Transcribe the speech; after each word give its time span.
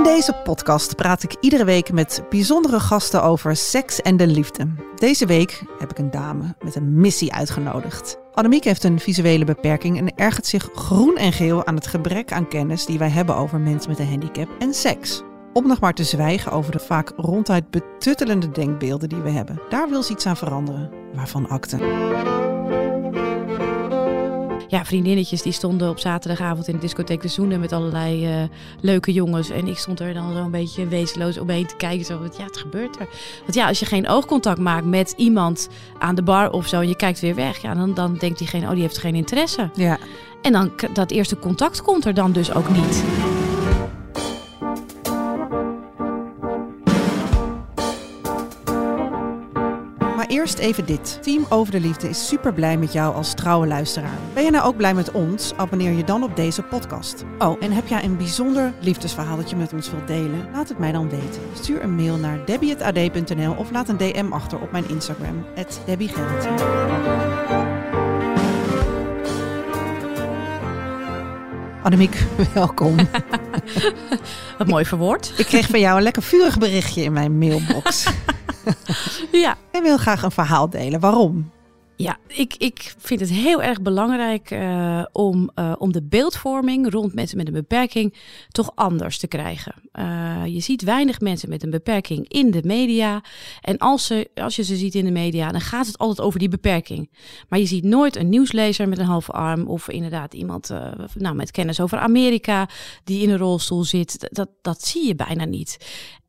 In 0.00 0.06
deze 0.06 0.32
podcast 0.44 0.96
praat 0.96 1.22
ik 1.22 1.36
iedere 1.40 1.64
week 1.64 1.92
met 1.92 2.22
bijzondere 2.28 2.80
gasten 2.80 3.22
over 3.22 3.56
seks 3.56 4.00
en 4.00 4.16
de 4.16 4.26
liefde. 4.26 4.66
Deze 4.94 5.26
week 5.26 5.62
heb 5.78 5.90
ik 5.90 5.98
een 5.98 6.10
dame 6.10 6.54
met 6.64 6.74
een 6.74 7.00
missie 7.00 7.32
uitgenodigd. 7.32 8.18
Annemiek 8.32 8.64
heeft 8.64 8.84
een 8.84 9.00
visuele 9.00 9.44
beperking 9.44 9.98
en 9.98 10.16
ergert 10.16 10.46
zich 10.46 10.68
groen 10.74 11.16
en 11.16 11.32
geel 11.32 11.66
aan 11.66 11.74
het 11.74 11.86
gebrek 11.86 12.32
aan 12.32 12.48
kennis 12.48 12.86
die 12.86 12.98
wij 12.98 13.08
hebben 13.08 13.36
over 13.36 13.60
mensen 13.60 13.90
met 13.90 13.98
een 13.98 14.08
handicap 14.08 14.48
en 14.58 14.74
seks. 14.74 15.22
Om 15.52 15.66
nog 15.66 15.80
maar 15.80 15.94
te 15.94 16.04
zwijgen 16.04 16.52
over 16.52 16.72
de 16.72 16.78
vaak 16.78 17.12
ronduit 17.16 17.70
betuttelende 17.70 18.50
denkbeelden 18.50 19.08
die 19.08 19.20
we 19.20 19.30
hebben. 19.30 19.62
Daar 19.68 19.88
wil 19.88 20.02
ze 20.02 20.12
iets 20.12 20.26
aan 20.26 20.36
veranderen. 20.36 20.90
Waarvan 21.14 21.48
akte. 21.48 21.76
Ja, 24.70 24.84
vriendinnetjes 24.84 25.42
die 25.42 25.52
stonden 25.52 25.88
op 25.88 25.98
zaterdagavond 25.98 26.68
in 26.68 26.74
de 26.74 26.80
discotheek 26.80 27.20
te 27.20 27.28
zoenen 27.28 27.60
met 27.60 27.72
allerlei 27.72 28.26
eh, 28.26 28.42
leuke 28.80 29.12
jongens. 29.12 29.50
En 29.50 29.66
ik 29.66 29.78
stond 29.78 30.00
er 30.00 30.14
dan 30.14 30.32
zo'n 30.32 30.50
beetje 30.50 30.86
wezenloos 30.86 31.38
omheen 31.38 31.66
te 31.66 31.76
kijken. 31.76 32.04
Zo, 32.04 32.20
ja, 32.38 32.44
het 32.44 32.56
gebeurt 32.56 33.00
er. 33.00 33.08
Want 33.40 33.54
ja, 33.54 33.66
als 33.66 33.78
je 33.78 33.86
geen 33.86 34.08
oogcontact 34.08 34.58
maakt 34.58 34.86
met 34.86 35.14
iemand 35.16 35.68
aan 35.98 36.14
de 36.14 36.22
bar 36.22 36.50
of 36.50 36.66
zo 36.66 36.80
en 36.80 36.88
je 36.88 36.96
kijkt 36.96 37.20
weer 37.20 37.34
weg. 37.34 37.62
Ja, 37.62 37.74
dan, 37.74 37.94
dan 37.94 38.16
denkt 38.16 38.38
diegene, 38.38 38.66
oh 38.66 38.72
die 38.72 38.82
heeft 38.82 38.98
geen 38.98 39.14
interesse. 39.14 39.70
Ja, 39.74 39.98
En 40.42 40.52
dan 40.52 40.72
dat 40.92 41.10
eerste 41.10 41.38
contact 41.38 41.82
komt 41.82 42.04
er 42.04 42.14
dan 42.14 42.32
dus 42.32 42.54
ook 42.54 42.68
niet. 42.68 43.04
Eerst 50.30 50.58
even 50.58 50.86
dit. 50.86 51.18
Team 51.22 51.46
Over 51.48 51.72
de 51.72 51.80
Liefde 51.80 52.08
is 52.08 52.28
super 52.28 52.52
blij 52.52 52.76
met 52.76 52.92
jou 52.92 53.14
als 53.14 53.34
trouwe 53.34 53.66
luisteraar. 53.66 54.18
Ben 54.34 54.44
je 54.44 54.50
nou 54.50 54.64
ook 54.64 54.76
blij 54.76 54.94
met 54.94 55.10
ons? 55.10 55.52
Abonneer 55.56 55.92
je 55.92 56.04
dan 56.04 56.22
op 56.22 56.36
deze 56.36 56.62
podcast. 56.62 57.24
Oh, 57.38 57.62
en 57.62 57.72
heb 57.72 57.86
jij 57.86 58.04
een 58.04 58.16
bijzonder 58.16 58.72
liefdesverhaal 58.80 59.36
dat 59.36 59.50
je 59.50 59.56
met 59.56 59.72
ons 59.72 59.90
wilt 59.90 60.06
delen? 60.06 60.48
Laat 60.52 60.68
het 60.68 60.78
mij 60.78 60.92
dan 60.92 61.10
weten. 61.10 61.42
Stuur 61.54 61.82
een 61.82 61.94
mail 61.94 62.16
naar 62.16 62.46
debbie.ad.nl 62.46 63.54
of 63.54 63.70
laat 63.70 63.88
een 63.88 63.96
DM 63.96 64.32
achter 64.32 64.60
op 64.60 64.72
mijn 64.72 64.88
Instagram, 64.88 65.46
@debbiegerrit. 65.86 66.48
Annemiek, 71.82 72.26
welkom. 72.54 72.96
Wat 74.58 74.66
mooi 74.66 74.84
verwoord. 74.84 75.32
Ik 75.36 75.46
kreeg 75.46 75.66
van 75.66 75.80
jou 75.80 75.96
een 75.96 76.02
lekker 76.02 76.22
vurig 76.22 76.58
berichtje 76.58 77.02
in 77.02 77.12
mijn 77.12 77.38
mailbox. 77.38 78.06
Ja. 79.32 79.56
Jij 79.72 79.82
wil 79.82 79.96
graag 79.96 80.22
een 80.22 80.30
verhaal 80.30 80.70
delen. 80.70 81.00
Waarom? 81.00 81.50
Ja, 82.00 82.18
ik, 82.26 82.54
ik 82.58 82.94
vind 82.98 83.20
het 83.20 83.30
heel 83.30 83.62
erg 83.62 83.82
belangrijk 83.82 84.50
eh, 84.50 85.02
om, 85.12 85.50
eh, 85.54 85.72
om 85.78 85.92
de 85.92 86.02
beeldvorming 86.02 86.92
rond 86.92 87.14
mensen 87.14 87.36
met 87.36 87.46
een 87.46 87.52
beperking 87.52 88.14
toch 88.48 88.72
anders 88.74 89.18
te 89.18 89.26
krijgen. 89.26 89.74
Eh, 89.92 90.42
je 90.46 90.60
ziet 90.60 90.82
weinig 90.82 91.20
mensen 91.20 91.48
met 91.48 91.62
een 91.62 91.70
beperking 91.70 92.28
in 92.28 92.50
de 92.50 92.60
media. 92.64 93.24
En 93.60 93.78
als, 93.78 94.06
ze, 94.06 94.30
als 94.34 94.56
je 94.56 94.64
ze 94.64 94.76
ziet 94.76 94.94
in 94.94 95.04
de 95.04 95.10
media, 95.10 95.50
dan 95.50 95.60
gaat 95.60 95.86
het 95.86 95.98
altijd 95.98 96.26
over 96.26 96.38
die 96.38 96.48
beperking. 96.48 97.10
Maar 97.48 97.58
je 97.58 97.66
ziet 97.66 97.84
nooit 97.84 98.16
een 98.16 98.28
nieuwslezer 98.28 98.88
met 98.88 98.98
een 98.98 99.04
halve 99.04 99.32
arm 99.32 99.66
of 99.66 99.88
inderdaad 99.88 100.34
iemand 100.34 100.70
nou, 101.14 101.34
met 101.34 101.50
kennis 101.50 101.80
over 101.80 101.98
Amerika 101.98 102.68
die 103.04 103.22
in 103.22 103.30
een 103.30 103.38
rolstoel 103.38 103.84
zit. 103.84 104.28
Dat, 104.30 104.48
dat 104.62 104.84
zie 104.84 105.06
je 105.06 105.14
bijna 105.14 105.44
niet. 105.44 105.76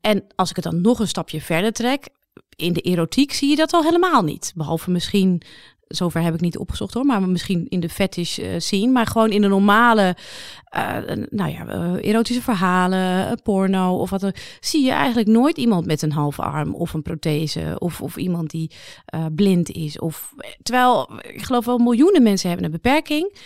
En 0.00 0.24
als 0.34 0.50
ik 0.50 0.56
het 0.56 0.64
dan 0.64 0.80
nog 0.80 0.98
een 0.98 1.08
stapje 1.08 1.40
verder 1.40 1.72
trek, 1.72 2.08
in 2.56 2.72
de 2.72 2.80
erotiek 2.80 3.32
zie 3.32 3.48
je 3.50 3.56
dat 3.56 3.72
al 3.72 3.82
helemaal 3.82 4.22
niet. 4.22 4.52
Behalve 4.54 4.90
misschien, 4.90 5.42
zover 5.88 6.22
heb 6.22 6.34
ik 6.34 6.40
niet 6.40 6.58
opgezocht 6.58 6.94
hoor, 6.94 7.04
maar 7.04 7.22
misschien 7.28 7.66
in 7.68 7.80
de 7.80 7.88
fetish 7.88 8.38
eh, 8.38 8.48
scene. 8.58 8.92
Maar 8.92 9.06
gewoon 9.06 9.30
in 9.30 9.40
de 9.40 9.48
normale, 9.48 10.16
eh, 10.64 10.96
nou 11.30 11.50
ja, 11.50 11.66
eh, 11.66 12.08
erotische 12.08 12.42
verhalen, 12.42 13.26
eh, 13.26 13.32
porno 13.42 13.96
of 13.96 14.10
wat 14.10 14.20
dan, 14.20 14.34
zie 14.60 14.84
je 14.84 14.90
eigenlijk 14.90 15.28
nooit 15.28 15.56
iemand 15.56 15.86
met 15.86 16.02
een 16.02 16.12
halve 16.12 16.42
arm 16.42 16.74
of 16.74 16.94
een 16.94 17.02
prothese 17.02 17.76
of, 17.78 18.00
of 18.00 18.16
iemand 18.16 18.50
die 18.50 18.70
eh, 19.04 19.24
blind 19.34 19.70
is. 19.70 19.98
Of, 19.98 20.34
terwijl, 20.62 21.10
ik 21.22 21.42
geloof 21.42 21.64
wel 21.64 21.78
miljoenen 21.78 22.22
mensen 22.22 22.48
hebben 22.48 22.66
een 22.66 22.72
beperking. 22.72 23.38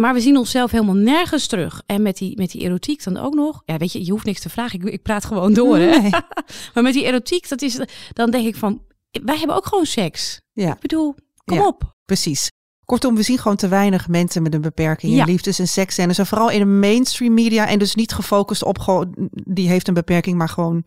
Maar 0.00 0.14
we 0.14 0.20
zien 0.20 0.36
onszelf 0.36 0.70
helemaal 0.70 0.94
nergens 0.94 1.46
terug. 1.46 1.82
En 1.86 2.02
met 2.02 2.16
die, 2.16 2.36
met 2.36 2.50
die 2.50 2.60
erotiek 2.62 3.04
dan 3.04 3.16
ook 3.16 3.34
nog. 3.34 3.62
Ja, 3.64 3.76
weet 3.76 3.92
je, 3.92 4.04
je 4.04 4.10
hoeft 4.10 4.24
niks 4.24 4.40
te 4.40 4.48
vragen. 4.48 4.80
Ik, 4.80 4.88
ik 4.92 5.02
praat 5.02 5.24
gewoon 5.24 5.52
door. 5.54 5.76
Hè? 5.76 5.98
Nee. 5.98 6.10
Maar 6.74 6.82
met 6.82 6.92
die 6.92 7.04
erotiek, 7.04 7.48
dat 7.48 7.62
is, 7.62 7.80
dan 8.12 8.30
denk 8.30 8.46
ik 8.46 8.56
van, 8.56 8.82
wij 9.24 9.38
hebben 9.38 9.56
ook 9.56 9.66
gewoon 9.66 9.86
seks. 9.86 10.40
Ja. 10.52 10.72
Ik 10.72 10.80
bedoel, 10.80 11.14
kom 11.44 11.56
Ja. 11.56 11.66
op. 11.66 11.94
Precies. 12.04 12.50
Kortom, 12.84 13.14
we 13.16 13.22
zien 13.22 13.38
gewoon 13.38 13.56
te 13.56 13.68
weinig 13.68 14.08
mensen 14.08 14.42
met 14.42 14.54
een 14.54 14.60
beperking 14.60 15.12
in 15.12 15.18
Ja. 15.18 15.24
liefdes- 15.24 15.58
en 15.58 15.68
seksscènes. 15.68 16.18
En 16.18 16.26
vooral 16.26 16.50
in 16.50 16.58
de 16.58 16.64
mainstream 16.64 17.34
media. 17.34 17.66
En 17.68 17.78
dus 17.78 17.94
niet 17.94 18.12
gefocust 18.12 18.62
op 18.64 18.78
gewoon, 18.78 19.14
die 19.32 19.68
heeft 19.68 19.88
een 19.88 19.94
beperking, 19.94 20.36
maar 20.36 20.48
gewoon 20.48 20.84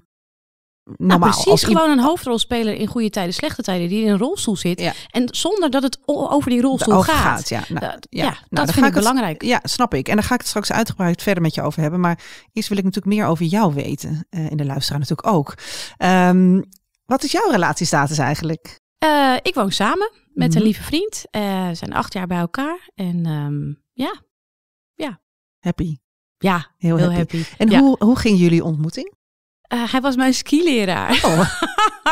normaal. 0.97 1.17
Nou, 1.19 1.31
precies, 1.43 1.63
gewoon 1.63 1.89
een 1.89 1.99
hoofdrolspeler 1.99 2.73
in 2.75 2.87
goede 2.87 3.09
tijden, 3.09 3.33
slechte 3.33 3.61
tijden, 3.61 3.89
die 3.89 4.03
in 4.03 4.09
een 4.11 4.17
rolstoel 4.17 4.55
zit. 4.55 4.79
Ja. 4.81 4.93
En 5.11 5.27
zonder 5.31 5.69
dat 5.69 5.83
het 5.83 5.99
over 6.05 6.49
die 6.49 6.61
rolstoel 6.61 7.01
gaat. 7.01 7.49
ja. 7.49 7.63
Nou, 7.67 7.79
Dat- 7.79 8.07
ja. 8.09 8.23
ja, 8.23 8.29
Nou, 8.29 8.37
dat 8.49 8.65
vind 8.65 8.77
ga 8.79 8.85
ik 8.87 8.93
het- 8.93 9.03
belangrijk. 9.03 9.43
Ja, 9.43 9.59
snap 9.63 9.93
ik. 9.93 10.07
En 10.07 10.15
daar 10.15 10.23
ga 10.23 10.33
ik 10.33 10.39
het 10.39 10.49
straks 10.49 10.71
uitgebreid 10.71 11.21
verder 11.23 11.43
met 11.43 11.53
je 11.55 11.61
over 11.61 11.81
hebben. 11.81 11.99
Maar 11.99 12.19
eerst 12.53 12.69
wil 12.69 12.77
ik 12.77 12.83
natuurlijk 12.83 13.15
meer 13.15 13.25
over 13.25 13.45
jou 13.45 13.73
weten. 13.73 14.25
Eh, 14.29 14.51
en 14.51 14.57
de 14.57 14.65
luisteraar 14.65 14.99
natuurlijk 14.99 15.27
ook. 15.27 15.53
Ehm, 15.97 16.61
wat 17.05 17.23
is 17.23 17.31
jouw 17.31 17.49
relatiestatus 17.51 18.17
eigenlijk? 18.17 18.79
Eh, 18.97 19.33
ik 19.41 19.53
woon 19.55 19.71
samen 19.71 20.11
met 20.33 20.47
Mhm. 20.49 20.57
een 20.57 20.63
lieve 20.63 20.83
vriend. 20.83 21.25
Eh, 21.31 21.67
we 21.67 21.75
zijn 21.75 21.93
acht 21.93 22.13
jaar 22.13 22.27
bij 22.27 22.37
elkaar. 22.39 22.89
En 22.95 23.25
ehm, 23.25 23.73
ja, 23.93 24.21
Happy. 25.59 25.97
ja, 26.37 26.71
Heel, 26.77 26.95
heel, 26.97 27.11
happy. 27.11 27.37
happy. 27.37 27.43
En 27.57 27.69
Ja. 27.69 27.79
hoe, 27.79 27.95
hoe 27.99 28.17
ging 28.17 28.39
jullie 28.39 28.63
ontmoeting? 28.63 29.13
Eh, 29.69 29.91
hij 29.91 30.01
was 30.01 30.15
mijn 30.15 30.33
skileraar. 30.33 31.11
Oh, 31.25 31.39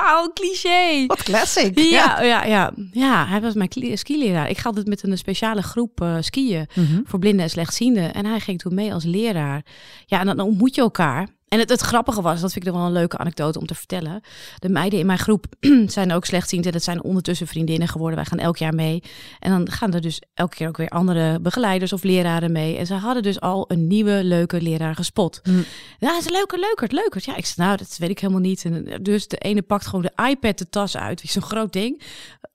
oh, 0.04 0.28
cliché. 0.34 1.06
wat 1.08 1.24
classic. 1.24 1.80
Ja, 1.80 2.22
ja, 2.22 2.44
ja. 2.46 2.72
ja, 2.92 3.26
hij 3.28 3.42
was 3.42 3.54
mijn 3.54 3.70
skileraar. 3.94 4.50
Ik 4.50 4.58
ga 4.58 4.68
altijd 4.70 4.88
met 4.88 5.04
een 5.04 5.18
speciale 5.18 5.62
groep 5.62 6.02
eh, 6.02 6.16
skiën 6.20 6.68
Mhm. 6.76 7.00
voor 7.06 7.20
blinden 7.20 7.44
en 7.44 7.50
slechtzienden. 7.50 8.14
En 8.14 8.26
hij 8.26 8.40
ging 8.40 8.60
toen 8.60 8.74
mee 8.74 8.94
als 8.94 9.04
leraar. 9.04 9.62
Ja, 10.06 10.20
en 10.20 10.26
dan 10.26 10.40
ontmoet 10.40 10.76
je 10.76 10.82
elkaar. 10.82 11.28
En 11.48 11.60
het, 11.60 11.70
het 11.70 11.82
grappige 11.82 12.22
was, 12.22 12.42
dat 12.42 12.52
vind 12.52 12.66
ik 12.66 12.72
nog 12.72 12.80
wel 12.80 12.90
een 12.90 12.96
leuke 12.96 13.18
anekdote 13.18 13.60
om 13.60 13.66
te 13.66 13.76
vertellen. 13.76 14.22
De 14.60 14.70
meiden 14.70 15.00
in 15.00 15.06
mijn 15.06 15.20
groep 15.20 15.46
zijn 15.88 16.14
ook 16.14 16.26
slechtziend 16.26 16.66
en 16.66 16.72
dat 16.72 16.84
zijn 16.84 17.04
ondertussen 17.04 17.48
vriendinnen 17.48 17.88
geworden. 17.88 18.16
Wij 18.16 18.26
gaan 18.26 18.40
elk 18.40 18.58
jaar 18.58 18.74
mee. 18.74 19.04
En 19.40 19.52
dan 19.52 19.72
gaan 19.72 19.94
er 19.94 20.02
dus 20.02 20.22
elke 20.34 20.56
keer 20.56 20.68
ook 20.68 20.78
weer 20.78 20.90
andere 20.90 21.40
begeleiders 21.40 21.94
of 21.94 22.04
leraren 22.04 22.52
mee. 22.52 22.78
En 22.78 22.86
ze 22.86 22.94
hadden 22.94 23.24
dus 23.24 23.40
al 23.40 23.66
een 23.68 23.88
nieuwe 23.88 24.24
leuke 24.24 24.62
leraar 24.62 24.96
gespot. 24.96 25.42
Mm. 25.44 25.66
Ja, 26.00 26.18
is 26.18 26.30
leuker, 26.30 26.60
leukert, 26.60 26.92
leukert. 26.92 27.26
Ja, 27.26 27.36
ik 27.36 27.46
zei, 27.46 27.68
nou, 27.68 27.78
dat 27.78 27.98
weet 27.98 28.10
ik 28.10 28.20
helemaal 28.20 28.42
niet. 28.42 28.66
En 28.66 28.88
eh, 28.88 28.98
dus 29.02 29.28
de 29.28 29.38
ene 29.38 29.62
pakt 29.62 29.86
gewoon 29.86 30.02
de 30.16 30.30
iPad 30.30 30.58
de 30.58 30.70
tas 30.70 30.98
uit, 30.98 31.22
zo'n 31.26 31.42
groot 31.42 31.74
ding. 31.74 32.02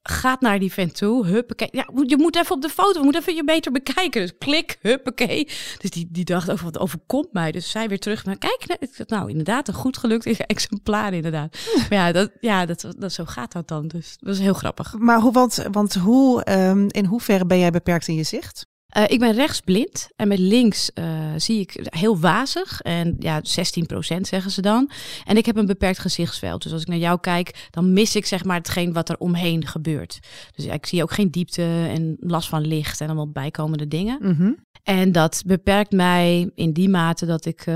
Gaat 0.09 0.41
naar 0.41 0.59
die 0.59 0.73
vent 0.73 0.95
toe, 0.95 1.25
huppakee. 1.25 1.67
Ja, 1.71 1.89
je 2.05 2.17
moet 2.17 2.35
even 2.35 2.55
op 2.55 2.61
de 2.61 2.69
foto, 2.69 2.97
we 2.99 3.03
moeten 3.03 3.21
even 3.21 3.35
je 3.35 3.43
beter 3.43 3.71
bekijken. 3.71 4.21
Dus 4.21 4.33
klik, 4.37 4.77
huppakee. 4.81 5.47
Dus 5.77 5.89
die, 5.89 6.07
die 6.11 6.25
dacht 6.25 6.51
over 6.51 6.65
wat 6.65 6.79
overkomt 6.79 7.33
mij. 7.33 7.51
Dus 7.51 7.71
zij 7.71 7.87
weer 7.87 7.99
terug. 7.99 8.25
Maar 8.25 8.37
kijk, 8.37 8.65
nou, 8.67 9.05
nou 9.07 9.29
inderdaad, 9.29 9.67
een 9.67 9.73
goed 9.73 9.97
gelukt 9.97 10.25
exemplaar 10.45 11.13
inderdaad. 11.13 11.57
Maar 11.75 11.99
ja, 11.99 12.11
dat, 12.11 12.31
ja 12.39 12.65
dat, 12.65 12.93
dat, 12.97 13.13
zo 13.13 13.25
gaat 13.25 13.51
dat 13.51 13.67
dan. 13.67 13.87
Dus 13.87 14.17
dat 14.19 14.33
is 14.33 14.39
heel 14.39 14.53
grappig. 14.53 14.95
Maar 14.97 15.19
hoe, 15.19 15.31
want, 15.31 15.65
want 15.71 15.93
hoe, 15.93 16.43
ehm, 16.43 16.87
in 16.87 17.05
hoeverre 17.05 17.45
ben 17.45 17.59
jij 17.59 17.71
beperkt 17.71 18.07
in 18.07 18.15
je 18.15 18.23
zicht? 18.23 18.65
Eh, 18.93 19.03
ik 19.07 19.19
ben 19.19 19.33
rechtsblind 19.33 20.09
en 20.15 20.27
met 20.27 20.39
links 20.39 20.93
eh, 20.93 21.05
zie 21.37 21.59
ik 21.59 21.87
heel 21.89 22.19
wazig. 22.19 22.81
En 22.81 23.15
ja, 23.19 23.41
16% 23.43 24.27
zeggen 24.27 24.51
ze 24.51 24.61
dan. 24.61 24.89
En 25.25 25.37
ik 25.37 25.45
heb 25.45 25.57
een 25.57 25.65
beperkt 25.65 25.99
gezichtsveld. 25.99 26.63
Dus 26.63 26.71
als 26.71 26.81
ik 26.81 26.87
naar 26.87 26.97
jou 26.97 27.19
kijk, 27.19 27.67
dan 27.71 27.93
mis 27.93 28.15
ik 28.15 28.25
zeg 28.25 28.43
maar 28.43 28.57
hetgeen 28.57 28.93
wat 28.93 29.09
er 29.09 29.17
omheen 29.17 29.67
gebeurt. 29.67 30.19
Dus 30.55 30.65
ja, 30.65 30.73
ik 30.73 30.85
zie 30.85 31.01
ook 31.03 31.11
geen 31.13 31.31
diepte 31.31 31.61
en 31.89 32.17
last 32.19 32.49
van 32.49 32.61
licht 32.67 33.01
en 33.01 33.05
allemaal 33.07 33.31
bijkomende 33.31 33.87
dingen. 33.87 34.17
Mhm. 34.21 34.51
En 34.83 35.11
dat 35.11 35.43
beperkt 35.45 35.91
mij 35.91 36.51
in 36.55 36.71
die 36.73 36.89
mate 36.89 37.25
dat 37.25 37.45
ik 37.45 37.61
eh, 37.65 37.75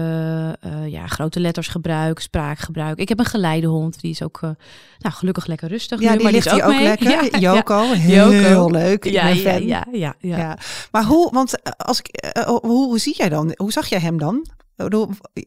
ja, 0.87 1.07
grote 1.07 1.39
letters 1.39 1.67
gebruik, 1.67 2.19
spraak 2.19 2.59
gebruik. 2.59 2.97
Ik 2.97 3.09
heb 3.09 3.19
een 3.19 3.25
geleidehond, 3.25 4.01
die 4.01 4.11
is 4.11 4.23
ook 4.23 4.39
nou, 4.41 4.55
gelukkig 5.15 5.45
lekker 5.45 5.67
rustig 5.67 5.99
Ja, 6.01 6.09
nu, 6.09 6.13
die 6.15 6.23
maar 6.23 6.31
ligt 6.31 6.45
is 6.45 6.51
hier 6.51 6.63
ook 6.63 6.71
mee. 6.73 6.83
lekker. 6.83 7.05
Ja. 7.39 7.53
Joko, 7.55 7.91
heel 7.91 8.71
leuk. 8.71 9.05
Ik 9.05 9.11
Ja, 9.11 9.23
ben 9.23 9.35
ja, 9.35 9.51
fan. 9.51 9.65
ja, 9.67 9.85
ja, 9.91 10.15
ja. 10.19 10.37
Ja. 10.37 10.57
Maar 10.91 11.03
hoe, 11.07 11.31
want 11.31 11.61
eh, 11.61 11.71
als 11.77 11.99
ik, 11.99 12.07
eh, 12.07 12.43
hoe, 12.43 12.59
hoe 12.61 12.99
zie 12.99 13.15
jij 13.15 13.29
dan? 13.29 13.53
Hoe 13.55 13.71
zag 13.71 13.87
jij 13.87 13.99
hem 13.99 14.17
dan? 14.17 14.45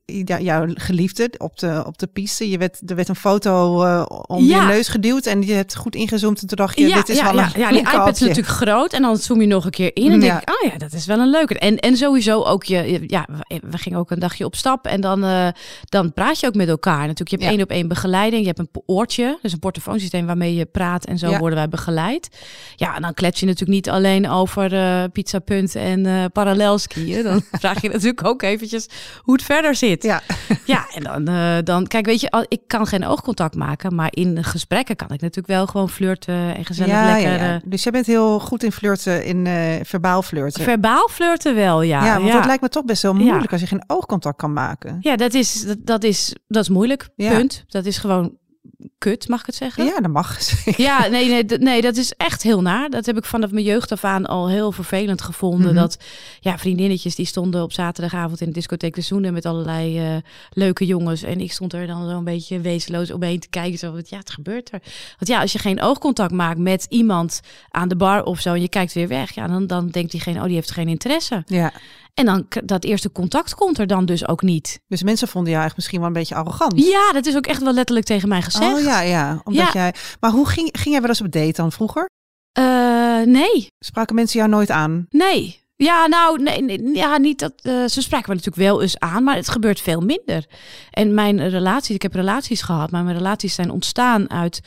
Ja, 0.04 0.40
jouw 0.40 0.66
geliefde 0.74 1.30
op 1.38 1.58
de, 1.58 1.82
op 1.86 1.98
de 1.98 2.06
piste. 2.06 2.50
Je 2.50 2.58
werd, 2.58 2.90
er 2.90 2.96
werd 2.96 3.08
een 3.08 3.16
foto 3.16 3.84
uh, 3.84 4.04
om 4.26 4.44
je 4.44 4.56
neus 4.56 4.88
geduwd 4.88 5.26
en 5.26 5.42
je 5.42 5.52
hebt 5.52 5.76
goed 5.76 5.94
ingezoomd. 5.94 6.40
En 6.40 6.46
toen 6.46 6.56
dacht 6.56 6.78
je, 6.78 6.86
ja, 6.88 6.94
dit 6.94 7.08
is 7.08 7.16
ja, 7.16 7.24
wel 7.24 7.34
ja, 7.34 7.50
een 7.54 7.60
Ja, 7.60 7.68
die 7.70 7.78
iPad 7.80 8.14
is 8.14 8.20
natuurlijk 8.20 8.48
groot 8.48 8.92
en 8.92 9.02
dan 9.02 9.16
zoom 9.16 9.40
je 9.40 9.46
nog 9.46 9.64
een 9.64 9.70
keer 9.70 9.96
in. 9.96 10.12
En 10.12 10.20
Ja. 10.20 10.26
denk 10.28 10.42
ik, 10.42 10.50
oh 10.50 10.72
ja, 10.72 10.78
dat 10.78 10.92
is 10.92 11.06
wel 11.06 11.18
een 11.18 11.30
leuke. 11.30 11.58
En, 11.58 11.78
en 11.78 11.96
sowieso 11.96 12.42
ook, 12.42 12.64
je, 12.64 13.02
ja, 13.06 13.26
we- 13.70 13.78
gingen 13.78 13.98
ook 13.98 14.10
een 14.10 14.18
dagje 14.18 14.44
op 14.44 14.54
stap. 14.56 14.86
En 14.86 15.00
dan, 15.00 15.24
eh, 15.24 15.48
dan 15.84 16.12
praat 16.12 16.40
je 16.40 16.46
ook 16.46 16.54
met 16.54 16.68
elkaar. 16.68 17.06
Natuurlijk, 17.06 17.28
je 17.30 17.36
hebt 17.36 17.50
één 17.50 17.62
op 17.62 17.70
één 17.70 17.88
begeleiding. 17.88 18.40
Je 18.42 18.46
hebt 18.46 18.58
een 18.58 18.82
oortje, 18.86 19.38
dus 19.42 19.52
een 19.52 19.58
portofoonsysteem 19.58 20.26
waarmee 20.26 20.54
je 20.54 20.64
praat. 20.66 21.04
En 21.04 21.18
zo 21.18 21.38
worden 21.38 21.58
wij 21.58 21.68
begeleid. 21.68 22.28
Ja, 22.76 22.96
en 22.96 23.02
dan 23.02 23.14
klets 23.14 23.40
je 23.40 23.46
natuurlijk 23.46 23.72
niet 23.72 23.90
alleen 23.90 24.28
over 24.28 24.72
eh 24.74 25.04
pizza 25.12 25.38
punt 25.38 25.74
en 25.74 26.06
eh 26.06 26.24
parallel 26.32 26.78
skiën. 26.78 27.22
Dan 27.22 27.42
vraag 27.60 27.82
je 27.82 27.88
natuurlijk 27.88 28.24
ook 28.24 28.42
eventjes 28.42 28.86
hoe 29.22 29.34
het 29.34 29.42
verder 29.42 29.74
zit. 29.74 30.02
Ja. 30.02 30.22
Ja, 30.64 30.86
en 30.94 31.02
dan, 31.02 31.28
eh, 31.28 31.56
dan, 31.64 31.86
kijk, 31.86 32.06
weet 32.06 32.20
je, 32.20 32.46
ik 32.48 32.60
kan 32.66 32.86
geen 32.86 33.06
oogcontact 33.06 33.54
maken, 33.54 33.94
maar 33.94 34.08
in 34.10 34.44
gesprekken 34.44 34.96
kan 34.96 35.06
ik 35.10 35.20
natuurlijk 35.20 35.46
wel 35.46 35.66
gewoon 35.66 35.88
flirten 35.88 36.56
en 36.56 36.64
gezellig 36.64 36.92
ja, 36.92 37.04
lekker. 37.12 37.32
ja, 37.32 37.44
ja. 37.44 37.54
eh, 37.54 37.60
Dus 37.64 37.82
jij 37.82 37.92
bent 37.92 38.06
heel 38.06 38.38
goed 38.40 38.62
in 38.62 38.72
flirten, 38.72 39.24
in 39.24 39.46
eh, 39.46 39.54
verbaal 39.82 40.22
flirten. 40.22 40.62
verbaal 40.62 41.08
flirten 41.08 41.54
wel, 41.54 41.82
ja. 41.82 42.04
ja, 42.04 42.20
want 42.20 42.32
dat 42.32 42.44
lijkt 42.44 42.62
me 42.62 42.68
toch 42.68 42.84
best 42.84 43.02
wel 43.02 43.14
moeilijk 43.14 43.52
als 43.52 43.60
je 43.60 43.66
geen 43.66 43.84
oogcontact 43.86 44.36
kan 44.36 44.52
maken. 44.52 44.96
Ja, 45.00 45.16
dat 45.16 45.34
is, 45.34 45.62
dat, 45.66 45.78
dat 45.80 46.04
is, 46.04 46.34
dat 46.48 46.62
is 46.62 46.68
moeilijk. 46.68 47.08
Punt. 47.16 47.64
Dat 47.68 47.84
is 47.84 47.98
gewoon 47.98 48.36
kut, 48.98 49.28
mag 49.28 49.40
ik 49.40 49.46
het 49.46 49.54
zeggen? 49.54 49.84
Ja, 49.84 50.00
dat 50.00 50.10
mag. 50.10 50.38
Ja, 50.76 51.06
nee, 51.06 51.28
nee, 51.28 51.58
nee, 51.58 51.80
dat 51.80 51.96
is 51.96 52.12
echt 52.16 52.42
heel 52.42 52.62
naar. 52.62 52.90
Dat 52.90 53.06
heb 53.06 53.16
ik 53.16 53.24
vanaf 53.24 53.50
mijn 53.50 53.64
jeugd 53.64 53.92
af 53.92 54.04
aan 54.04 54.26
al 54.26 54.48
heel 54.48 54.72
vervelend 54.72 55.22
gevonden. 55.22 55.66
Mhm. 55.66 55.80
Dat 55.80 55.98
ja, 56.40 56.58
vriendinnetjes 56.58 57.14
die 57.14 57.26
stonden 57.26 57.62
op 57.62 57.72
zaterdagavond 57.72 58.40
in 58.40 58.46
de 58.46 58.52
discotheek 58.52 58.94
te 58.94 59.00
zoenen 59.00 59.32
met 59.32 59.46
allerlei 59.46 59.98
eh, 59.98 60.16
leuke 60.50 60.86
jongens. 60.86 61.22
En 61.22 61.40
ik 61.40 61.52
stond 61.52 61.72
er 61.72 61.86
dan 61.86 62.08
zo'n 62.10 62.24
beetje 62.24 62.60
wezenloos 62.60 63.10
omheen 63.10 63.40
te 63.40 63.48
kijken. 63.48 63.78
Zo, 63.78 63.92
wat, 63.92 64.08
ja, 64.08 64.18
het 64.18 64.30
gebeurt 64.30 64.72
er. 64.72 64.80
Want 65.18 65.26
ja, 65.26 65.40
als 65.40 65.52
je 65.52 65.58
geen 65.58 65.82
oogcontact 65.82 66.32
maakt 66.32 66.58
met 66.58 66.86
iemand 66.88 67.40
aan 67.70 67.88
de 67.88 67.96
bar 67.96 68.24
of 68.24 68.40
zo 68.40 68.54
en 68.54 68.60
je 68.60 68.68
kijkt 68.68 68.92
weer 68.92 69.08
weg, 69.08 69.34
ja, 69.34 69.46
dan, 69.46 69.66
dan 69.66 69.88
denkt 69.88 70.10
diegene, 70.10 70.38
oh, 70.38 70.44
die 70.44 70.54
heeft 70.54 70.70
geen 70.70 70.88
interesse. 70.88 71.42
Ja. 71.46 71.72
En 72.14 72.26
dan 72.26 72.46
dat 72.64 72.84
eerste 72.84 73.12
contact 73.12 73.54
komt 73.54 73.78
er 73.78 73.86
dan 73.86 74.04
dus 74.04 74.28
ook 74.28 74.42
niet. 74.42 74.80
Dus 74.88 75.02
mensen 75.02 75.28
vonden 75.28 75.50
jou 75.50 75.62
eigenlijk 75.62 75.76
misschien 75.76 75.98
wel 75.98 76.08
een 76.08 76.12
beetje 76.12 76.34
arrogant. 76.34 76.84
Ja, 76.84 77.12
dat 77.12 77.26
is 77.26 77.36
ook 77.36 77.46
echt 77.46 77.62
wel 77.62 77.72
letterlijk 77.72 78.06
tegen 78.06 78.28
mij 78.28 78.42
gezegd. 78.42 78.69
Oh 78.74 78.80
ja, 78.80 79.00
ja. 79.00 79.40
Omdat 79.44 79.64
Ja. 79.64 79.70
jij. 79.72 79.94
Maar 80.20 80.30
hoe 80.30 80.48
ging, 80.48 80.68
ging 80.72 80.90
jij 80.90 81.00
wel 81.00 81.08
eens 81.08 81.20
op 81.20 81.32
date 81.32 81.52
dan 81.52 81.72
vroeger? 81.72 82.08
Eh, 82.52 83.20
nee, 83.26 83.66
Spraken 83.78 84.14
mensen 84.14 84.38
jou 84.38 84.50
nooit 84.50 84.70
aan? 84.70 85.06
Nee. 85.10 85.58
Ja, 85.76 86.06
nou, 86.06 86.42
nee, 86.42 86.62
nee, 86.62 86.94
ja, 86.94 87.16
niet 87.18 87.38
dat. 87.38 87.52
eh, 87.62 87.84
ze 87.84 88.02
spraken 88.02 88.28
me 88.28 88.34
natuurlijk 88.34 88.68
wel 88.70 88.82
eens 88.82 88.98
aan, 88.98 89.24
maar 89.24 89.36
het 89.36 89.48
gebeurt 89.48 89.80
veel 89.80 90.00
minder. 90.00 90.44
En 90.90 91.14
mijn 91.14 91.48
relaties, 91.48 91.94
ik 91.94 92.02
heb 92.02 92.14
relaties 92.14 92.62
gehad, 92.62 92.90
maar 92.90 93.04
mijn 93.04 93.16
relaties 93.16 93.54
zijn 93.54 93.70
ontstaan 93.70 94.30
uit 94.30 94.60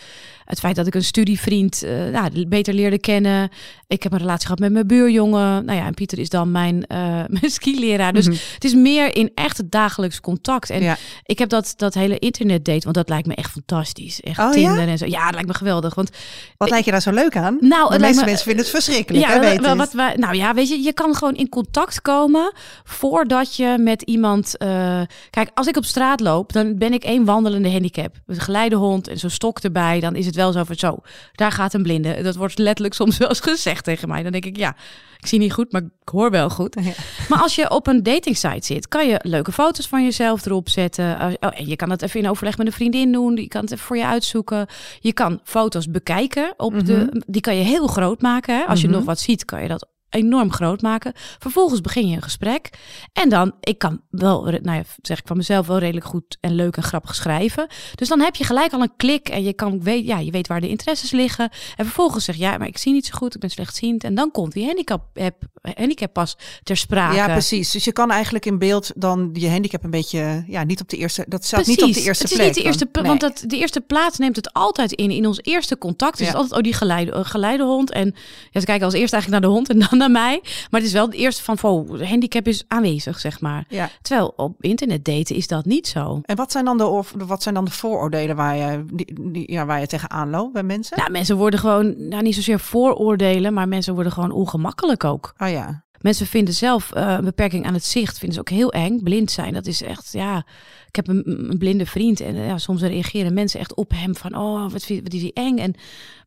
het 0.46 0.60
feit 0.60 0.76
dat 0.76 0.88
ik 0.88 0.96
een 0.96 1.04
studievriend 1.04 1.84
eh, 1.84 1.92
nou, 2.12 2.48
beter 2.48 2.74
leerde 2.74 3.00
kennen. 3.00 3.50
Ik 3.88 4.04
heb 4.04 4.12
een 4.12 4.18
relatie 4.18 4.46
gehad 4.46 4.60
met 4.60 4.72
mijn 4.72 4.88
buurjongen. 4.88 5.66
Nou 5.66 5.78
ja, 5.80 5.86
en 5.86 5.94
Pieter 5.94 6.20
is 6.20 6.30
dan 6.30 6.52
mijn, 6.52 6.86
eh 6.86 6.98
mijn 7.40 7.50
skileraar. 7.52 8.14
Dus 8.14 8.26
Mhm. 8.28 8.38
het 8.54 8.64
is 8.64 8.74
meer 8.74 9.16
in 9.16 9.32
echt 9.36 9.58
het 9.58 9.72
dagelijks 9.72 10.20
contact. 10.22 10.70
En 10.70 10.82
Ja. 10.82 10.98
ik 11.24 11.40
heb 11.40 11.50
dat, 11.50 11.74
dat 11.78 11.94
hele 11.94 12.20
internet 12.20 12.66
date, 12.66 12.84
want 12.84 12.96
dat 12.96 13.10
lijkt 13.10 13.28
me 13.28 13.36
echt 13.36 13.52
fantastisch. 13.52 14.22
Echt 14.22 14.40
Oh, 14.40 14.46
ja? 14.46 14.52
Tinder 14.52 14.88
en 14.88 14.98
zo. 14.98 15.06
Ja, 15.06 15.24
dat 15.26 15.34
lijkt 15.34 15.48
me 15.48 15.54
geweldig. 15.54 15.96
Want 15.96 16.10
Wat 16.58 16.70
lijkt 16.70 16.86
je 16.86 16.92
daar 16.92 17.02
zo 17.02 17.12
leuk 17.12 17.38
aan? 17.38 17.58
Nou, 17.60 17.92
de 17.94 18.00
meeste 18.00 18.20
me- 18.20 18.26
mensen 18.26 18.46
vinden 18.46 18.64
het 18.66 18.74
verschrikkelijk. 18.74 19.26
hè, 19.26 19.34
ja, 19.34 19.40
weet 19.40 19.60
wel, 19.62 19.70
het. 19.70 19.78
wat 19.78 19.92
wij, 19.94 20.16
nou 20.16 20.36
ja, 20.36 20.54
weet 20.54 20.70
je, 20.70 20.82
je 20.82 20.94
kan 20.94 21.16
gewoon 21.16 21.36
in 21.36 21.50
contact 21.50 22.02
komen 22.02 22.52
voordat 22.84 23.56
je 23.56 23.76
met 23.80 24.02
iemand. 24.02 24.58
eh, 24.58 25.02
kijk, 25.30 25.50
als 25.54 25.68
ik 25.68 25.78
op 25.78 25.86
straat 25.86 26.20
loop, 26.20 26.54
dan 26.54 26.78
ben 26.78 26.94
ik 26.94 27.04
één 27.04 27.26
wandelende 27.26 27.72
handicap. 27.72 28.16
Een 28.26 28.40
geleidehond 28.40 29.08
en 29.08 29.20
zo'n 29.20 29.30
stok 29.30 29.60
erbij. 29.60 30.00
Dan 30.00 30.16
is 30.16 30.26
het 30.26 30.33
wel 30.36 30.52
zo 30.52 30.64
van 30.64 30.76
zo. 30.76 30.98
Daar 31.32 31.52
gaat 31.52 31.74
een 31.74 31.84
blinde. 31.84 32.22
Dat 32.22 32.36
wordt 32.36 32.58
letterlijk 32.58 32.96
soms 32.96 33.18
wel 33.18 33.30
eens 33.30 33.40
gezegd 33.40 33.84
tegen 33.84 34.08
mij. 34.08 34.24
Dan 34.24 34.32
denk 34.32 34.46
ik, 34.46 34.58
ja, 34.58 34.76
ik 35.20 35.28
zie 35.28 35.40
niet 35.40 35.54
goed, 35.54 35.72
maar 35.72 35.82
ik 35.82 36.10
hoor 36.10 36.32
wel 36.32 36.50
goed. 36.50 36.78
Ja. 36.84 36.92
Maar 37.30 37.40
als 37.42 37.56
je 37.56 37.70
op 37.70 37.88
een 37.88 38.04
datingsite 38.04 38.66
zit, 38.66 38.88
kan 38.88 39.08
je 39.08 39.20
leuke 39.24 39.52
foto's 39.52 39.88
van 39.88 40.04
jezelf 40.04 40.46
erop 40.46 40.70
zetten. 40.70 41.18
Als- 41.20 41.36
Oh, 41.40 41.50
en 41.60 41.68
je 41.68 41.76
kan 41.76 41.90
het 41.90 42.02
even 42.02 42.20
in 42.20 42.30
overleg 42.30 42.58
met 42.58 42.68
een 42.68 42.74
vriendin 42.74 43.12
doen. 43.12 43.36
Je 43.36 43.48
kan 43.48 43.62
het 43.62 43.72
even 43.72 43.86
voor 43.86 43.98
je 43.98 44.06
uitzoeken. 44.06 44.66
Je 45.00 45.14
kan 45.14 45.40
foto's 45.44 45.90
bekijken. 45.90 46.54
Op 46.58 46.86
de, 46.86 47.24
die 47.28 47.42
kan 47.42 47.56
je 47.56 47.64
heel 47.64 47.88
groot 47.88 48.22
maken. 48.22 48.58
Hè? 48.58 48.64
Als 48.66 48.82
je 48.82 48.88
Mhm. 48.88 48.96
nog 48.96 49.06
wat 49.06 49.20
ziet, 49.20 49.46
kan 49.46 49.62
je 49.62 49.68
dat 49.68 49.88
enorm 50.14 50.52
groot 50.52 50.82
maken. 50.82 51.14
Vervolgens 51.40 51.82
begin 51.82 52.08
je 52.08 52.16
een 52.16 52.22
gesprek. 52.22 52.70
En 53.14 53.30
dan, 53.30 53.52
ik 53.60 53.78
kan 53.78 54.02
wel, 54.10 54.44
nou 54.44 54.78
ja, 54.78 54.84
zeg 55.02 55.20
ik 55.20 55.28
van 55.28 55.38
mezelf, 55.38 55.68
wel 55.68 55.78
redelijk 55.80 56.06
goed 56.06 56.38
en 56.40 56.56
leuk 56.56 56.78
en 56.78 56.84
grappig 56.84 57.16
schrijven. 57.16 57.68
Dus 57.96 58.08
dan 58.08 58.20
heb 58.20 58.36
je 58.36 58.44
gelijk 58.44 58.74
al 58.74 58.82
een 58.82 58.96
klik 58.98 59.30
en 59.30 59.44
je 59.44 59.54
kan 59.54 59.82
weet, 59.84 60.06
ja, 60.06 60.20
je 60.20 60.32
weet 60.32 60.48
waar 60.48 60.62
de 60.62 60.70
interesses 60.70 61.12
liggen. 61.12 61.50
En 61.76 61.86
vervolgens 61.86 62.26
zeg 62.26 62.36
je, 62.36 62.42
ja, 62.42 62.58
maar 62.58 62.68
ik 62.68 62.78
zie 62.78 62.94
niet 62.94 63.06
zo 63.06 63.18
goed, 63.18 63.36
ik 63.36 63.42
ben 63.42 63.50
slechtziend. 63.50 64.04
En 64.04 64.16
dan 64.16 64.32
komt 64.32 64.52
die 64.54 64.66
handicap, 64.66 65.04
heb, 65.14 65.36
handicap 65.62 66.14
pas 66.14 66.38
ter 66.64 66.78
sprake. 66.78 67.16
Ja, 67.16 67.28
precies. 67.28 67.72
Dus 67.72 67.84
je 67.84 67.92
kan 67.92 68.12
eigenlijk 68.12 68.46
in 68.46 68.58
beeld 68.60 68.92
dan 68.96 69.30
je 69.34 69.50
handicap 69.50 69.84
een 69.84 69.90
beetje, 69.90 70.44
ja, 70.48 70.64
niet 70.64 70.82
op 70.82 70.90
de 70.90 70.98
eerste, 70.98 71.26
dat 71.28 71.46
staat 71.46 71.66
niet 71.66 71.84
op 71.84 71.94
de 71.94 72.02
eerste 72.02 72.24
het 72.24 72.32
is 72.32 72.38
plek. 72.38 72.48
niet 72.48 72.56
de 72.56 72.64
eerste, 72.64 72.88
Nee. 72.92 73.04
want 73.04 73.20
dat, 73.20 73.44
de 73.48 73.58
eerste 73.58 73.82
plaats 73.82 74.18
neemt 74.18 74.36
het 74.36 74.54
altijd 74.54 74.92
in. 74.92 75.12
In 75.12 75.28
ons 75.28 75.40
eerste 75.42 75.78
contact 75.78 76.20
is 76.20 76.20
Ja. 76.20 76.26
het 76.26 76.36
altijd, 76.36 76.58
oh, 76.58 76.64
die 76.64 76.74
geleide, 76.74 77.12
eh, 77.12 77.20
geleidehond. 77.24 77.92
En 77.92 78.16
ja, 78.52 78.60
ze 78.60 78.66
kijken 78.66 78.86
als 78.86 78.94
eerst 78.94 79.14
eigenlijk 79.14 79.44
naar 79.44 79.52
de 79.52 79.58
hond 79.58 79.70
en 79.70 79.80
dan 79.90 80.00
naar 80.04 80.12
mij. 80.24 80.40
Maar 80.44 80.80
het 80.80 80.84
is 80.90 80.92
wel 80.96 81.06
het 81.06 81.14
eerste 81.16 81.56
van, 81.56 81.86
de 81.98 82.08
handicap 82.08 82.48
is 82.48 82.64
aanwezig, 82.68 83.20
zeg 83.20 83.42
maar. 83.42 83.66
Ja. 83.70 83.90
Terwijl 84.02 84.34
op 84.36 84.56
internet 84.64 85.06
daten 85.06 85.36
is 85.36 85.48
dat 85.48 85.66
niet 85.66 85.88
zo. 85.88 86.20
En 86.26 86.36
wat 86.36 86.52
zijn 86.52 86.66
dan 86.66 86.78
de, 86.78 86.86
of- 86.86 87.14
wat 87.18 87.44
zijn 87.44 87.56
dan 87.56 87.66
de 87.66 87.72
vooroordelen 87.72 88.36
waar 88.36 88.56
je, 88.56 88.86
die, 88.94 89.32
die, 89.32 89.52
ja, 89.52 89.66
waar 89.66 89.80
je 89.80 89.88
tegenaan 89.88 90.30
loopt 90.30 90.54
bij 90.54 90.64
mensen? 90.64 90.98
Nou, 90.98 91.12
mensen 91.12 91.38
worden 91.38 91.60
gewoon, 91.60 92.08
nou 92.08 92.24
niet 92.24 92.36
zozeer 92.36 92.60
vooroordelen, 92.60 93.54
maar 93.54 93.68
mensen 93.68 93.94
worden 93.94 94.12
gewoon 94.12 94.32
ongemakkelijk 94.32 95.04
ook. 95.04 95.34
Oh 95.38 95.50
ja. 95.50 95.84
Mensen 96.04 96.28
vinden 96.28 96.54
zelf 96.54 96.92
eh, 96.92 97.16
een 97.18 97.24
beperking 97.24 97.66
aan 97.66 97.74
het 97.74 97.86
zicht, 97.86 98.18
vinden 98.18 98.34
ze 98.34 98.40
ook 98.40 98.50
heel 98.58 98.72
eng. 98.72 99.04
Blind 99.04 99.32
zijn, 99.32 99.54
dat 99.54 99.66
is 99.66 99.82
echt, 99.82 100.10
ja. 100.12 100.46
Ik 100.88 100.96
heb 100.96 101.08
een, 101.08 101.50
een 101.52 101.58
blinde 101.58 101.86
vriend 101.86 102.20
en 102.20 102.36
eh, 102.36 102.48
ja, 102.48 102.58
soms 102.58 102.82
reageren 102.82 103.34
mensen 103.34 103.60
echt 103.60 103.76
op 103.76 103.92
hem 103.96 104.16
van, 104.16 104.36
oh, 104.38 104.72
wat, 104.72 104.84
vind, 104.84 105.14
is 105.14 105.22
hij 105.22 105.32
eng. 105.34 105.58
En 105.58 105.74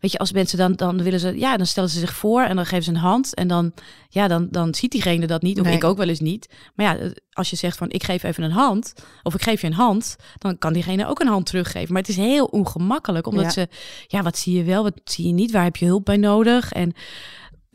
weet 0.01 0.13
je, 0.13 0.19
als 0.19 0.33
mensen 0.33 0.59
dan, 0.59 0.73
dan 0.73 1.03
willen 1.03 1.21
ze, 1.21 1.39
ja, 1.39 1.57
dan 1.57 1.67
stellen 1.67 1.91
ze 1.91 1.99
zich 1.99 2.15
voor 2.15 2.43
en 2.43 2.57
dan 2.57 2.67
geven 2.67 2.85
ze 2.85 2.91
een 2.91 2.97
hand. 2.97 3.35
En 3.35 3.49
dan, 3.49 3.73
ja, 4.09 4.29
dan, 4.29 4.49
dan 4.51 4.75
ziet 4.75 4.91
diegene 4.91 5.27
dat 5.27 5.43
niet, 5.43 5.61
of 5.61 5.67
Nee. 5.67 5.75
ik 5.75 5.85
ook 5.85 5.97
wel 5.97 6.09
eens 6.09 6.21
niet. 6.21 6.49
Maar 6.75 6.87
ja, 6.99 7.11
als 7.33 7.51
je 7.51 7.57
zegt 7.57 7.77
van, 7.77 7.91
ik 7.91 8.03
geef 8.05 8.23
even 8.23 8.43
een 8.43 8.51
hand, 8.51 8.93
of 9.23 9.35
ik 9.35 9.43
geef 9.43 9.61
je 9.61 9.67
een 9.67 9.73
hand, 9.73 10.17
dan 10.39 10.59
kan 10.59 10.73
diegene 10.73 11.07
ook 11.07 11.21
een 11.21 11.27
hand 11.27 11.47
teruggeven. 11.47 11.93
Maar 11.93 12.03
het 12.03 12.11
is 12.11 12.17
heel 12.17 12.45
ongemakkelijk, 12.47 13.27
omdat 13.27 13.45
Ja. 13.45 13.51
ze, 13.51 13.69
ja, 14.07 14.23
wat 14.23 14.39
zie 14.39 14.57
je 14.57 14.65
wel, 14.65 14.83
wat 14.83 15.01
zie 15.05 15.27
je 15.27 15.33
niet, 15.33 15.51
waar 15.51 15.65
heb 15.65 15.77
je 15.77 15.87
hulp 15.87 16.05
bij 16.05 16.17
nodig? 16.17 16.73
En 16.73 16.93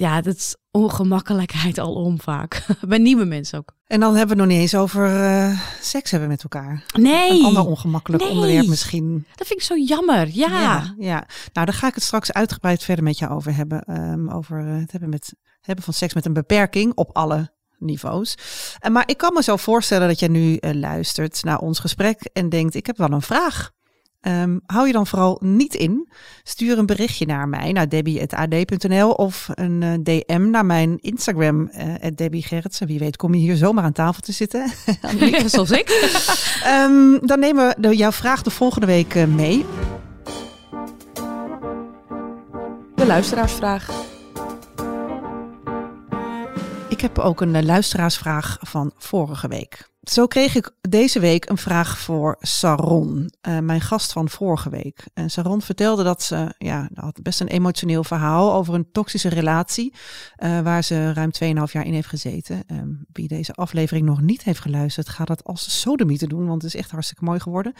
ja, 0.02 0.22
dat 0.22 0.36
is 0.36 0.56
ongemakkelijkheid 0.72 1.78
al 1.78 1.94
om 1.94 2.22
vaak. 2.22 2.66
Bij 2.88 2.98
nieuwe 2.98 3.26
mensen 3.26 3.58
ook. 3.60 3.74
En 3.88 4.00
dan 4.00 4.16
hebben 4.16 4.36
we 4.38 4.42
het 4.42 4.50
nog 4.52 4.60
niet 4.60 4.72
eens 4.72 4.82
over 4.82 5.24
eh, 5.24 5.60
seks 5.82 6.12
hebben 6.12 6.30
met 6.30 6.44
elkaar. 6.44 6.84
Nee, 6.98 7.40
Een 7.40 7.46
ander 7.46 7.66
ongemakkelijk 7.66 8.24
Nee. 8.24 8.32
onderwerp 8.32 8.68
misschien. 8.68 9.26
dat 9.36 9.48
vind 9.48 9.60
ik 9.60 9.66
zo 9.66 9.78
jammer. 9.78 10.28
Ja. 10.28 10.48
ja, 10.48 10.94
ja. 10.98 11.28
Nou, 11.54 11.66
daar 11.66 11.74
ga 11.74 11.88
ik 11.88 11.96
het 11.96 12.04
straks 12.04 12.32
uitgebreid 12.32 12.84
verder 12.84 13.04
met 13.04 13.18
je 13.18 13.30
over 13.30 13.56
hebben. 13.56 13.82
Ehm, 13.82 14.30
over 14.30 14.60
eh, 14.68 14.80
het 14.80 14.92
hebben, 14.92 15.10
met, 15.10 15.34
hebben 15.62 15.84
van 15.86 15.94
seks 15.94 16.14
met 16.14 16.26
een 16.26 16.34
beperking 16.34 16.92
op 16.96 17.10
alle 17.16 17.52
niveaus. 17.78 18.36
Eh, 18.80 18.92
maar 18.92 19.04
ik 19.06 19.18
kan 19.18 19.34
me 19.34 19.44
zo 19.44 19.58
voorstellen 19.58 20.08
dat 20.08 20.20
jij 20.20 20.30
nu 20.30 20.58
luistert 20.62 21.44
naar 21.44 21.60
ons 21.60 21.80
gesprek 21.80 22.30
en 22.34 22.50
denkt, 22.50 22.76
ik 22.76 22.86
heb 22.86 22.98
wel 22.98 23.12
een 23.12 23.22
vraag. 23.22 23.72
Ehm, 24.22 24.58
hou 24.66 24.88
je 24.88 24.94
dan 24.94 25.08
vooral 25.08 25.40
niet 25.44 25.76
in. 25.76 26.10
Stuur 26.44 26.78
een 26.78 26.86
berichtje 26.86 27.26
naar 27.26 27.50
mij, 27.50 27.72
naar 27.72 27.90
debbie.ad.nl 27.90 29.12
of 29.12 29.50
een 29.54 29.84
eh, 29.84 29.94
DM 30.04 30.50
naar 30.50 30.66
mijn 30.66 30.98
Instagram, 31.00 31.68
eh 31.68 32.12
Debbie 32.16 32.44
Gerritsen. 32.44 32.88
Wie 32.88 33.00
weet 33.00 33.18
kom 33.18 33.34
je 33.34 33.40
hier 33.40 33.56
zomaar 33.56 33.84
aan 33.84 33.92
tafel 33.92 34.22
te 34.22 34.32
zitten. 34.32 34.72
Zoals 35.46 35.72
ik. 35.72 35.90
Ehm, 36.64 37.18
dan 37.22 37.40
nemen 37.40 37.68
we 37.68 37.76
de, 37.78 37.96
jouw 37.96 38.12
vraag 38.12 38.42
de 38.42 38.50
volgende 38.50 38.88
week 38.88 39.16
eh, 39.16 39.26
mee. 39.26 39.66
De 42.96 43.06
luisteraarsvraag. 43.06 43.90
Ik 46.90 47.02
heb 47.02 47.20
ook 47.20 47.42
een 47.42 47.66
luisteraarsvraag 47.66 48.58
van 48.62 48.92
vorige 48.98 49.48
week. 49.48 49.91
Zo 50.02 50.28
kreeg 50.28 50.56
ik 50.56 50.72
deze 50.82 51.20
week 51.20 51.50
een 51.50 51.58
vraag 51.58 52.00
voor 52.00 52.36
Saron, 52.40 53.34
eh, 53.42 53.60
mijn 53.60 53.82
gast 53.82 54.12
van 54.12 54.30
vorige 54.30 54.70
week. 54.70 55.08
En 55.14 55.30
Saron 55.30 55.62
vertelde 55.62 56.04
dat 56.04 56.24
ze, 56.24 56.54
ja, 56.58 56.90
had 56.94 57.22
best 57.22 57.42
een 57.42 57.48
emotioneel 57.48 58.04
verhaal 58.04 58.54
over 58.54 58.74
een 58.74 58.92
toxische 58.92 59.30
relatie, 59.30 59.94
eh, 60.36 60.60
waar 60.60 60.84
ze 60.84 61.14
ruim 61.14 61.32
2,5 61.32 61.74
jaar 61.74 61.86
in 61.86 61.94
heeft 61.94 62.08
gezeten. 62.08 62.64
Ehm, 62.68 62.90
wie 63.12 63.28
deze 63.28 63.54
aflevering 63.54 64.06
nog 64.06 64.22
niet 64.22 64.44
heeft 64.44 64.60
geluisterd, 64.60 65.10
ga 65.10 65.26
dat 65.26 65.44
als 65.44 65.80
sodemieter 65.80 66.28
doen, 66.28 66.48
want 66.48 66.62
het 66.62 66.74
is 66.74 66.80
echt 66.80 66.92
hartstikke 66.92 67.24
mooi 67.24 67.40
geworden. 67.40 67.74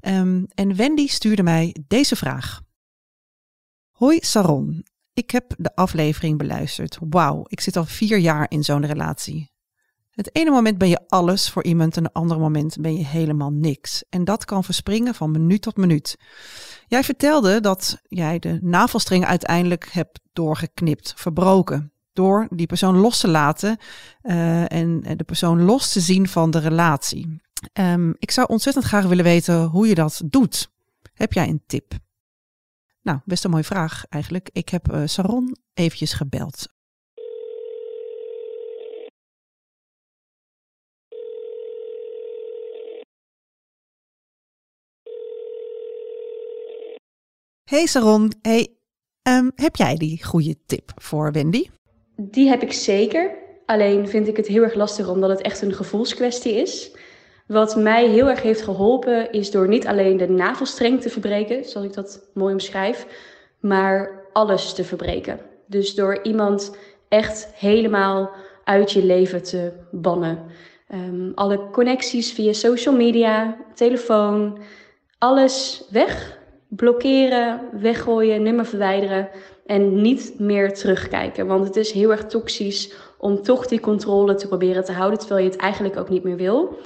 Ehm, 0.00 0.44
en 0.54 0.76
Wendy 0.76 1.06
stuurde 1.06 1.42
mij 1.42 1.76
deze 1.86 2.16
vraag. 2.16 2.60
Hoi 3.90 4.18
Saron, 4.20 4.86
ik 5.12 5.30
heb 5.30 5.54
de 5.58 5.74
aflevering 5.74 6.38
beluisterd. 6.38 6.98
Wauw, 7.00 7.44
ik 7.48 7.60
zit 7.60 7.76
al 7.76 7.84
vier 7.84 8.18
jaar 8.18 8.46
in 8.48 8.64
zo'n 8.64 8.86
relatie. 8.86 9.51
Het 10.22 10.36
ene 10.36 10.50
moment 10.50 10.78
ben 10.78 10.88
je 10.88 11.00
alles 11.08 11.50
voor 11.50 11.64
iemand 11.64 11.96
en 11.96 12.04
het 12.04 12.12
andere 12.12 12.40
moment 12.40 12.76
ben 12.80 12.96
je 12.96 13.04
helemaal 13.04 13.50
niks. 13.50 14.04
En 14.08 14.24
dat 14.24 14.44
kan 14.44 14.64
verspringen 14.64 15.14
van 15.14 15.30
minuut 15.30 15.62
tot 15.62 15.76
minuut. 15.76 16.16
Jij 16.86 17.04
vertelde 17.04 17.60
dat 17.60 18.00
jij 18.02 18.38
de 18.38 18.58
navelstreng 18.62 19.24
uiteindelijk 19.24 19.88
hebt 19.90 20.20
doorgeknipt, 20.32 21.12
verbroken. 21.16 21.92
Door 22.12 22.46
die 22.50 22.66
persoon 22.66 22.96
los 22.96 23.20
te 23.20 23.28
laten 23.28 23.78
uh, 24.22 24.72
en 24.72 25.00
de 25.16 25.24
persoon 25.24 25.62
los 25.62 25.92
te 25.92 26.00
zien 26.00 26.28
van 26.28 26.50
de 26.50 26.58
relatie. 26.58 27.40
Um, 27.72 28.14
ik 28.18 28.30
zou 28.30 28.48
ontzettend 28.48 28.84
graag 28.84 29.04
willen 29.04 29.24
weten 29.24 29.64
hoe 29.64 29.86
je 29.86 29.94
dat 29.94 30.22
doet. 30.26 30.70
Heb 31.14 31.32
jij 31.32 31.48
een 31.48 31.62
tip? 31.66 31.94
Nou, 33.02 33.18
best 33.24 33.44
een 33.44 33.50
mooie 33.50 33.64
vraag 33.64 34.04
eigenlijk. 34.08 34.50
Ik 34.52 34.68
heb 34.68 34.92
uh, 34.92 35.02
Saron 35.04 35.56
eventjes 35.74 36.12
gebeld. 36.12 36.71
Hey 47.72 47.86
Saron, 47.86 48.32
um, 49.28 49.52
heb 49.54 49.76
jij 49.76 49.96
die 49.96 50.24
goede 50.24 50.56
tip 50.66 50.92
voor 50.94 51.32
Wendy? 51.32 51.68
Die 52.16 52.48
heb 52.48 52.62
ik 52.62 52.72
zeker. 52.72 53.30
Alleen 53.66 54.08
vind 54.08 54.28
ik 54.28 54.36
het 54.36 54.46
heel 54.46 54.62
erg 54.62 54.74
lastig 54.74 55.08
omdat 55.08 55.30
het 55.30 55.40
echt 55.40 55.62
een 55.62 55.72
gevoelskwestie 55.72 56.54
is. 56.54 56.96
Wat 57.46 57.76
mij 57.76 58.08
heel 58.08 58.28
erg 58.28 58.42
heeft 58.42 58.62
geholpen 58.62 59.32
is 59.32 59.50
door 59.50 59.68
niet 59.68 59.86
alleen 59.86 60.16
de 60.16 60.28
navelstreng 60.28 61.00
te 61.00 61.10
verbreken, 61.10 61.64
zoals 61.64 61.86
ik 61.86 61.92
dat 61.92 62.30
mooi 62.34 62.52
omschrijf, 62.52 63.06
maar 63.60 64.26
alles 64.32 64.72
te 64.72 64.84
verbreken. 64.84 65.40
Dus 65.66 65.94
door 65.94 66.22
iemand 66.22 66.76
echt 67.08 67.48
helemaal 67.54 68.30
uit 68.64 68.92
je 68.92 69.04
leven 69.04 69.42
te 69.42 69.72
bannen. 69.90 70.38
Um, 70.94 71.32
alle 71.34 71.70
connecties 71.70 72.32
via 72.32 72.52
social 72.52 72.94
media, 72.96 73.56
telefoon, 73.74 74.58
alles 75.18 75.84
weg 75.90 76.40
blokkeren, 76.76 77.60
weggooien, 77.80 78.42
nummer 78.42 78.66
verwijderen 78.66 79.28
en 79.66 80.02
niet 80.02 80.34
meer 80.38 80.74
terugkijken. 80.74 81.46
Want 81.46 81.66
het 81.66 81.76
is 81.76 81.92
heel 81.92 82.10
erg 82.10 82.26
toxisch 82.26 82.92
om 83.18 83.42
toch 83.42 83.66
die 83.66 83.80
controle 83.80 84.34
te 84.34 84.48
proberen 84.48 84.84
te 84.84 84.92
houden, 84.92 85.18
terwijl 85.18 85.44
je 85.44 85.50
het 85.50 85.60
eigenlijk 85.60 85.96
ook 85.96 86.08
niet 86.08 86.22
meer 86.22 86.36
wil. 86.36 86.78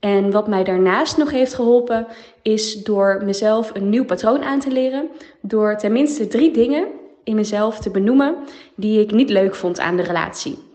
En 0.00 0.30
wat 0.30 0.48
mij 0.48 0.64
daarnaast 0.64 1.16
nog 1.16 1.30
heeft 1.30 1.54
geholpen, 1.54 2.06
is 2.42 2.82
door 2.82 3.22
mezelf 3.24 3.70
een 3.74 3.88
nieuw 3.88 4.04
patroon 4.04 4.42
aan 4.42 4.60
te 4.60 4.70
leren. 4.70 5.08
Door 5.40 5.76
tenminste 5.76 6.26
drie 6.26 6.52
dingen 6.52 6.86
in 7.24 7.34
mezelf 7.34 7.78
te 7.78 7.90
benoemen 7.90 8.36
die 8.74 9.00
ik 9.00 9.10
niet 9.10 9.30
leuk 9.30 9.54
vond 9.54 9.80
aan 9.80 9.96
de 9.96 10.02
relatie. 10.02 10.65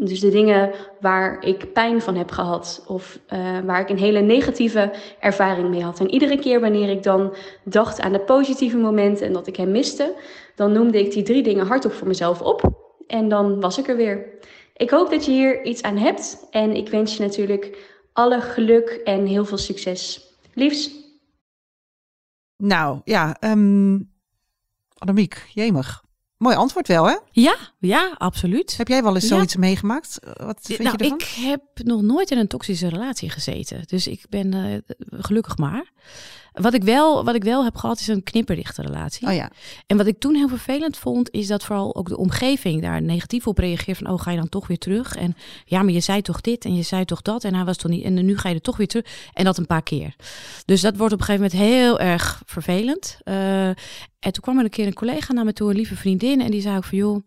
Dus 0.00 0.20
de 0.20 0.30
dingen 0.30 0.70
waar 1.00 1.44
ik 1.44 1.72
pijn 1.72 2.02
van 2.02 2.16
heb 2.16 2.30
gehad 2.30 2.84
of 2.86 3.18
uh, 3.32 3.58
waar 3.60 3.80
ik 3.80 3.88
een 3.88 3.98
hele 3.98 4.20
negatieve 4.20 4.92
ervaring 5.20 5.68
mee 5.68 5.82
had. 5.82 6.00
En 6.00 6.10
iedere 6.10 6.38
keer 6.38 6.60
wanneer 6.60 6.88
ik 6.88 7.02
dan 7.02 7.34
dacht 7.64 8.00
aan 8.00 8.12
de 8.12 8.20
positieve 8.20 8.76
momenten 8.76 9.26
en 9.26 9.32
dat 9.32 9.46
ik 9.46 9.56
hem 9.56 9.70
miste, 9.70 10.14
dan 10.54 10.72
noemde 10.72 11.00
ik 11.00 11.12
die 11.12 11.22
drie 11.22 11.42
dingen 11.42 11.66
hardop 11.66 11.92
voor 11.92 12.06
mezelf 12.06 12.42
op. 12.42 12.62
En 13.06 13.28
dan 13.28 13.60
was 13.60 13.78
ik 13.78 13.88
er 13.88 13.96
weer. 13.96 14.26
Ik 14.76 14.90
hoop 14.90 15.10
dat 15.10 15.24
je 15.24 15.30
hier 15.30 15.64
iets 15.64 15.82
aan 15.82 15.96
hebt 15.96 16.46
en 16.50 16.76
ik 16.76 16.88
wens 16.88 17.16
je 17.16 17.22
natuurlijk 17.22 17.96
alle 18.12 18.40
geluk 18.40 19.00
en 19.04 19.26
heel 19.26 19.44
veel 19.44 19.58
succes. 19.58 20.32
Liefs. 20.54 20.90
Nou 22.56 23.00
ja, 23.04 23.36
um, 23.40 24.10
Annemiek, 24.98 25.46
jemig. 25.54 26.07
Mooi 26.38 26.56
antwoord 26.56 26.88
wel, 26.88 27.08
hè? 27.08 27.16
Ja, 27.30 27.56
ja, 27.78 28.14
absoluut. 28.18 28.76
Heb 28.76 28.88
jij 28.88 29.02
wel 29.02 29.14
eens 29.14 29.26
zoiets 29.26 29.56
meegemaakt? 29.56 30.18
Wat 30.22 30.58
vind 30.62 30.78
nou, 30.78 30.96
je 30.98 31.04
ervan? 31.04 31.18
ik 31.18 31.24
heb 31.24 31.62
nog 31.74 32.02
nooit 32.02 32.30
in 32.30 32.38
een 32.38 32.46
toxische 32.46 32.88
relatie 32.88 33.30
gezeten. 33.30 33.82
Dus 33.86 34.06
ik 34.06 34.26
ben 34.28 34.54
uh, 34.54 34.78
gelukkig 35.10 35.56
maar. 35.56 35.92
Wat 36.60 36.74
ik, 36.74 36.82
wel, 36.82 37.24
wat 37.24 37.34
ik 37.34 37.44
wel 37.44 37.64
heb 37.64 37.76
gehad 37.76 38.00
is 38.00 38.08
een 38.08 38.22
knipperdichte 38.22 38.82
relatie. 38.82 39.28
Oh 39.28 39.34
ja. 39.34 39.50
En 39.86 39.96
wat 39.96 40.06
ik 40.06 40.18
toen 40.18 40.34
heel 40.34 40.48
vervelend 40.48 40.96
vond, 40.96 41.30
is 41.30 41.46
dat 41.46 41.64
vooral 41.64 41.96
ook 41.96 42.08
de 42.08 42.16
omgeving 42.16 42.82
daar 42.82 43.02
negatief 43.02 43.46
op 43.46 43.58
reageert. 43.58 43.98
Van, 43.98 44.10
oh, 44.10 44.20
ga 44.20 44.30
je 44.30 44.36
dan 44.36 44.48
toch 44.48 44.66
weer 44.66 44.78
terug? 44.78 45.16
En 45.16 45.36
ja, 45.64 45.82
maar 45.82 45.92
je 45.92 46.00
zei 46.00 46.22
toch 46.22 46.40
dit 46.40 46.64
en 46.64 46.74
je 46.74 46.82
zei 46.82 47.04
toch 47.04 47.22
dat. 47.22 47.44
En 47.44 47.54
hij 47.54 47.64
was 47.64 47.76
toch 47.76 47.90
niet. 47.90 48.04
En 48.04 48.24
nu 48.24 48.38
ga 48.38 48.48
je 48.48 48.54
er 48.54 48.60
toch 48.60 48.76
weer 48.76 48.86
terug. 48.86 49.06
En 49.32 49.44
dat 49.44 49.58
een 49.58 49.66
paar 49.66 49.82
keer. 49.82 50.14
Dus 50.64 50.80
dat 50.80 50.96
wordt 50.96 51.12
op 51.12 51.20
een 51.20 51.24
gegeven 51.26 51.50
moment 51.50 51.70
heel 51.70 52.00
erg 52.00 52.42
vervelend. 52.46 53.18
Uh, 53.24 53.66
en 53.68 54.32
toen 54.32 54.42
kwam 54.42 54.58
er 54.58 54.64
een 54.64 54.70
keer 54.70 54.86
een 54.86 54.94
collega 54.94 55.32
naar 55.32 55.44
me 55.44 55.52
toe, 55.52 55.70
een 55.70 55.76
lieve 55.76 55.96
vriendin. 55.96 56.40
En 56.40 56.50
die 56.50 56.60
zei 56.60 56.76
ook 56.76 56.84
van, 56.84 56.98
joh, 56.98 57.22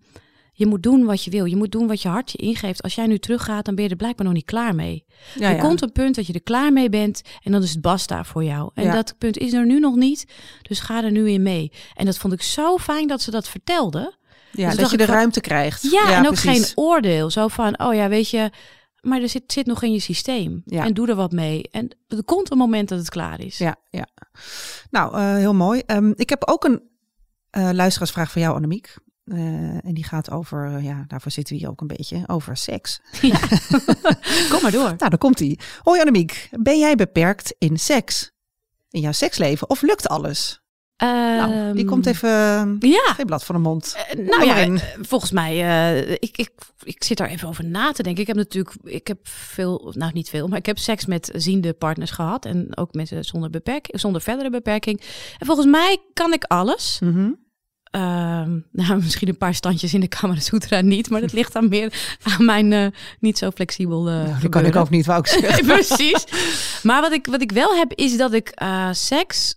je 0.53 0.65
moet 0.65 0.83
doen 0.83 1.05
wat 1.05 1.23
je 1.23 1.31
wil. 1.31 1.45
Je 1.45 1.55
moet 1.55 1.71
doen 1.71 1.87
wat 1.87 2.01
je 2.01 2.07
hart 2.09 2.31
je 2.31 2.37
ingeeft. 2.37 2.81
Als 2.83 2.95
jij 2.95 3.05
nu 3.07 3.17
teruggaat, 3.17 3.65
dan 3.65 3.75
ben 3.75 3.83
je 3.83 3.89
er 3.89 3.95
blijkbaar 3.95 4.25
nog 4.25 4.35
niet 4.35 4.45
klaar 4.45 4.75
mee. 4.75 5.05
Ja, 5.35 5.49
er 5.49 5.55
ja. 5.55 5.61
komt 5.61 5.81
een 5.81 5.91
punt 5.91 6.15
dat 6.15 6.27
je 6.27 6.33
er 6.33 6.41
klaar 6.43 6.73
mee 6.73 6.89
bent 6.89 7.21
en 7.43 7.51
dan 7.51 7.63
is 7.63 7.71
het 7.71 7.81
basta 7.81 8.23
voor 8.23 8.43
jou. 8.43 8.71
En 8.73 8.83
Ja. 8.83 8.93
dat 8.93 9.15
punt 9.17 9.37
is 9.37 9.53
er 9.53 9.65
nu 9.65 9.79
nog 9.79 9.95
niet, 9.95 10.25
dus 10.61 10.79
ga 10.79 11.03
er 11.03 11.11
nu 11.11 11.29
in 11.29 11.41
mee. 11.43 11.71
En 11.93 12.05
dat 12.05 12.17
vond 12.17 12.33
ik 12.33 12.41
zo 12.41 12.77
fijn 12.77 13.07
dat 13.07 13.21
ze 13.21 13.31
dat 13.31 13.47
vertelde. 13.47 14.15
Ja, 14.51 14.67
Dus 14.69 14.77
dat 14.79 14.91
je 14.91 14.97
de 14.97 15.05
van- 15.05 15.13
ruimte 15.15 15.41
krijgt. 15.41 15.91
Ja, 15.91 16.13
en 16.17 16.27
ook 16.27 16.33
precies. 16.33 16.65
geen 16.65 16.71
oordeel. 16.85 17.29
Zo 17.29 17.47
van, 17.47 17.79
oh 17.79 17.93
ja, 17.93 18.09
weet 18.09 18.29
je, 18.29 18.49
maar 19.01 19.21
er 19.21 19.29
zit, 19.29 19.51
zit 19.51 19.65
nog 19.65 19.83
in 19.83 19.91
je 19.93 19.99
systeem. 19.99 20.61
Ja. 20.65 20.85
En 20.85 20.93
doe 20.93 21.07
er 21.07 21.15
wat 21.15 21.31
mee. 21.31 21.61
En 21.71 21.97
er 22.07 22.23
komt 22.23 22.51
een 22.51 22.57
moment 22.57 22.89
dat 22.89 22.99
het 22.99 23.09
klaar 23.09 23.39
is. 23.39 23.57
Ja, 23.57 23.75
ja. 23.89 24.07
Nou, 24.89 25.15
eh, 25.15 25.35
heel 25.35 25.53
mooi. 25.53 25.81
Ehm, 25.85 26.11
ik 26.15 26.29
heb 26.29 26.47
ook 26.47 26.63
een 26.63 26.81
eh, 27.49 27.69
luisteraarsvraag 27.73 28.31
voor 28.31 28.41
jou, 28.41 28.55
Annemiek. 28.55 28.95
Eh, 29.31 29.85
en 29.85 29.93
die 29.93 30.03
gaat 30.03 30.31
over, 30.31 30.75
eh, 30.75 30.83
ja, 30.83 31.05
daarvoor 31.07 31.31
zitten 31.31 31.53
we 31.53 31.59
hier 31.59 31.69
ook 31.69 31.81
een 31.81 31.87
beetje, 31.87 32.23
over 32.27 32.57
seks. 32.57 33.01
Kom 34.51 34.61
maar 34.61 34.71
door. 34.71 34.83
Nou, 34.83 34.97
daar 34.97 35.17
komt 35.17 35.39
ie. 35.39 35.59
Hoi 35.83 35.99
Annemiek, 35.99 36.49
ben 36.59 36.79
jij 36.79 36.95
beperkt 36.95 37.55
in 37.57 37.79
seks? 37.79 38.31
In 38.89 39.01
jouw 39.01 39.11
seksleven? 39.11 39.69
Of 39.69 39.81
lukt 39.81 40.07
alles? 40.07 40.59
nou, 40.97 41.71
die 41.73 41.81
Ehm, 41.81 41.85
komt 41.85 42.05
even, 42.05 42.29
Ja, 42.79 43.13
geen 43.13 43.25
blad 43.25 43.43
van 43.43 43.55
de 43.55 43.61
mond. 43.61 43.95
Eh, 44.09 44.25
nou 44.25 44.45
ja, 44.45 44.55
in. 44.55 44.79
volgens 45.01 45.31
mij, 45.31 45.57
ik, 46.19 46.37
ik, 46.37 46.49
ik 46.83 47.03
zit 47.03 47.17
daar 47.17 47.27
even 47.29 47.47
over 47.47 47.65
na 47.65 47.91
te 47.91 48.03
denken. 48.03 48.21
Ik 48.21 48.27
heb 48.27 48.35
natuurlijk, 48.37 48.75
ik 48.83 49.07
heb 49.07 49.19
veel, 49.27 49.93
nou 49.97 50.11
niet 50.13 50.29
veel, 50.29 50.47
maar 50.47 50.57
ik 50.57 50.65
heb 50.65 50.77
seks 50.77 51.05
met 51.05 51.31
ziende 51.35 51.73
partners 51.73 52.11
gehad. 52.11 52.45
En 52.45 52.77
ook 52.77 52.93
met, 52.93 53.11
eh, 53.11 53.17
zonder, 53.21 53.49
beperking, 53.49 53.99
zonder 53.99 54.21
verdere 54.21 54.49
beperking. 54.49 55.01
En 55.39 55.45
volgens 55.45 55.67
mij 55.67 55.97
kan 56.13 56.33
ik 56.33 56.43
alles. 56.43 56.99
Mhm. 56.99 57.31
Ehm, 57.91 58.59
nou, 58.71 58.97
misschien 59.03 59.27
een 59.27 59.37
paar 59.37 59.53
standjes 59.55 59.93
in 59.93 59.99
de 59.99 60.07
Kamera 60.07 60.39
Sutra 60.39 60.81
niet, 60.81 61.09
maar 61.09 61.21
dat 61.21 61.33
ligt 61.33 61.53
dan 61.53 61.69
meer 61.69 62.15
aan 62.23 62.45
mijn 62.45 62.73
eh, 62.73 62.87
niet 63.19 63.37
zo 63.37 63.49
flexibel. 63.51 64.09
eh 64.09 64.13
Nou, 64.23 64.41
dat 64.41 64.49
kan 64.51 64.65
ik 64.65 64.75
ook 64.75 64.89
niet, 64.89 65.05
wou 65.05 65.19
ik 65.19 65.27
zeggen. 65.27 65.65
Precies. 65.73 66.25
Maar 66.83 67.01
wat 67.01 67.11
ik, 67.11 67.25
wat 67.25 67.41
ik 67.41 67.51
wel 67.51 67.75
heb, 67.75 67.93
is 67.93 68.17
dat 68.17 68.33
ik 68.33 68.49
eh, 68.49 68.89
seks. 68.91 69.55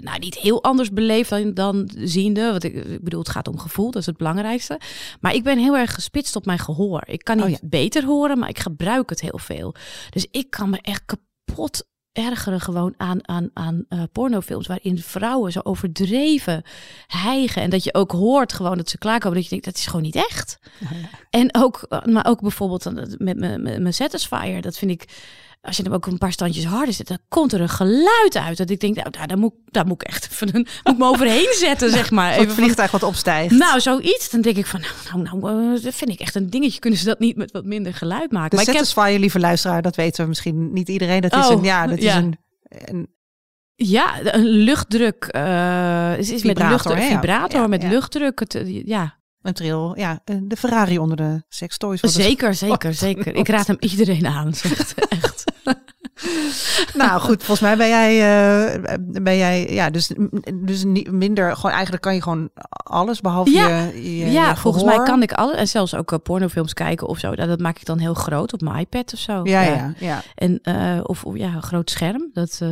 nou, 0.00 0.18
niet 0.18 0.34
heel 0.34 0.62
anders 0.62 0.90
beleef 0.92 1.28
dan, 1.28 1.54
dan 1.54 1.90
ziende. 1.94 2.50
Want 2.50 2.64
ik, 2.64 2.74
ik 2.74 3.04
bedoel, 3.04 3.20
het 3.20 3.28
gaat 3.28 3.48
om 3.48 3.58
gevoel, 3.58 3.90
dat 3.90 4.00
is 4.00 4.06
het 4.06 4.16
belangrijkste. 4.16 4.80
Maar 5.20 5.34
ik 5.34 5.42
ben 5.42 5.58
heel 5.58 5.76
erg 5.76 5.94
gespitst 5.94 6.36
op 6.36 6.46
mijn 6.46 6.58
gehoor. 6.58 7.02
Ik 7.06 7.24
kan 7.24 7.36
niet 7.36 7.44
Oh 7.44 7.50
ja. 7.50 7.58
beter 7.62 8.04
horen, 8.04 8.38
maar 8.38 8.48
ik 8.48 8.58
gebruik 8.58 9.10
het 9.10 9.20
heel 9.20 9.38
veel. 9.38 9.74
Dus 10.10 10.26
ik 10.30 10.50
kan 10.50 10.70
me 10.70 10.78
echt 10.82 11.02
kapot 11.04 11.86
ergeren 12.18 12.60
gewoon 12.60 12.94
aan, 12.96 13.28
aan, 13.28 13.50
aan 13.54 13.84
eh, 13.88 14.02
pornofilms 14.12 14.66
waarin 14.66 14.98
vrouwen 14.98 15.52
zo 15.52 15.60
overdreven 15.62 16.62
hijgen. 17.06 17.62
En 17.62 17.70
dat 17.70 17.84
je 17.84 17.94
ook 17.94 18.12
hoort 18.12 18.52
gewoon 18.52 18.76
dat 18.76 18.88
ze 18.88 18.98
klaarkomen. 18.98 19.34
Dat 19.36 19.44
je 19.44 19.50
denkt, 19.50 19.64
dat 19.64 19.76
is 19.76 19.86
gewoon 19.86 20.02
niet 20.02 20.16
echt. 20.16 20.58
En 21.30 21.48
ook, 21.54 21.82
eh, 21.88 22.04
maar 22.04 22.26
ook 22.26 22.40
bijvoorbeeld 22.40 22.82
dan 22.82 22.96
het- 22.96 23.18
met 23.18 23.36
mijn- 23.36 23.94
Satisfyer, 23.94 24.60
dat 24.62 24.78
vind 24.78 24.90
ik, 24.90 25.04
als 25.60 25.76
je 25.76 25.82
hem 25.82 25.92
ook 25.92 26.06
een 26.06 26.18
paar 26.18 26.32
standjes 26.32 26.64
harder 26.64 26.94
zet, 26.94 27.06
dan 27.08 27.18
komt 27.28 27.52
er 27.52 27.60
een 27.60 27.68
geluid 27.68 28.36
uit. 28.36 28.56
Dat 28.56 28.70
ik 28.70 28.80
denk, 28.80 28.94
nou, 28.96 29.10
daar, 29.10 29.26
daar, 29.26 29.38
moet, 29.38 29.52
daar 29.64 29.86
moet 29.86 30.02
ik 30.02 30.08
echt 30.08 30.28
even 30.32 30.48
een, 30.54 30.66
moet 30.84 30.92
ik 30.92 30.98
me 30.98 31.06
overheen 31.06 31.54
zetten, 31.54 31.90
zeg 31.98 32.10
maar. 32.10 32.32
Even 32.32 32.54
vliegtuig 32.54 32.90
wat 32.90 33.02
opstijgt. 33.02 33.54
nou, 33.54 33.80
zoiets. 33.80 34.30
Dan 34.30 34.40
denk 34.40 34.56
ik 34.56 34.66
van, 34.66 34.80
nou, 34.80 35.22
nou, 35.22 35.38
nou 35.40 35.76
eh, 35.76 35.82
dat 35.82 35.94
vind 35.94 36.10
ik 36.10 36.20
echt 36.20 36.34
een 36.34 36.50
dingetje. 36.50 36.78
Kunnen 36.78 36.98
ze 36.98 37.04
dat 37.04 37.18
niet 37.18 37.36
met 37.36 37.52
wat 37.52 37.64
minder 37.64 37.94
geluid 37.94 38.32
maken? 38.32 38.50
de 38.50 38.56
maar 38.56 38.64
ik 38.64 38.72
heb, 38.72 38.84
Satisfyer, 38.84 39.18
lieve 39.18 39.38
luisteraar, 39.38 39.82
dat 39.82 39.96
weten 39.96 40.22
we 40.22 40.28
misschien 40.28 40.72
niet 40.72 40.88
iedereen. 40.88 41.20
Dat 41.20 41.32
is 41.32 41.46
Oh, 41.46 41.52
een, 41.52 41.62
ja, 41.64 41.86
dat 41.86 41.98
is 41.98 42.14
een, 42.14 42.38
een 42.68 43.08
ja, 43.74 44.34
een 44.34 44.46
luchtdruk. 44.46 45.28
het 45.32 46.18
is 46.18 46.30
met 46.30 46.40
Vibrator, 46.40 46.70
luchtdruk, 46.70 46.98
hè? 46.98 47.04
Ja. 47.04 47.20
vibrator, 47.20 47.60
Ja, 47.60 47.66
met 47.66 47.82
luchtdruk. 47.82 48.40
Het, 48.40 48.54
eh, 48.54 48.86
ja, 48.86 49.18
Een 49.48 49.54
trill, 49.54 49.92
ja, 49.94 50.20
eh, 50.24 50.36
de 50.42 50.56
Ferrari 50.56 50.98
onder 50.98 51.16
de 51.16 51.42
sextoys. 51.48 52.00
zeker, 52.00 52.54
zeker, 52.54 52.94
zeker. 52.94 53.34
Ik 53.34 53.48
raad 53.48 53.66
hem 53.66 53.76
iedereen 53.80 54.26
aan, 54.26 54.54
zegt 54.54 54.94
echt. 55.08 55.44
Nou 56.94 57.20
goed, 57.20 57.44
volgens 57.44 57.60
mij 57.60 57.76
ben 57.76 57.88
jij, 57.88 58.14
uh, 58.16 58.94
ben 59.22 59.36
jij 59.36 59.72
ja, 59.72 59.90
dus, 59.90 60.12
dus 60.54 60.84
niet 60.84 61.10
minder, 61.10 61.56
gewoon 61.56 61.72
eigenlijk 61.72 62.02
kan 62.02 62.14
je 62.14 62.22
gewoon 62.22 62.50
alles 62.70 63.20
behalve 63.20 63.50
ja, 63.50 63.68
je, 63.78 64.18
je 64.18 64.30
Ja, 64.30 64.48
je 64.48 64.56
volgens 64.56 64.84
mij 64.84 65.02
kan 65.02 65.22
ik 65.22 65.32
alles. 65.32 65.56
En 65.56 65.68
zelfs 65.68 65.94
ook 65.94 66.12
uh, 66.12 66.18
pornofilms 66.22 66.74
kijken 66.74 67.06
of 67.06 67.18
zo. 67.18 67.34
Dat, 67.34 67.48
dat 67.48 67.60
maak 67.60 67.78
ik 67.78 67.84
dan 67.84 67.98
heel 67.98 68.14
groot 68.14 68.52
op 68.52 68.60
mijn 68.60 68.78
iPad 68.78 69.12
of 69.12 69.18
zo. 69.18 69.40
Ja, 69.44 69.62
ja, 69.62 69.94
ja. 69.98 70.22
En, 70.34 70.60
uh, 70.62 71.00
of, 71.02 71.24
ja, 71.34 71.54
een 71.54 71.62
groot 71.62 71.90
scherm. 71.90 72.30
Dat, 72.32 72.62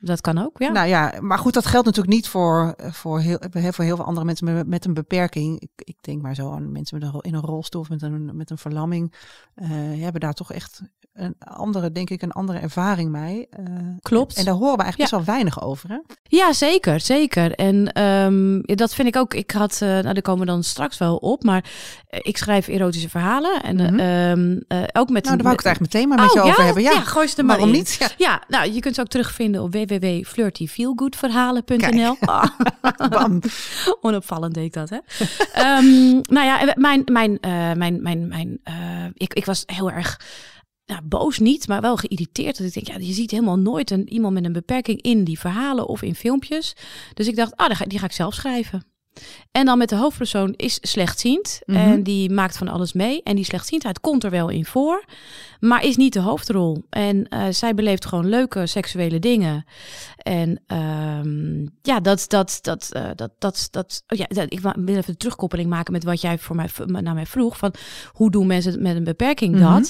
dat 0.00 0.20
kan 0.20 0.38
ook, 0.38 0.58
ja. 0.58 0.70
Nou 0.70 0.88
ja, 0.88 1.14
maar 1.20 1.38
goed, 1.38 1.54
dat 1.54 1.66
geldt 1.66 1.86
natuurlijk 1.86 2.14
niet 2.14 2.28
voor, 2.28 2.74
voor, 2.90 3.20
heel, 3.20 3.38
voor 3.50 3.84
heel 3.84 3.96
veel 3.96 4.04
andere 4.04 4.26
mensen 4.26 4.54
met, 4.54 4.66
met 4.66 4.84
een 4.84 4.94
beperking. 4.94 5.60
Ik, 5.60 5.70
ik 5.76 5.96
denk 6.00 6.22
maar 6.22 6.34
zo 6.34 6.52
aan 6.52 6.72
mensen 6.72 6.98
met 6.98 7.14
een, 7.14 7.20
in 7.20 7.34
een 7.34 7.40
rolstoel 7.40 7.80
of 7.80 7.88
met 7.88 8.02
een, 8.02 8.36
met 8.36 8.50
een 8.50 8.58
verlamming. 8.58 9.14
Hebben 9.98 10.20
daar 10.20 10.34
toch 10.34 10.52
echt 10.52 10.82
een 11.12 11.34
andere, 11.38 11.92
denk 11.92 12.10
ik, 12.10 12.22
een 12.22 12.32
andere 12.32 12.58
ervaring 12.58 12.91
mee. 13.00 13.48
Uh, 13.60 13.66
Klopt. 14.00 14.36
En 14.36 14.44
daar 14.44 14.54
horen 14.54 14.76
we 14.76 14.82
eigenlijk 14.82 15.10
ja. 15.10 15.16
best 15.16 15.26
wel 15.26 15.34
weinig 15.34 15.62
over, 15.62 15.88
hè? 15.88 15.98
Ja, 16.22 16.52
zeker, 16.52 17.00
zeker. 17.00 17.54
En 17.54 18.02
um, 18.02 18.62
dat 18.64 18.94
vind 18.94 19.08
ik 19.08 19.16
ook. 19.16 19.34
Ik 19.34 19.50
had, 19.50 19.80
uh, 19.82 19.88
nou, 19.88 20.02
daar 20.02 20.22
komen 20.22 20.46
we 20.46 20.52
dan 20.52 20.62
straks 20.62 20.98
wel 20.98 21.16
op, 21.16 21.42
maar 21.42 21.64
ik 22.08 22.36
schrijf 22.36 22.68
erotische 22.68 23.08
verhalen 23.08 23.62
en 23.62 23.76
mm 23.76 23.86
-hmm. 23.86 24.00
um, 24.00 24.62
ook 24.92 25.10
met. 25.10 25.24
Nou, 25.24 25.36
daar 25.36 25.44
wou 25.44 25.52
ik 25.52 25.58
het 25.58 25.66
eigenlijk 25.66 25.80
meteen 25.80 26.08
maar 26.08 26.18
met 26.18 26.28
oh, 26.28 26.34
je 26.34 26.40
over 26.40 26.60
ja? 26.60 26.64
hebben. 26.64 26.82
Ja, 26.82 27.00
gooi 27.00 27.26
ze 27.26 27.36
er 27.36 27.44
maar 27.44 27.56
Waarom 27.56 27.74
in. 27.74 27.80
niet? 27.80 28.14
Ja. 28.16 28.42
nou, 28.48 28.72
je 28.72 28.80
kunt 28.80 28.94
ze 28.94 29.00
ook 29.00 29.08
terugvinden 29.08 29.62
op 29.62 29.72
www.flirtyfeelgoodverhalen.nl. 29.72 32.16
Bam. 33.10 33.40
Onopvallend 34.00 34.54
deed 34.54 34.64
ik 34.64 34.72
dat, 34.72 34.90
hè? 34.90 34.98
um, 35.78 36.20
nou 36.22 36.46
ja, 36.46 36.72
mijn, 36.74 37.02
mijn, 37.04 37.38
mijn, 37.78 38.02
mijn, 38.02 38.28
mijn, 38.28 38.60
ik, 39.14 39.34
ik 39.34 39.44
was 39.44 39.62
heel 39.66 39.90
erg 39.90 40.20
nou, 40.92 41.04
boos 41.04 41.38
niet, 41.38 41.68
maar 41.68 41.80
wel 41.80 41.96
geïrriteerd. 41.96 42.58
Dat 42.58 42.66
ik 42.66 42.72
denk, 42.74 42.86
ja, 42.86 43.06
je 43.06 43.12
ziet 43.12 43.30
helemaal 43.30 43.58
nooit 43.58 43.90
een, 43.90 44.12
iemand 44.12 44.34
met 44.34 44.44
een 44.44 44.52
beperking 44.52 45.02
in 45.02 45.24
die 45.24 45.38
verhalen 45.38 45.86
of 45.86 46.02
in 46.02 46.14
filmpjes. 46.14 46.76
Dus 47.14 47.28
ik 47.28 47.36
dacht, 47.36 47.56
ah, 47.56 47.66
die 47.66 47.76
ga, 47.76 47.84
die 47.84 47.98
ga 47.98 48.04
ik 48.04 48.12
zelf 48.12 48.34
schrijven. 48.34 48.82
En 49.50 49.64
dan 49.64 49.78
met 49.78 49.88
de 49.88 49.96
hoofdpersoon 49.96 50.54
is 50.56 50.78
slechtziend. 50.80 51.60
Mhm. 51.66 51.78
En 51.78 52.02
die 52.02 52.30
maakt 52.30 52.56
van 52.56 52.68
alles 52.68 52.92
mee. 52.92 53.22
En 53.22 53.36
die 53.36 53.44
slechtziendheid 53.44 54.00
komt 54.00 54.24
er 54.24 54.30
wel 54.30 54.48
in 54.48 54.64
voor. 54.64 55.04
Maar 55.60 55.84
is 55.84 55.96
niet 55.96 56.12
de 56.12 56.20
hoofdrol. 56.20 56.84
En 56.90 57.26
uh, 57.30 57.44
zij 57.50 57.74
beleeft 57.74 58.06
gewoon 58.06 58.28
leuke 58.28 58.66
seksuele 58.66 59.18
dingen. 59.18 59.64
En 60.22 60.62
um, 60.66 61.68
ja, 61.82 62.00
dat, 62.00 62.24
dat, 62.28 62.58
dat, 62.60 62.90
uh, 62.96 63.10
dat, 63.14 63.30
dat, 63.38 63.68
dat, 63.70 64.04
oh 64.08 64.18
ja, 64.18 64.24
dat, 64.28 64.52
ik 64.52 64.60
wil 64.60 64.72
even 64.86 65.04
een 65.06 65.16
terugkoppeling 65.16 65.68
maken 65.68 65.92
met 65.92 66.04
wat 66.04 66.20
jij 66.20 66.38
voor 66.38 66.56
mij, 66.56 66.68
naar 66.86 67.14
mij 67.14 67.26
vroeg. 67.26 67.56
Van 67.56 67.74
hoe 68.12 68.30
doen 68.30 68.46
mensen 68.46 68.82
met 68.82 68.96
een 68.96 69.04
beperking 69.04 69.58
dat? 69.58 69.62
Mm 69.62 69.84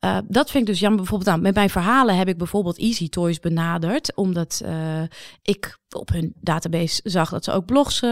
-hmm. 0.00 0.10
uh, 0.10 0.18
dat 0.28 0.50
vind 0.50 0.62
ik 0.62 0.70
dus 0.70 0.80
jammer. 0.80 1.00
Bijvoorbeeld 1.00 1.30
nou, 1.30 1.42
met 1.42 1.54
mijn 1.54 1.70
verhalen 1.70 2.16
heb 2.16 2.28
ik 2.28 2.38
bijvoorbeeld 2.38 2.78
Easy 2.78 3.08
Toys 3.08 3.40
benaderd. 3.40 4.16
Omdat 4.16 4.62
ik 5.42 5.78
op 5.90 6.08
hun 6.08 6.32
database 6.40 7.00
zag 7.04 7.30
dat 7.30 7.44
ze 7.44 7.52
ook 7.52 7.64
blogs 7.64 8.02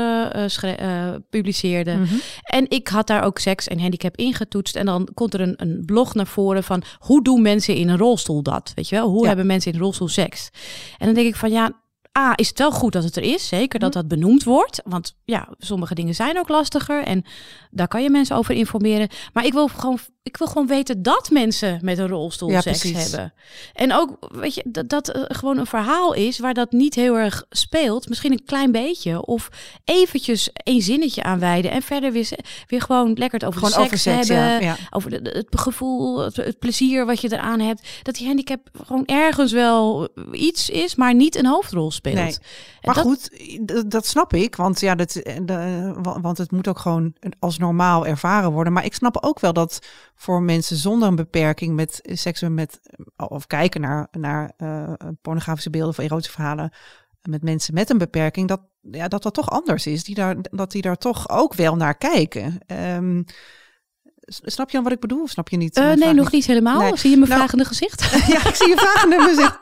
publiceerden. 1.30 1.98
Mm 1.98 2.04
-hmm. 2.04 2.20
En 2.42 2.70
ik 2.70 2.88
had 2.88 3.06
daar 3.06 3.22
ook 3.22 3.38
seks 3.38 3.68
en 3.68 3.80
handicap 3.80 4.16
ingetoetst. 4.16 4.76
En 4.76 4.86
dan 4.86 5.08
komt 5.14 5.34
er 5.34 5.40
een, 5.40 5.54
een 5.56 5.82
blog 5.86 6.14
naar 6.14 6.26
voren 6.26 6.64
van 6.64 6.82
hoe 6.98 7.22
doen 7.22 7.42
mensen 7.42 7.74
in 7.74 7.88
een 7.88 7.98
rolstoel 7.98 8.42
dat? 8.42 8.72
Weet 8.74 8.88
je 8.88 8.96
wel? 8.96 9.08
Hoe 9.08 9.22
ja. 9.22 9.26
hebben 9.26 9.46
mensen 9.46 9.72
in 9.72 9.78
een 9.78 9.84
rolstoel 9.84 10.08
seks? 10.08 10.50
En 10.98 11.06
dan 11.06 11.14
denk 11.14 11.26
ik 11.26 11.36
van 11.36 11.50
ja, 11.50 11.57
A, 12.18 12.32
is 12.34 12.48
het 12.48 12.58
wel 12.58 12.70
goed 12.70 12.92
dat 12.92 13.04
het 13.04 13.16
er 13.16 13.22
is. 13.22 13.48
Zeker 13.48 13.78
dat 13.78 13.92
dat 13.92 14.08
benoemd 14.08 14.44
wordt. 14.44 14.80
Want 14.84 15.16
ja, 15.24 15.48
sommige 15.58 15.94
dingen 15.94 16.14
zijn 16.14 16.38
ook 16.38 16.48
lastiger. 16.48 17.04
En 17.04 17.24
daar 17.70 17.88
kan 17.88 18.02
je 18.02 18.10
mensen 18.10 18.36
over 18.36 18.54
informeren. 18.54 19.08
Maar 19.32 19.44
ik 19.44 19.52
wil 19.52 19.68
gewoon, 19.68 19.98
ik 20.28 20.36
wil 20.36 20.46
gewoon 20.46 20.66
weten 20.66 21.02
dat 21.02 21.30
mensen 21.30 21.78
met 21.82 21.98
een 21.98 22.08
rolstoel 22.08 22.50
ja, 22.50 22.60
seks 22.60 22.80
precies. 22.80 23.10
hebben. 23.10 23.32
En 23.74 23.94
ook, 23.94 24.16
weet 24.32 24.54
je, 24.54 24.64
dat, 24.66 24.88
dat 24.88 25.16
uh, 25.16 25.22
gewoon 25.26 25.58
een 25.58 25.66
verhaal 25.66 26.12
is 26.14 26.38
waar 26.38 26.54
dat 26.54 26.72
niet 26.72 26.94
heel 26.94 27.14
erg 27.14 27.44
speelt. 27.50 28.08
Misschien 28.08 28.32
een 28.32 28.44
klein 28.44 28.72
beetje. 28.72 29.26
Of 29.26 29.48
eventjes 29.84 30.50
één 30.52 30.82
zinnetje 30.82 31.22
aanwijden. 31.22 31.70
En 31.70 31.82
verder 31.82 32.12
weer, 32.12 32.30
weer 32.66 32.80
gewoon 32.80 33.12
lekker 33.14 33.38
het 33.38 33.48
over 33.48 33.60
gewoon 33.60 33.74
seks, 33.74 33.84
over 33.84 33.98
seks 33.98 34.28
hebben. 34.28 34.46
Ja, 34.46 34.58
ja. 34.58 34.76
Over 34.90 35.10
de, 35.10 35.22
de, 35.22 35.30
het 35.30 35.60
gevoel, 35.60 36.18
het, 36.18 36.36
het, 36.36 36.58
plezier 36.58 37.06
wat 37.06 37.20
je 37.20 37.32
eraan 37.32 37.60
hebt. 37.60 37.88
Dat 38.02 38.14
die 38.14 38.26
handicap 38.26 38.60
gewoon 38.84 39.06
ergens 39.06 39.52
wel 39.52 40.08
iets 40.32 40.70
is, 40.70 40.94
maar 40.94 41.14
niet 41.14 41.36
een 41.36 41.46
hoofdrol 41.46 41.90
speelt. 41.90 42.14
Nee. 42.14 42.36
Maar 42.82 42.94
dat... 42.94 43.04
goed, 43.04 43.30
dat 43.90 44.06
snap 44.06 44.34
ik. 44.34 44.56
Want, 44.56 44.80
ja, 44.80 44.94
dat, 44.94 45.12
de, 45.42 45.92
want 46.20 46.38
het 46.38 46.50
moet 46.50 46.68
ook 46.68 46.78
gewoon 46.78 47.14
als 47.38 47.58
normaal 47.58 48.06
ervaren 48.06 48.52
worden. 48.52 48.72
Maar 48.72 48.84
ik 48.84 48.94
snap 48.94 49.16
ook 49.20 49.40
wel 49.40 49.52
dat 49.52 49.78
voor 50.18 50.42
mensen 50.42 50.76
zonder 50.76 51.08
een 51.08 51.16
beperking 51.16 51.74
met 51.74 52.00
seks 52.02 52.42
met 52.42 52.80
of 53.16 53.46
kijken 53.46 53.80
naar, 53.80 54.08
naar 54.10 54.52
uh, 54.58 54.92
pornografische 55.22 55.70
beelden 55.70 55.90
of 55.90 55.98
erotische 55.98 56.32
verhalen 56.32 56.72
met 57.22 57.42
mensen 57.42 57.74
met 57.74 57.90
een 57.90 57.98
beperking, 57.98 58.48
dat 58.48 58.60
ja, 58.90 59.08
dat, 59.08 59.22
dat 59.22 59.34
toch 59.34 59.50
anders 59.50 59.86
is. 59.86 60.04
Die 60.04 60.14
daar, 60.14 60.36
dat 60.40 60.70
die 60.70 60.82
daar 60.82 60.96
toch 60.96 61.28
ook 61.28 61.54
wel 61.54 61.76
naar 61.76 61.96
kijken. 61.96 62.58
Um, 62.66 63.24
Snap 64.30 64.66
je 64.66 64.74
dan 64.74 64.82
wat 64.82 64.92
ik 64.92 65.00
bedoel? 65.00 65.22
Of 65.22 65.30
snap 65.30 65.48
je 65.48 65.56
niet? 65.56 65.76
Uh, 65.76 65.92
nee, 65.92 66.12
nog 66.12 66.32
niet, 66.32 66.46
helemaal. 66.46 66.80
Nee. 66.80 66.96
Zie 66.96 67.10
je 67.10 67.16
mijn 67.16 67.28
nou, 67.28 67.40
vragende 67.40 67.64
gezicht? 67.64 68.00
ja, 68.34 68.46
ik 68.46 68.54
zie 68.54 68.68
je 68.68 68.76
vragende 68.76 69.20
gezicht. 69.20 69.58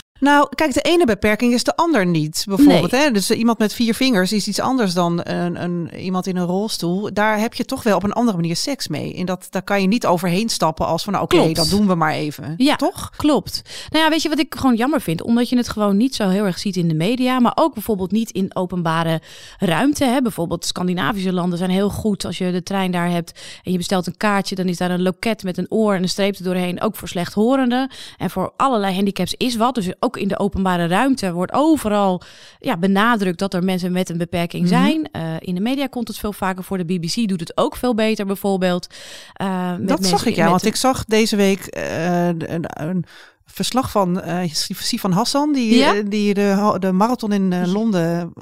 Nou, 0.20 0.48
kijk, 0.54 0.74
de 0.74 0.80
ene 0.80 1.04
beperking 1.04 1.52
is 1.52 1.64
de 1.64 1.76
ander 1.76 2.06
niet. 2.06 2.44
Bijvoorbeeld, 2.48 2.90
nee. 2.90 3.00
hè? 3.00 3.10
dus 3.10 3.30
iemand 3.30 3.58
met 3.58 3.72
vier 3.72 3.94
vingers 3.94 4.32
is 4.32 4.48
iets 4.48 4.60
anders 4.60 4.94
dan 4.94 5.20
een, 5.22 5.62
een, 5.62 5.90
iemand 5.98 6.26
in 6.26 6.36
een 6.36 6.46
rolstoel. 6.46 7.12
Daar 7.12 7.38
heb 7.38 7.54
je 7.54 7.64
toch 7.64 7.82
wel 7.82 7.96
op 7.96 8.02
een 8.02 8.12
andere 8.12 8.36
manier 8.36 8.56
seks 8.56 8.88
mee. 8.88 9.14
En 9.14 9.26
dat, 9.26 9.46
daar 9.50 9.62
kan 9.62 9.80
je 9.80 9.88
niet 9.88 10.06
overheen 10.06 10.48
stappen 10.48 10.86
als 10.86 11.02
van, 11.02 11.12
nou, 11.12 11.24
oké, 11.24 11.36
okay, 11.36 11.52
dat 11.52 11.70
doen 11.70 11.86
we 11.86 11.94
maar 11.94 12.12
even. 12.12 12.54
Ja, 12.56 12.76
toch? 12.76 13.10
Klopt. 13.16 13.62
Nou 13.90 14.04
ja, 14.04 14.10
weet 14.10 14.22
je 14.22 14.28
wat 14.28 14.38
ik 14.38 14.54
gewoon 14.54 14.76
jammer 14.76 15.00
vind? 15.00 15.22
Omdat 15.22 15.48
je 15.48 15.56
het 15.56 15.68
gewoon 15.68 15.96
niet 15.96 16.14
zo 16.14 16.28
heel 16.28 16.44
erg 16.44 16.58
ziet 16.58 16.76
in 16.76 16.88
de 16.88 16.94
media, 16.94 17.40
maar 17.40 17.52
ook 17.54 17.74
bijvoorbeeld 17.74 18.10
niet 18.10 18.30
in 18.30 18.56
openbare 18.56 19.20
ruimte. 19.58 20.04
Hè? 20.04 20.22
Bijvoorbeeld 20.22 20.64
Scandinavische 20.64 21.32
landen 21.32 21.58
zijn 21.58 21.70
heel 21.70 21.90
goed 21.90 22.24
als 22.24 22.38
je 22.38 22.52
de 22.52 22.62
trein 22.62 22.90
daar 22.90 23.10
hebt 23.10 23.40
en 23.62 23.72
je 23.72 23.78
bestelt 23.78 24.06
een 24.06 24.16
kaartje, 24.16 24.54
dan 24.54 24.66
is 24.66 24.76
daar 24.76 24.90
een 24.90 25.02
loket 25.02 25.42
met 25.42 25.58
een 25.58 25.70
oor 25.70 25.94
en 25.94 26.02
een 26.02 26.08
streep 26.08 26.36
er 26.36 26.44
doorheen, 26.44 26.80
ook 26.80 26.96
voor 26.96 27.08
slechthorenden. 27.08 27.90
En 28.18 28.30
voor 28.30 28.52
allerlei 28.56 28.94
handicaps 28.94 29.34
is 29.36 29.56
wat. 29.56 29.74
Dus 29.74 29.92
ook 29.98 30.09
in 30.16 30.28
de 30.28 30.38
openbare 30.38 30.86
ruimte 30.86 31.32
wordt 31.32 31.52
overal 31.52 32.22
ja, 32.58 32.76
benadrukt 32.76 33.38
dat 33.38 33.54
er 33.54 33.64
mensen 33.64 33.92
met 33.92 34.08
een 34.08 34.18
beperking 34.18 34.68
zijn. 34.68 34.98
Mm 34.98 35.06
-hmm. 35.12 35.22
uh, 35.22 35.36
in 35.38 35.54
de 35.54 35.60
media 35.60 35.86
komt 35.86 36.08
het 36.08 36.18
veel 36.18 36.32
vaker 36.32 36.64
voor. 36.64 36.78
De 36.78 36.84
BBC 36.84 37.28
doet 37.28 37.40
het 37.40 37.56
ook 37.56 37.76
veel 37.76 37.94
beter 37.94 38.26
bijvoorbeeld. 38.26 38.94
Uh, 39.42 39.72
dat 39.80 40.06
zag 40.06 40.26
ik 40.26 40.34
ja, 40.34 40.48
want 40.48 40.64
ik 40.64 40.76
zag 40.76 41.04
deze 41.04 41.36
week 41.36 41.76
uh, 41.76 42.26
een, 42.26 42.64
een 42.66 43.04
verslag 43.52 43.90
van 43.90 44.22
uh, 44.26 44.52
Sifan 44.52 45.12
Hassan, 45.12 45.52
die, 45.52 45.76
ja? 45.76 46.02
die 46.02 46.34
de, 46.34 46.76
de 46.78 46.92
marathon 46.92 47.32
in 47.32 47.52
uh, 47.52 47.72
Londen 47.72 48.32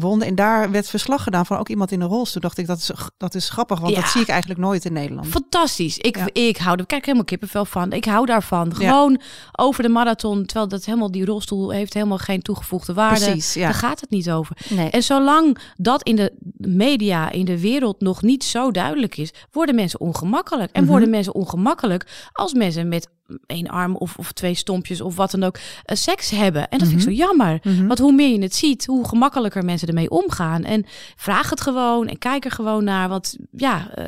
won. 0.00 0.22
En 0.22 0.34
daar 0.34 0.70
werd 0.70 0.88
verslag 0.88 1.22
gedaan 1.22 1.46
van 1.46 1.58
ook 1.58 1.68
iemand 1.68 1.92
in 1.92 2.00
een 2.00 2.08
rolstoel. 2.08 2.42
Dacht 2.42 2.58
ik, 2.58 2.66
dat 2.66 2.78
is, 2.78 2.90
dat 3.16 3.34
is 3.34 3.48
grappig, 3.48 3.80
want 3.80 3.94
ja. 3.94 4.00
dat 4.00 4.10
zie 4.10 4.20
ik 4.20 4.28
eigenlijk 4.28 4.60
nooit 4.60 4.84
in 4.84 4.92
Nederland. 4.92 5.26
Fantastisch. 5.26 5.98
Ik, 5.98 6.16
ja. 6.16 6.28
ik 6.32 6.56
hou 6.56 6.78
er, 6.78 6.86
kijk 6.86 7.04
helemaal 7.04 7.24
kippenvel 7.24 7.64
van. 7.64 7.92
Ik 7.92 8.04
hou 8.04 8.26
daarvan. 8.26 8.74
Gewoon 8.74 9.20
over 9.52 9.82
de 9.82 9.88
marathon, 9.88 10.44
terwijl 10.44 10.68
dat 10.68 10.84
helemaal 10.84 11.10
die 11.10 11.24
rolstoel 11.24 11.70
heeft 11.70 11.94
helemaal 11.94 12.18
geen 12.18 12.42
toegevoegde 12.42 12.92
waarde. 12.92 13.24
Precies, 13.24 13.54
ja. 13.54 13.62
Daar 13.62 13.74
gaat 13.74 14.00
het 14.00 14.10
niet 14.10 14.30
over. 14.30 14.56
Nee. 14.68 14.90
En 14.90 15.02
zolang 15.02 15.58
dat 15.76 16.02
in 16.02 16.16
de 16.16 16.32
media, 16.56 17.30
in 17.30 17.44
de 17.44 17.60
wereld 17.60 18.00
nog 18.00 18.22
niet 18.22 18.44
zo 18.44 18.70
duidelijk 18.70 19.16
is, 19.16 19.32
worden 19.50 19.74
mensen 19.74 20.00
ongemakkelijk. 20.00 20.72
En 20.72 20.80
mm 20.80 20.80
-hmm. 20.80 20.90
worden 20.90 21.10
mensen 21.10 21.34
ongemakkelijk 21.34 22.28
als 22.32 22.52
mensen 22.52 22.88
met 22.88 23.08
één 23.46 23.68
arm 23.68 23.96
of, 23.96 24.16
of 24.16 24.32
twee 24.32 24.54
stompjes 24.54 25.00
of 25.00 25.16
wat 25.16 25.30
dan 25.30 25.42
ook 25.42 25.56
uh, 25.56 25.96
seks 25.96 26.30
hebben. 26.30 26.68
En 26.68 26.78
dat 26.78 26.88
mm 26.88 26.94
-hmm. 26.94 27.00
vind 27.00 27.10
ik 27.10 27.18
zo 27.18 27.26
jammer. 27.26 27.58
Mhm. 27.62 27.68
Mm 27.68 27.78
-hmm. 27.78 27.86
Want 27.86 27.98
hoe 27.98 28.12
meer 28.12 28.30
je 28.30 28.42
het 28.42 28.54
ziet, 28.54 28.86
hoe 28.86 29.08
gemakkelijker 29.08 29.64
mensen 29.64 29.88
ermee 29.88 30.10
omgaan. 30.10 30.64
En 30.64 30.86
vraag 31.16 31.50
het 31.50 31.60
gewoon 31.60 32.08
en 32.08 32.18
kijk 32.18 32.44
er 32.44 32.50
gewoon 32.50 32.84
naar. 32.84 33.08
Want 33.08 33.36
ja, 33.50 33.90
uh, 33.98 34.04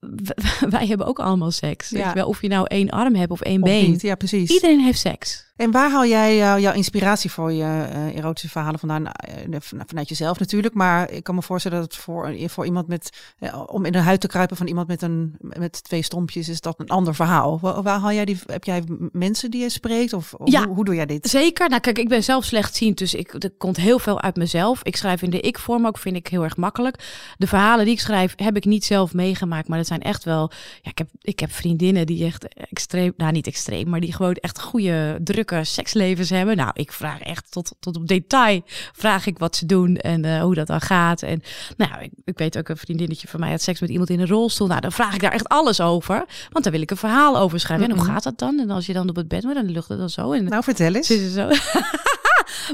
wij 0.76 0.86
hebben 0.86 1.06
ook 1.06 1.18
allemaal 1.18 1.50
seks. 1.50 1.90
Ja. 1.90 1.96
Weet 1.96 2.06
je 2.06 2.14
wel? 2.14 2.28
Of 2.28 2.42
je 2.42 2.48
nou 2.48 2.66
één 2.68 2.90
arm 2.90 3.14
hebt 3.14 3.30
of 3.30 3.40
één 3.40 3.62
of 3.62 3.68
been. 3.68 3.90
Niet. 3.90 4.02
Ja, 4.02 4.14
precies. 4.14 4.50
Iedereen 4.50 4.80
heeft 4.80 4.98
seks. 4.98 5.52
En 5.56 5.70
waar 5.70 5.90
haal 5.90 6.06
jij 6.06 6.40
uh, 6.40 6.62
jouw 6.62 6.72
inspiratie 6.72 7.30
voor 7.30 7.52
je 7.52 7.62
uh, 7.62 8.16
erotische 8.16 8.48
verhalen 8.48 8.78
vandaan? 8.78 9.06
Uh, 9.50 9.56
vanuit 9.60 10.08
jezelf 10.08 10.38
natuurlijk, 10.38 10.74
maar 10.74 11.10
ik 11.10 11.24
kan 11.24 11.34
me 11.34 11.42
voorstellen 11.42 11.80
dat 11.80 11.92
het 11.92 12.02
voor, 12.02 12.34
voor 12.46 12.64
iemand 12.64 12.88
met, 12.88 13.34
om 13.66 13.84
in 13.84 13.92
de 13.92 13.98
huid 13.98 14.20
te 14.20 14.26
kruipen 14.26 14.56
van 14.56 14.66
iemand 14.66 14.88
met, 14.88 15.02
een, 15.02 15.36
met 15.38 15.84
twee 15.84 16.02
stompjes, 16.02 16.48
is 16.48 16.60
dat 16.60 16.80
een 16.80 16.88
ander 16.88 17.14
verhaal. 17.14 17.58
Waar, 17.60 17.82
waar 17.82 17.98
haal 17.98 18.12
jij 18.12 18.24
die, 18.24 18.38
heb 18.46 18.64
jij 18.64 18.82
mensen 19.12 19.50
die 19.50 19.60
je 19.60 19.68
spreekt 19.68 20.12
of, 20.12 20.34
of 20.34 20.50
ja, 20.50 20.64
hoe, 20.64 20.74
hoe, 20.74 20.84
doe 20.84 20.94
jij 20.94 21.06
dit? 21.06 21.28
Zeker. 21.28 21.68
Nou 21.68 21.80
kijk, 21.80 21.98
ik 21.98 22.08
ben 22.08 22.24
zelf 22.24 22.44
slechtziend, 22.44 22.98
dus 22.98 23.14
ik, 23.14 23.32
er 23.44 23.50
komt 23.58 23.76
heel 23.76 23.98
veel 23.98 24.20
uit 24.20 24.36
mezelf. 24.36 24.82
Ik 24.82 24.96
schrijf 24.96 25.22
in 25.22 25.30
de 25.30 25.40
ik-vorm 25.40 25.86
ook, 25.86 25.98
vind 25.98 26.16
ik 26.16 26.26
heel 26.26 26.42
erg 26.42 26.56
makkelijk. 26.56 27.24
De 27.36 27.46
verhalen 27.46 27.84
die 27.84 27.94
ik 27.94 28.00
schrijf, 28.00 28.32
heb 28.36 28.56
ik 28.56 28.64
niet 28.64 28.84
zelf 28.84 29.12
meegemaakt, 29.12 29.68
maar 29.68 29.78
dat 29.78 29.86
zijn 29.86 30.02
echt 30.02 30.24
wel, 30.24 30.50
ja, 30.82 30.90
ik 30.90 30.98
heb, 30.98 31.08
ik 31.20 31.38
heb 31.38 31.52
vriendinnen 31.52 32.06
die 32.06 32.24
echt 32.24 32.48
extreem, 32.54 33.12
nou 33.16 33.32
niet 33.32 33.46
extreem, 33.46 33.88
maar 33.88 34.00
die 34.00 34.12
gewoon 34.12 34.34
echt 34.34 34.60
goede 34.60 35.18
druk 35.22 35.43
drukke 35.44 35.64
sekslevens 35.64 36.30
hebben. 36.30 36.56
Nou, 36.56 36.70
ik 36.72 36.92
vraag 36.92 37.20
echt 37.20 37.50
tot, 37.50 37.74
tot 37.80 37.96
op 37.96 38.06
detail, 38.06 38.62
vraag 38.92 39.26
ik 39.26 39.38
wat 39.38 39.56
ze 39.56 39.66
doen 39.66 39.96
en 39.96 40.24
eh, 40.24 40.42
hoe 40.42 40.54
dat 40.54 40.66
dan 40.66 40.80
gaat. 40.80 41.22
En 41.22 41.42
nou, 41.76 42.02
ik, 42.02 42.10
ik, 42.24 42.38
weet 42.38 42.58
ook 42.58 42.68
een 42.68 42.76
vriendinnetje 42.76 43.28
van 43.28 43.40
mij 43.40 43.50
had 43.50 43.62
seks 43.62 43.80
met 43.80 43.90
iemand 43.90 44.10
in 44.10 44.20
een 44.20 44.26
rolstoel. 44.26 44.66
Nou, 44.66 44.80
dan 44.80 44.92
vraag 44.92 45.14
ik 45.14 45.20
daar 45.20 45.32
echt 45.32 45.48
alles 45.48 45.80
over, 45.80 46.24
want 46.50 46.64
dan 46.64 46.72
wil 46.72 46.82
ik 46.82 46.90
een 46.90 46.96
verhaal 46.96 47.38
over 47.38 47.60
schrijven. 47.60 47.90
En 47.90 47.96
hoe 47.96 48.04
gaat 48.04 48.22
dat 48.22 48.38
dan? 48.38 48.58
En 48.58 48.70
als 48.70 48.86
je 48.86 48.92
dan 48.92 49.08
op 49.08 49.16
het 49.16 49.28
bed 49.28 49.42
moet, 49.42 49.54
dan 49.54 49.70
lucht 49.70 49.88
het 49.88 49.98
dan 49.98 50.10
zo. 50.10 50.32
En, 50.32 50.44
nou, 50.44 50.62
vertel 50.62 50.94
eens. 50.94 51.32
Zo. 51.32 51.48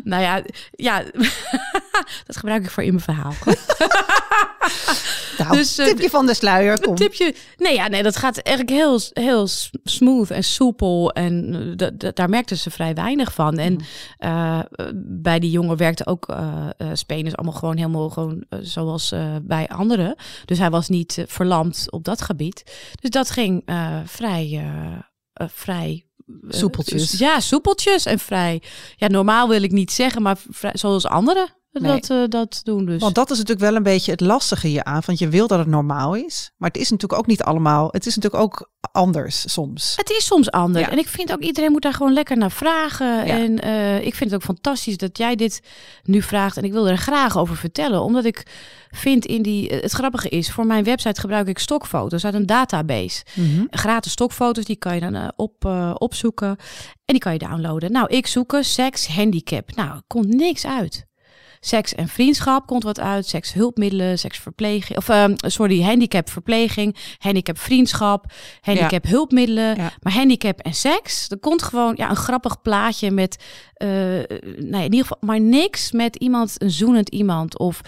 nou 0.05 0.23
ja, 0.23 0.43
ja 0.71 1.03
dat 2.27 2.37
gebruik 2.37 2.65
ik 2.65 2.71
voor 2.71 2.83
in 2.83 2.93
mijn 2.93 3.05
verhaal. 3.05 3.35
nou, 5.39 5.57
dus, 5.57 5.79
uh, 5.79 5.87
tipje 5.87 6.11
van 6.11 6.27
de 6.27 6.35
sluier, 6.35 6.81
kom. 6.81 6.95
Tipje, 6.95 7.35
nee, 7.57 7.75
ja, 7.75 7.89
nee, 7.89 8.03
dat 8.03 8.17
gaat 8.17 8.39
eigenlijk 8.39 8.77
heel, 8.77 9.01
heel 9.13 9.49
smooth 9.85 10.31
en 10.31 10.45
soepel. 10.45 11.13
En 11.13 11.55
uh, 11.81 11.89
daar 12.15 12.29
merkten 12.29 12.57
ze 12.57 12.71
vrij 12.71 12.95
weinig 12.95 13.35
van. 13.35 13.59
En 13.59 13.81
uh, 14.19 14.61
bij 14.95 15.39
die 15.39 15.51
jongen 15.51 15.77
werkte 15.77 16.07
ook 16.07 16.37
Spenus 16.93 17.37
allemaal 17.37 17.59
gewoon 17.59 17.77
helemaal 17.77 18.11
gewoon 18.11 18.45
zoals 18.61 19.15
bij 19.43 19.69
anderen. 19.69 20.15
Dus 20.45 20.59
hij 20.59 20.71
was 20.71 20.89
niet 20.89 21.25
verlamd 21.27 21.87
op 21.91 22.05
dat 22.05 22.23
gebied. 22.23 22.63
Dus 23.01 23.11
dat 23.11 23.31
ging 23.31 23.63
vrij, 24.05 24.65
vrij 25.35 26.10
Soepeltjes. 26.49 27.19
ja, 27.19 27.41
soepeltjes 27.41 28.07
en 28.07 28.19
vrij. 28.19 28.63
Ja, 28.97 29.09
normaal 29.09 29.49
wil 29.49 29.63
ik 29.63 29.73
niet 29.73 29.93
zeggen, 29.93 30.23
maar 30.23 30.37
vrij, 30.51 30.73
zoals 30.75 31.07
anderen 31.07 31.55
dat, 31.73 32.11
uh, 32.11 32.25
dat 32.29 32.61
doen 32.63 32.85
dus. 32.85 33.01
Want 33.01 33.15
dat 33.15 33.31
is 33.31 33.39
natuurlijk 33.39 33.67
wel 33.67 33.77
een 33.77 33.83
beetje 33.83 34.11
het 34.11 34.21
lastige 34.21 34.67
hier 34.67 34.85
aan. 34.85 35.03
Want 35.07 35.19
je 35.19 35.29
wil 35.29 35.47
dat 35.47 35.59
het 35.59 35.69
normaal 35.69 36.15
is. 36.15 36.51
Maar 36.57 36.69
het 36.69 36.81
is 36.81 36.91
natuurlijk 36.91 37.21
ook 37.21 37.27
niet 37.27 37.43
allemaal. 37.43 37.89
Het 37.91 38.07
is 38.07 38.17
natuurlijk 38.17 38.43
ook 38.43 38.71
anders 38.93 39.53
soms. 39.53 39.93
Het 39.97 40.11
is 40.11 40.25
soms 40.25 40.51
anders. 40.51 40.89
En 40.89 40.99
ik 40.99 41.09
vind 41.09 41.33
ook 41.33 41.41
iedereen 41.41 41.73
moet 41.73 41.83
daar 41.83 41.95
gewoon 41.95 42.13
lekker 42.13 42.37
naar 42.37 42.51
vragen. 42.51 43.25
En 43.25 43.67
uh, 43.67 43.97
ik 44.07 44.15
vind 44.15 44.31
het 44.31 44.35
ook 44.35 44.47
fantastisch 44.47 44.97
dat 44.97 45.19
jij 45.19 45.37
dit 45.37 45.63
nu 46.03 46.23
vraagt. 46.23 46.57
En 46.57 46.65
ik 46.65 46.73
wil 46.73 46.89
er 46.89 46.99
graag 46.99 47.39
over 47.39 47.57
vertellen. 47.57 48.03
Omdat 48.03 48.25
ik 48.25 48.47
vind 48.91 49.27
in 49.27 49.43
die. 49.43 49.75
Het 49.75 49.93
grappige 49.93 50.29
is, 50.29 50.51
voor 50.51 50.67
mijn 50.67 50.85
website 50.85 51.21
gebruik 51.21 51.49
ik 51.49 51.59
stokfoto's 51.59 52.25
uit 52.25 52.35
een 52.35 52.47
database. 52.47 53.25
Mm 53.35 53.55
-hmm. 53.55 53.67
Gratis 53.71 54.13
stokfoto's, 54.13 54.65
die 54.65 54.77
kan 54.77 54.95
je 54.95 55.01
dan 55.01 55.15
uh, 55.15 55.29
op, 55.37 55.65
opzoeken. 55.99 56.49
En 57.05 57.17
die 57.17 57.19
kan 57.19 57.33
je 57.33 57.39
downloaden. 57.39 57.93
Nou, 57.93 58.09
ik 58.09 58.27
zoeken 58.27 58.65
seks, 58.65 59.09
handicap. 59.09 59.75
Nou, 59.75 60.01
komt 60.07 60.35
niks 60.35 60.67
uit. 60.67 61.09
Seks 61.61 61.95
en 61.95 62.09
vriendschap 62.09 62.67
komt 62.67 62.83
wat 62.83 63.01
uit. 63.01 63.27
Sekshulpmiddelen, 63.27 64.19
seksverpleging. 64.19 64.99
Of 64.99 65.09
uh, 65.09 65.25
sorry, 65.37 65.83
handicapverpleging, 65.83 66.97
handicapvriendschap, 67.19 68.25
handicap-hulpmiddelen. 68.61 69.77
Ja. 69.77 69.93
Maar 70.03 70.13
handicap 70.13 70.61
en 70.61 70.75
seks, 70.75 71.29
er 71.29 71.39
komt 71.39 71.63
gewoon 71.63 71.95
ja, 71.97 72.11
een 72.11 72.17
grappig 72.17 72.63
plaatje 72.63 73.11
met. 73.11 73.45
Uh, 73.77 73.89
nou 73.89 74.27
ja, 74.57 74.79
in 74.79 74.83
ieder 74.83 75.01
geval, 75.01 75.19
maar 75.21 75.41
niks 75.41 75.93
met 75.93 76.17
iemand, 76.17 76.63
een 76.63 76.71
zoenend 76.71 77.09
iemand. 77.09 77.59
Of 77.59 77.81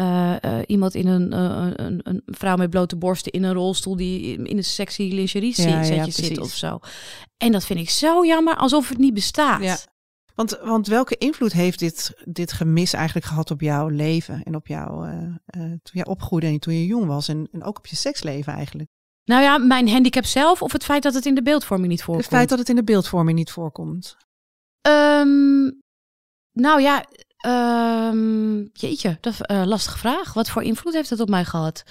uh, 0.00 0.34
iemand 0.66 0.94
in 0.94 1.06
een, 1.06 1.32
een, 1.32 2.00
een, 2.02 2.22
vrouw 2.26 2.56
met 2.56 2.70
blote 2.70 2.96
borsten 2.96 3.32
in 3.32 3.42
een 3.42 3.54
rolstoel 3.54 3.96
die 3.96 4.42
in 4.42 4.56
een 4.56 4.64
sexy 4.64 5.02
lingerie 5.02 5.62
ja, 5.62 5.82
ja, 5.82 6.10
zit 6.10 6.38
of 6.38 6.52
zo. 6.52 6.78
En 7.36 7.52
dat 7.52 7.64
vind 7.64 7.78
ik 7.78 7.90
zo 7.90 8.26
jammer, 8.26 8.56
alsof 8.56 8.88
het 8.88 8.98
niet 8.98 9.14
bestaat. 9.14 9.62
Ja. 9.62 9.76
Want, 10.34 10.58
want 10.62 10.86
welke 10.86 11.16
invloed 11.16 11.52
heeft 11.52 11.78
dit, 11.78 12.14
dit 12.24 12.52
gemis 12.52 12.92
eigenlijk 12.92 13.26
gehad 13.26 13.50
op 13.50 13.60
jouw 13.60 13.88
leven 13.88 14.42
en 14.42 14.54
op 14.54 14.66
jouw, 14.66 15.04
uh, 15.06 15.12
uh, 15.12 15.32
toen 15.52 15.78
jij 15.82 16.06
opgroeide 16.06 16.46
en 16.46 16.58
toen 16.58 16.74
je 16.74 16.86
jong 16.86 17.06
was 17.06 17.28
en, 17.28 17.48
en 17.52 17.64
ook 17.64 17.78
op 17.78 17.86
je 17.86 17.96
seksleven 17.96 18.52
eigenlijk? 18.52 18.88
Nou 19.24 19.42
ja, 19.42 19.58
mijn 19.58 19.88
handicap 19.88 20.24
zelf 20.24 20.62
of 20.62 20.72
het 20.72 20.84
feit 20.84 21.02
dat 21.02 21.14
het 21.14 21.26
in 21.26 21.34
de 21.34 21.42
beeldvorming 21.42 21.88
niet 21.88 22.02
voorkomt? 22.02 22.24
Het 22.24 22.34
feit 22.34 22.48
dat 22.48 22.58
het 22.58 22.68
in 22.68 22.76
de 22.76 22.84
beeldvorming 22.84 23.38
niet 23.38 23.50
voorkomt. 23.50 24.16
Um, 24.88 25.80
nou 26.52 26.80
ja, 26.80 27.04
um, 28.10 28.70
jeetje, 28.72 29.18
dat 29.20 29.32
is 29.32 29.38
een 29.42 29.68
lastige 29.68 29.98
vraag. 29.98 30.32
Wat 30.32 30.50
voor 30.50 30.62
invloed 30.62 30.94
heeft 30.94 31.10
het 31.10 31.20
op 31.20 31.28
mij 31.28 31.44
gehad? 31.44 31.82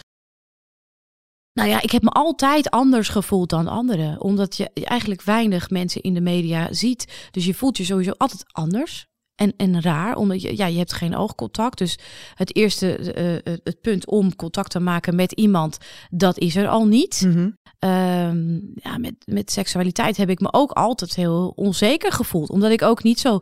Nou 1.53 1.69
ja, 1.69 1.81
ik 1.81 1.91
heb 1.91 2.01
me 2.01 2.09
altijd 2.09 2.69
anders 2.69 3.09
gevoeld 3.09 3.49
dan 3.49 3.67
anderen. 3.67 4.21
Omdat 4.21 4.57
je 4.57 4.69
eigenlijk 4.73 5.21
weinig 5.21 5.69
mensen 5.69 6.01
in 6.01 6.13
de 6.13 6.21
media 6.21 6.73
ziet. 6.73 7.29
Dus 7.31 7.45
je 7.45 7.53
voelt 7.53 7.77
je 7.77 7.83
sowieso 7.83 8.12
altijd 8.17 8.43
anders. 8.51 9.08
En, 9.39 9.54
en 9.58 9.82
raar, 9.82 10.15
omdat 10.15 10.41
je, 10.41 10.58
ja, 10.58 10.65
je 10.65 10.78
hebt 10.78 10.93
geen 10.93 11.15
oogcontact. 11.15 11.78
Dus 11.78 11.97
het 12.34 12.56
eerste 12.56 12.99
uh, 13.45 13.54
het 13.63 13.82
punt 13.82 14.08
om 14.08 14.36
contact 14.36 14.71
te 14.71 14.80
maken 14.80 15.15
met 15.15 15.32
iemand, 15.32 15.78
dat 16.10 16.38
is 16.38 16.56
er 16.56 16.67
al 16.67 16.86
niet. 16.86 17.21
Mm 17.25 17.32
-hmm. 17.32 17.58
um, 17.89 18.71
ja, 18.75 18.97
met, 18.97 19.13
met 19.25 19.52
seksualiteit 19.52 20.17
heb 20.17 20.30
ik 20.30 20.39
me 20.39 20.54
ook 20.54 20.71
altijd 20.71 21.15
heel 21.15 21.54
onzeker 21.56 22.12
gevoeld. 22.12 22.49
Omdat 22.49 22.71
ik 22.71 22.82
ook 22.82 23.04
niet 23.04 23.19
zo, 23.19 23.39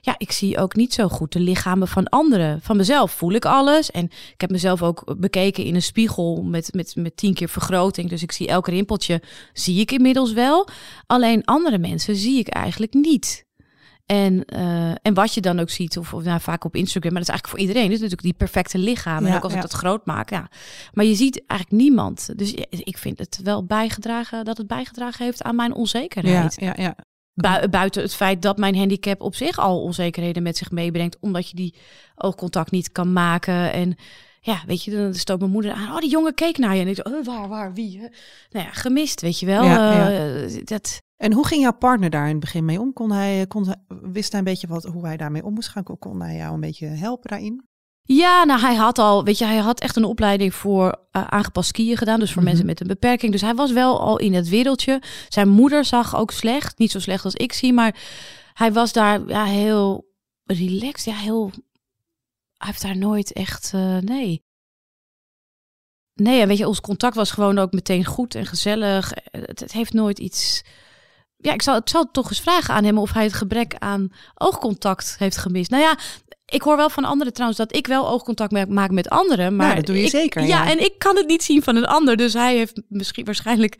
ja, 0.00 0.14
ik 0.18 0.32
zie 0.32 0.58
ook 0.58 0.74
niet 0.74 0.94
zo 0.94 1.08
goed 1.08 1.32
de 1.32 1.40
lichamen 1.40 1.88
van 1.88 2.08
anderen. 2.08 2.60
Van 2.62 2.76
mezelf 2.76 3.12
voel 3.12 3.32
ik 3.32 3.44
alles. 3.44 3.90
En 3.90 4.04
ik 4.04 4.40
heb 4.40 4.50
mezelf 4.50 4.82
ook 4.82 5.14
bekeken 5.18 5.64
in 5.64 5.74
een 5.74 5.82
spiegel 5.82 6.42
met, 6.42 6.74
met, 6.74 6.96
met 6.96 7.16
tien 7.16 7.34
keer 7.34 7.48
vergroting. 7.48 8.08
Dus 8.08 8.22
ik 8.22 8.32
zie 8.32 8.48
elk 8.48 8.68
rimpeltje, 8.68 9.22
zie 9.52 9.80
ik 9.80 9.92
inmiddels 9.92 10.32
wel. 10.32 10.68
Alleen 11.06 11.44
andere 11.44 11.78
mensen 11.78 12.16
zie 12.16 12.38
ik 12.38 12.48
eigenlijk 12.48 12.94
niet. 12.94 13.45
En, 14.06 14.44
uh, 14.56 14.90
en 15.02 15.14
wat 15.14 15.34
je 15.34 15.40
dan 15.40 15.58
ook 15.58 15.70
ziet, 15.70 15.98
of, 15.98 16.14
of 16.14 16.22
nou, 16.24 16.40
vaak 16.40 16.64
op 16.64 16.76
Instagram, 16.76 17.12
maar 17.12 17.22
dat 17.22 17.28
is 17.28 17.34
eigenlijk 17.34 17.48
voor 17.48 17.58
iedereen. 17.58 17.82
Dat 17.82 17.92
is 17.92 18.10
natuurlijk 18.10 18.38
die 18.38 18.48
perfecte 18.48 18.78
lichaam. 18.78 19.24
Ja, 19.24 19.30
en 19.30 19.36
ook 19.36 19.42
als 19.42 19.52
ja. 19.52 19.58
ik 19.58 19.64
dat 19.64 19.72
groot 19.72 20.06
maak. 20.06 20.30
Ja. 20.30 20.50
Maar 20.92 21.04
je 21.04 21.14
ziet 21.14 21.44
eigenlijk 21.46 21.82
niemand. 21.82 22.38
Dus 22.38 22.54
ik 22.70 22.98
vind 22.98 23.18
het 23.18 23.40
wel 23.42 23.64
bijgedragen 23.64 24.44
dat 24.44 24.58
het 24.58 24.66
bijgedragen 24.66 25.24
heeft 25.24 25.42
aan 25.42 25.56
mijn 25.56 25.74
onzekerheid. 25.74 26.60
Ja, 26.60 26.74
ja, 26.76 26.94
ja. 27.34 27.68
buiten 27.68 28.02
het 28.02 28.14
feit 28.14 28.42
dat 28.42 28.58
mijn 28.58 28.76
handicap 28.76 29.20
op 29.20 29.34
zich 29.34 29.58
al 29.58 29.82
onzekerheden 29.82 30.42
met 30.42 30.56
zich 30.56 30.70
meebrengt, 30.70 31.16
omdat 31.20 31.50
je 31.50 31.56
die 31.56 31.74
oogcontact 32.14 32.70
niet 32.70 32.92
kan 32.92 33.12
maken. 33.12 33.72
En 33.72 33.96
ja, 34.40 34.62
weet 34.66 34.84
je, 34.84 34.90
dan 34.90 35.14
stoot 35.14 35.38
mijn 35.38 35.50
moeder 35.50 35.72
aan. 35.72 35.92
Oh, 35.92 35.98
die 35.98 36.10
jongen 36.10 36.34
keek 36.34 36.58
naar 36.58 36.74
je. 36.74 36.80
En 36.80 36.88
ik 36.88 36.96
zo, 36.96 37.02
oh, 37.02 37.24
waar, 37.24 37.48
waar, 37.48 37.74
wie? 37.74 37.98
Nou 38.50 38.64
ja, 38.66 38.72
gemist, 38.72 39.20
weet 39.20 39.40
je 39.40 39.46
wel. 39.46 39.64
Ja, 39.64 40.10
uh, 40.10 40.64
dat, 40.64 41.02
en 41.16 41.32
hoe 41.32 41.46
ging 41.46 41.62
jouw 41.62 41.72
partner 41.72 42.10
daar 42.10 42.24
in 42.24 42.30
het 42.30 42.40
begin 42.40 42.64
mee 42.64 42.80
om? 42.80 42.92
Kon 42.92 43.12
hij, 43.12 43.46
kon, 43.46 43.74
wist 43.88 44.30
hij 44.30 44.38
een 44.38 44.46
beetje 44.46 44.66
wat, 44.66 44.84
hoe 44.84 45.06
hij 45.06 45.16
daarmee 45.16 45.44
om 45.44 45.54
moest 45.54 45.68
gaan? 45.68 45.98
Kon 45.98 46.20
hij 46.20 46.36
jou 46.36 46.54
een 46.54 46.60
beetje 46.60 46.86
helpen 46.86 47.30
daarin? 47.30 47.68
Ja, 48.02 48.44
nou 48.44 48.60
hij 48.60 48.74
had 48.74 48.98
al, 48.98 49.24
weet 49.24 49.38
je, 49.38 49.44
hij 49.44 49.56
had 49.56 49.80
echt 49.80 49.96
een 49.96 50.04
opleiding 50.04 50.54
voor 50.54 50.86
uh, 50.86 51.24
aangepast 51.26 51.68
skiën 51.68 51.96
gedaan, 51.96 52.20
dus 52.20 52.32
voor 52.32 52.42
mm 52.42 52.48
-hmm. 52.48 52.56
mensen 52.56 52.66
met 52.66 52.80
een 52.80 52.86
beperking. 52.86 53.32
Dus 53.32 53.40
hij 53.40 53.54
was 53.54 53.72
wel 53.72 54.00
al 54.00 54.18
in 54.18 54.34
het 54.34 54.48
wereldje. 54.48 55.02
Zijn 55.28 55.48
moeder 55.48 55.84
zag 55.84 56.16
ook 56.16 56.30
slecht, 56.30 56.78
niet 56.78 56.90
zo 56.90 56.98
slecht 56.98 57.24
als 57.24 57.34
ik 57.34 57.52
zie, 57.52 57.72
maar 57.72 57.96
hij 58.52 58.72
was 58.72 58.92
daar 58.92 59.28
ja, 59.28 59.44
heel 59.44 60.12
relaxed, 60.44 61.14
ja, 61.14 61.20
heel. 61.20 61.50
Hij 62.56 62.68
heeft 62.68 62.82
daar 62.82 62.96
nooit 62.96 63.32
echt, 63.32 63.72
uh, 63.74 63.98
nee. 63.98 64.44
Nee, 66.14 66.40
en 66.40 66.48
weet 66.48 66.58
je, 66.58 66.68
ons 66.68 66.80
contact 66.80 67.14
was 67.14 67.30
gewoon 67.30 67.58
ook 67.58 67.72
meteen 67.72 68.04
goed 68.04 68.34
en 68.34 68.46
gezellig. 68.46 69.12
Het, 69.30 69.60
het 69.60 69.72
heeft 69.72 69.92
nooit 69.92 70.18
iets 70.18 70.62
ja, 71.36 71.52
ik 71.52 71.62
zal, 71.62 71.76
ik 71.76 71.88
zal 71.88 72.10
toch 72.10 72.28
eens 72.28 72.40
vragen 72.40 72.74
aan 72.74 72.84
hem 72.84 72.98
of 72.98 73.12
hij 73.12 73.24
het 73.24 73.32
gebrek 73.32 73.74
aan 73.78 74.12
oogcontact 74.34 75.16
heeft 75.18 75.36
gemist. 75.36 75.70
Nou 75.70 75.82
ja, 75.82 75.98
ik 76.46 76.62
hoor 76.62 76.76
wel 76.76 76.90
van 76.90 77.04
anderen 77.04 77.32
trouwens 77.32 77.60
dat 77.60 77.76
ik 77.76 77.86
wel 77.86 78.08
oogcontact 78.08 78.68
maak 78.68 78.90
met 78.90 79.08
anderen. 79.08 79.56
Maar 79.56 79.74
dat 79.74 79.86
doe 79.86 79.96
je 79.96 80.02
ik, 80.02 80.10
zeker. 80.10 80.42
Ja. 80.42 80.48
ja, 80.48 80.70
en 80.70 80.84
ik 80.84 80.98
kan 80.98 81.16
het 81.16 81.26
niet 81.26 81.42
zien 81.42 81.62
van 81.62 81.76
een 81.76 81.86
ander. 81.86 82.16
Dus 82.16 82.32
hij 82.32 82.56
heeft 82.56 82.82
misschien 82.88 83.24
waarschijnlijk 83.24 83.76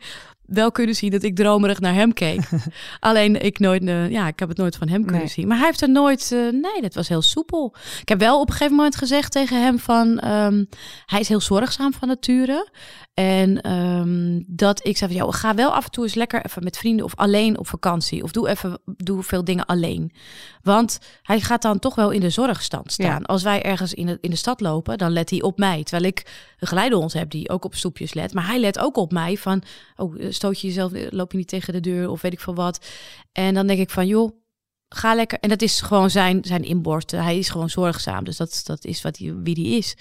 wel 0.47 0.71
kunnen 0.71 0.95
zien 0.95 1.11
dat 1.11 1.23
ik 1.23 1.35
dromerig 1.35 1.79
naar 1.79 1.93
hem 1.93 2.13
keek. 2.13 2.49
Alleen 2.99 3.43
ik 3.43 3.59
nooit, 3.59 3.83
uh, 3.83 4.09
ja, 4.09 4.27
ik 4.27 4.39
heb 4.39 4.49
het 4.49 4.57
nooit 4.57 4.75
van 4.75 4.87
hem 4.87 5.01
kunnen 5.01 5.21
nee. 5.21 5.29
zien. 5.29 5.47
Maar 5.47 5.57
hij 5.57 5.65
heeft 5.65 5.81
er 5.81 5.89
nooit, 5.89 6.31
uh, 6.33 6.39
nee, 6.51 6.81
dat 6.81 6.93
was 6.93 7.07
heel 7.07 7.21
soepel. 7.21 7.75
Ik 8.01 8.09
heb 8.09 8.19
wel 8.19 8.39
op 8.39 8.47
een 8.47 8.53
gegeven 8.53 8.75
moment 8.75 8.95
gezegd 8.95 9.31
tegen 9.31 9.61
hem 9.61 9.79
van, 9.79 10.27
um, 10.31 10.69
hij 11.05 11.19
is 11.19 11.27
heel 11.27 11.41
zorgzaam 11.41 11.93
van 11.93 12.07
nature. 12.07 12.69
En 13.13 13.71
um, 13.71 14.43
dat 14.47 14.85
ik 14.85 14.97
zei 14.97 15.11
van, 15.11 15.19
jou, 15.19 15.33
ga 15.33 15.55
wel 15.55 15.73
af 15.73 15.85
en 15.85 15.91
toe 15.91 16.03
eens 16.03 16.13
lekker 16.13 16.45
even 16.45 16.63
met 16.63 16.77
vrienden 16.77 17.05
of 17.05 17.15
alleen 17.15 17.57
op 17.57 17.67
vakantie. 17.67 18.23
Of 18.23 18.31
doe 18.31 18.49
even, 18.49 18.79
doe 18.85 19.23
veel 19.23 19.43
dingen 19.43 19.65
alleen. 19.65 20.11
Want 20.61 20.99
hij 21.21 21.39
gaat 21.39 21.61
dan 21.61 21.79
toch 21.79 21.95
wel 21.95 22.11
in 22.11 22.19
de 22.19 22.29
zorgstand 22.29 22.91
staan. 22.91 23.19
Ja. 23.19 23.19
Als 23.21 23.43
wij 23.43 23.63
ergens 23.63 23.93
in 23.93 24.05
de, 24.05 24.17
in 24.21 24.29
de 24.29 24.35
stad 24.35 24.61
lopen, 24.61 24.97
dan 24.97 25.11
let 25.11 25.29
hij 25.29 25.41
op 25.41 25.57
mij. 25.57 25.83
Terwijl 25.83 26.07
ik 26.07 26.45
een 26.59 26.67
geleidehond 26.67 27.13
heb 27.13 27.29
die 27.29 27.49
ook 27.49 27.65
op 27.65 27.75
stoepjes 27.75 28.13
let. 28.13 28.33
Maar 28.33 28.47
hij 28.47 28.59
let 28.59 28.79
ook 28.79 28.97
op 28.97 29.11
mij 29.11 29.37
van, 29.37 29.63
oh, 29.95 30.15
stoot 30.37 30.59
je 30.59 30.67
jezelf, 30.67 30.91
loop 31.09 31.31
je 31.31 31.37
niet 31.37 31.47
tegen 31.47 31.73
de 31.73 31.79
deur 31.79 32.09
of 32.09 32.21
weet 32.21 32.33
ik 32.33 32.39
veel 32.39 32.55
wat. 32.55 32.85
En 33.31 33.53
dan 33.53 33.67
denk 33.67 33.79
ik 33.79 33.89
van, 33.89 34.07
joh, 34.07 34.31
ga 34.89 35.15
lekker. 35.15 35.39
En 35.39 35.49
dat 35.49 35.61
is 35.61 35.81
gewoon 35.81 36.09
zijn, 36.09 36.39
zijn 36.43 36.63
inborst. 36.63 37.11
Hij 37.11 37.37
is 37.37 37.49
gewoon 37.49 37.69
zorgzaam. 37.69 38.23
Dus 38.23 38.37
dat, 38.37 38.61
dat 38.63 38.85
is 38.85 39.01
wat 39.01 39.17
hij, 39.17 39.35
wie 39.35 39.55
die 39.55 39.77
is. 39.77 39.95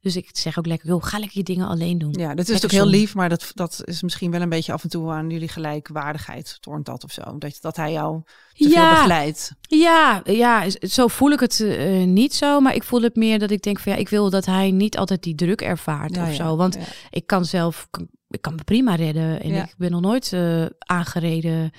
Dus 0.00 0.16
ik 0.16 0.28
zeg 0.32 0.58
ook 0.58 0.66
lekker, 0.66 0.88
joh, 0.88 1.02
ga 1.02 1.18
lekker 1.18 1.38
je 1.38 1.44
dingen 1.44 1.68
alleen 1.68 1.98
doen. 1.98 2.12
Ja, 2.12 2.28
dat 2.28 2.48
is 2.48 2.60
natuurlijk 2.60 2.72
heel 2.72 3.00
lief, 3.00 3.14
maar 3.14 3.28
dat, 3.28 3.50
dat 3.54 3.82
is 3.84 4.02
misschien 4.02 4.30
wel 4.30 4.40
een 4.40 4.48
beetje 4.48 4.72
af 4.72 4.82
en 4.82 4.88
toe 4.88 5.10
aan 5.10 5.30
jullie 5.30 5.48
gelijkwaardigheid, 5.48 6.56
toont 6.60 6.86
dat 6.86 7.04
of 7.04 7.12
zo. 7.12 7.38
Dat, 7.38 7.58
dat 7.60 7.76
hij 7.76 7.92
jou 7.92 8.22
te 8.52 8.68
ja, 8.68 8.70
veel 8.70 8.94
begeleidt. 8.94 9.52
Ja, 9.60 10.22
ja, 10.24 10.64
zo 10.80 11.06
voel 11.06 11.30
ik 11.30 11.40
het 11.40 11.58
uh, 11.58 12.04
niet 12.04 12.34
zo. 12.34 12.60
Maar 12.60 12.74
ik 12.74 12.82
voel 12.82 13.02
het 13.02 13.16
meer 13.16 13.38
dat 13.38 13.50
ik 13.50 13.62
denk 13.62 13.78
van 13.78 13.92
ja, 13.92 13.98
ik 13.98 14.08
wil 14.08 14.30
dat 14.30 14.46
hij 14.46 14.70
niet 14.70 14.98
altijd 14.98 15.22
die 15.22 15.34
druk 15.34 15.60
ervaart 15.60 16.14
ja, 16.14 16.28
of 16.28 16.34
zo. 16.34 16.56
Want 16.56 16.78
ik 17.10 17.26
kan 17.26 17.44
zelf, 17.44 17.88
ik 18.32 18.40
kan 18.42 18.54
me 18.54 18.64
prima 18.64 18.94
redden. 18.94 19.40
En 19.42 19.50
ik 19.54 19.74
ben 19.76 19.90
nog 19.90 20.00
nooit 20.00 20.32
uh, 20.34 20.64
aangereden 20.78 21.70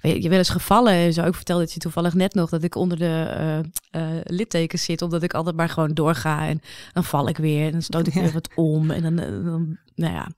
weet 0.00 0.22
je 0.22 0.28
wel 0.28 0.38
eens 0.38 0.48
gevallen 0.48 0.92
en 0.92 1.12
zo. 1.12 1.24
Ik 1.24 1.34
vertelde 1.34 1.62
het 1.62 1.72
je 1.72 1.78
toevallig 1.80 2.14
net 2.14 2.34
nog 2.34 2.50
dat 2.50 2.62
ik 2.62 2.74
onder 2.74 2.98
de 2.98 3.26
eh, 3.36 3.58
eh, 3.90 4.20
littekens 4.24 4.84
zit, 4.84 5.02
omdat 5.02 5.22
ik 5.22 5.34
altijd 5.34 5.56
maar 5.56 5.68
gewoon 5.68 5.94
doorga 5.94 6.46
en 6.48 6.60
dan 6.92 7.04
val 7.04 7.28
ik 7.28 7.36
weer 7.36 7.66
en 7.66 7.72
dan 7.72 7.82
stoot 7.82 8.06
ik 8.06 8.14
Ja. 8.14 8.20
weer 8.20 8.32
wat 8.32 8.48
om 8.54 8.90
en 8.90 9.02
dan, 9.02 9.16
dan 9.44 9.78
nou 9.94 10.14
ja. 10.14 10.28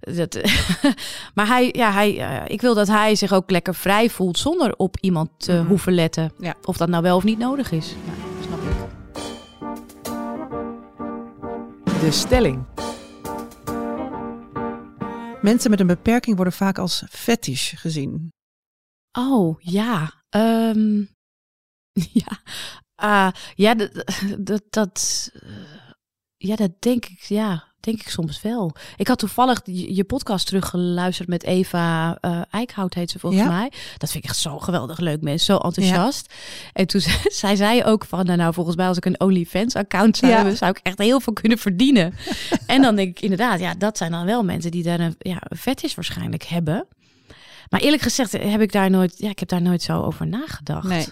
Dat, 0.00 0.40
maar 1.34 1.46
hij, 1.46 1.68
ja, 1.72 1.92
hij, 1.92 2.42
ik 2.46 2.60
wil 2.60 2.74
dat 2.74 2.86
hij 2.88 3.14
zich 3.14 3.32
ook 3.32 3.50
lekker 3.50 3.74
vrij 3.74 4.10
voelt 4.10 4.38
zonder 4.38 4.74
op 4.76 4.96
iemand 5.00 5.30
te 5.36 5.52
Mhm. 5.52 5.66
hoeven 5.66 5.92
letten. 5.92 6.32
Ja. 6.38 6.54
Of 6.64 6.76
dat 6.76 6.88
nou 6.88 7.02
wel 7.02 7.16
of 7.16 7.24
niet 7.24 7.38
nodig 7.38 7.70
is. 7.72 7.94
Ja, 8.06 8.12
snap 8.46 8.60
ik. 8.60 8.74
De 12.00 12.10
stelling. 12.10 12.64
Mensen 15.46 15.70
met 15.70 15.80
een 15.80 15.86
beperking 15.86 16.36
worden 16.36 16.54
vaak 16.54 16.78
als 16.78 17.04
fetish 17.08 17.74
gezien. 17.76 18.32
Oh, 19.18 19.60
ja. 19.60 20.22
Ehm, 20.28 21.04
ja. 22.22 22.40
Ah, 22.94 23.32
ja, 23.54 23.74
dat, 24.38 24.62
dat, 24.70 25.30
eh, 25.32 25.90
ja, 26.36 26.56
dat 26.56 26.82
denk 26.82 27.06
ik, 27.06 27.20
ja, 27.20 27.74
denk 27.86 28.00
ik 28.00 28.08
soms 28.08 28.42
wel. 28.42 28.72
Ik 28.96 29.08
had 29.08 29.18
toevallig 29.18 29.60
je, 29.64 30.04
podcast 30.04 30.46
teruggeluisterd 30.46 31.28
met 31.28 31.42
Eva 31.44 32.18
eh 32.20 32.40
Eickhout, 32.50 32.94
heet 32.94 33.10
ze 33.10 33.18
volgens 33.18 33.42
Ja. 33.42 33.48
mij. 33.48 33.72
Dat 33.98 34.10
vind 34.10 34.24
ik 34.24 34.30
echt 34.30 34.38
zo 34.38 34.58
geweldig 34.58 34.98
leuk, 34.98 35.20
mensen. 35.20 35.46
Zo 35.54 35.56
enthousiast. 35.56 36.34
En 36.72 36.86
toen 36.86 37.00
ze- 37.06 37.30
zij 37.32 37.56
zei 37.56 37.84
ook 37.84 38.04
van, 38.04 38.24
nou, 38.26 38.38
nou, 38.38 38.54
volgens 38.54 38.76
mij 38.76 38.86
als 38.86 38.96
ik 38.96 39.04
een 39.04 39.20
OnlyFans-account 39.20 40.16
zou 40.16 40.30
Ja. 40.32 40.36
hebben, 40.38 40.56
zou 40.56 40.70
ik 40.70 40.80
echt 40.82 40.98
heel 40.98 41.20
veel 41.20 41.32
kunnen 41.32 41.58
verdienen. 41.58 42.14
en 42.66 42.82
dan 42.82 42.96
denk 42.96 43.08
ik 43.08 43.20
inderdaad, 43.20 43.60
ja, 43.60 43.74
dat 43.74 43.96
zijn 43.98 44.10
dan 44.10 44.24
wel 44.26 44.44
mensen 44.44 44.70
die 44.70 44.82
daar 44.82 45.00
een, 45.00 45.14
ja, 45.18 45.36
een 45.40 45.56
fetish 45.56 45.94
waarschijnlijk 45.94 46.42
hebben. 46.44 46.86
Maar 47.70 47.80
eerlijk 47.80 48.02
gezegd 48.02 48.32
heb 48.32 48.60
ik 48.60 48.72
daar 48.72 48.90
nooit, 48.90 49.14
ja, 49.18 49.30
ik 49.30 49.38
heb 49.38 49.48
daar 49.48 49.62
nooit 49.62 49.82
zo 49.82 50.02
over 50.02 50.26
nagedacht. 50.26 50.88
Nee. 50.88 51.06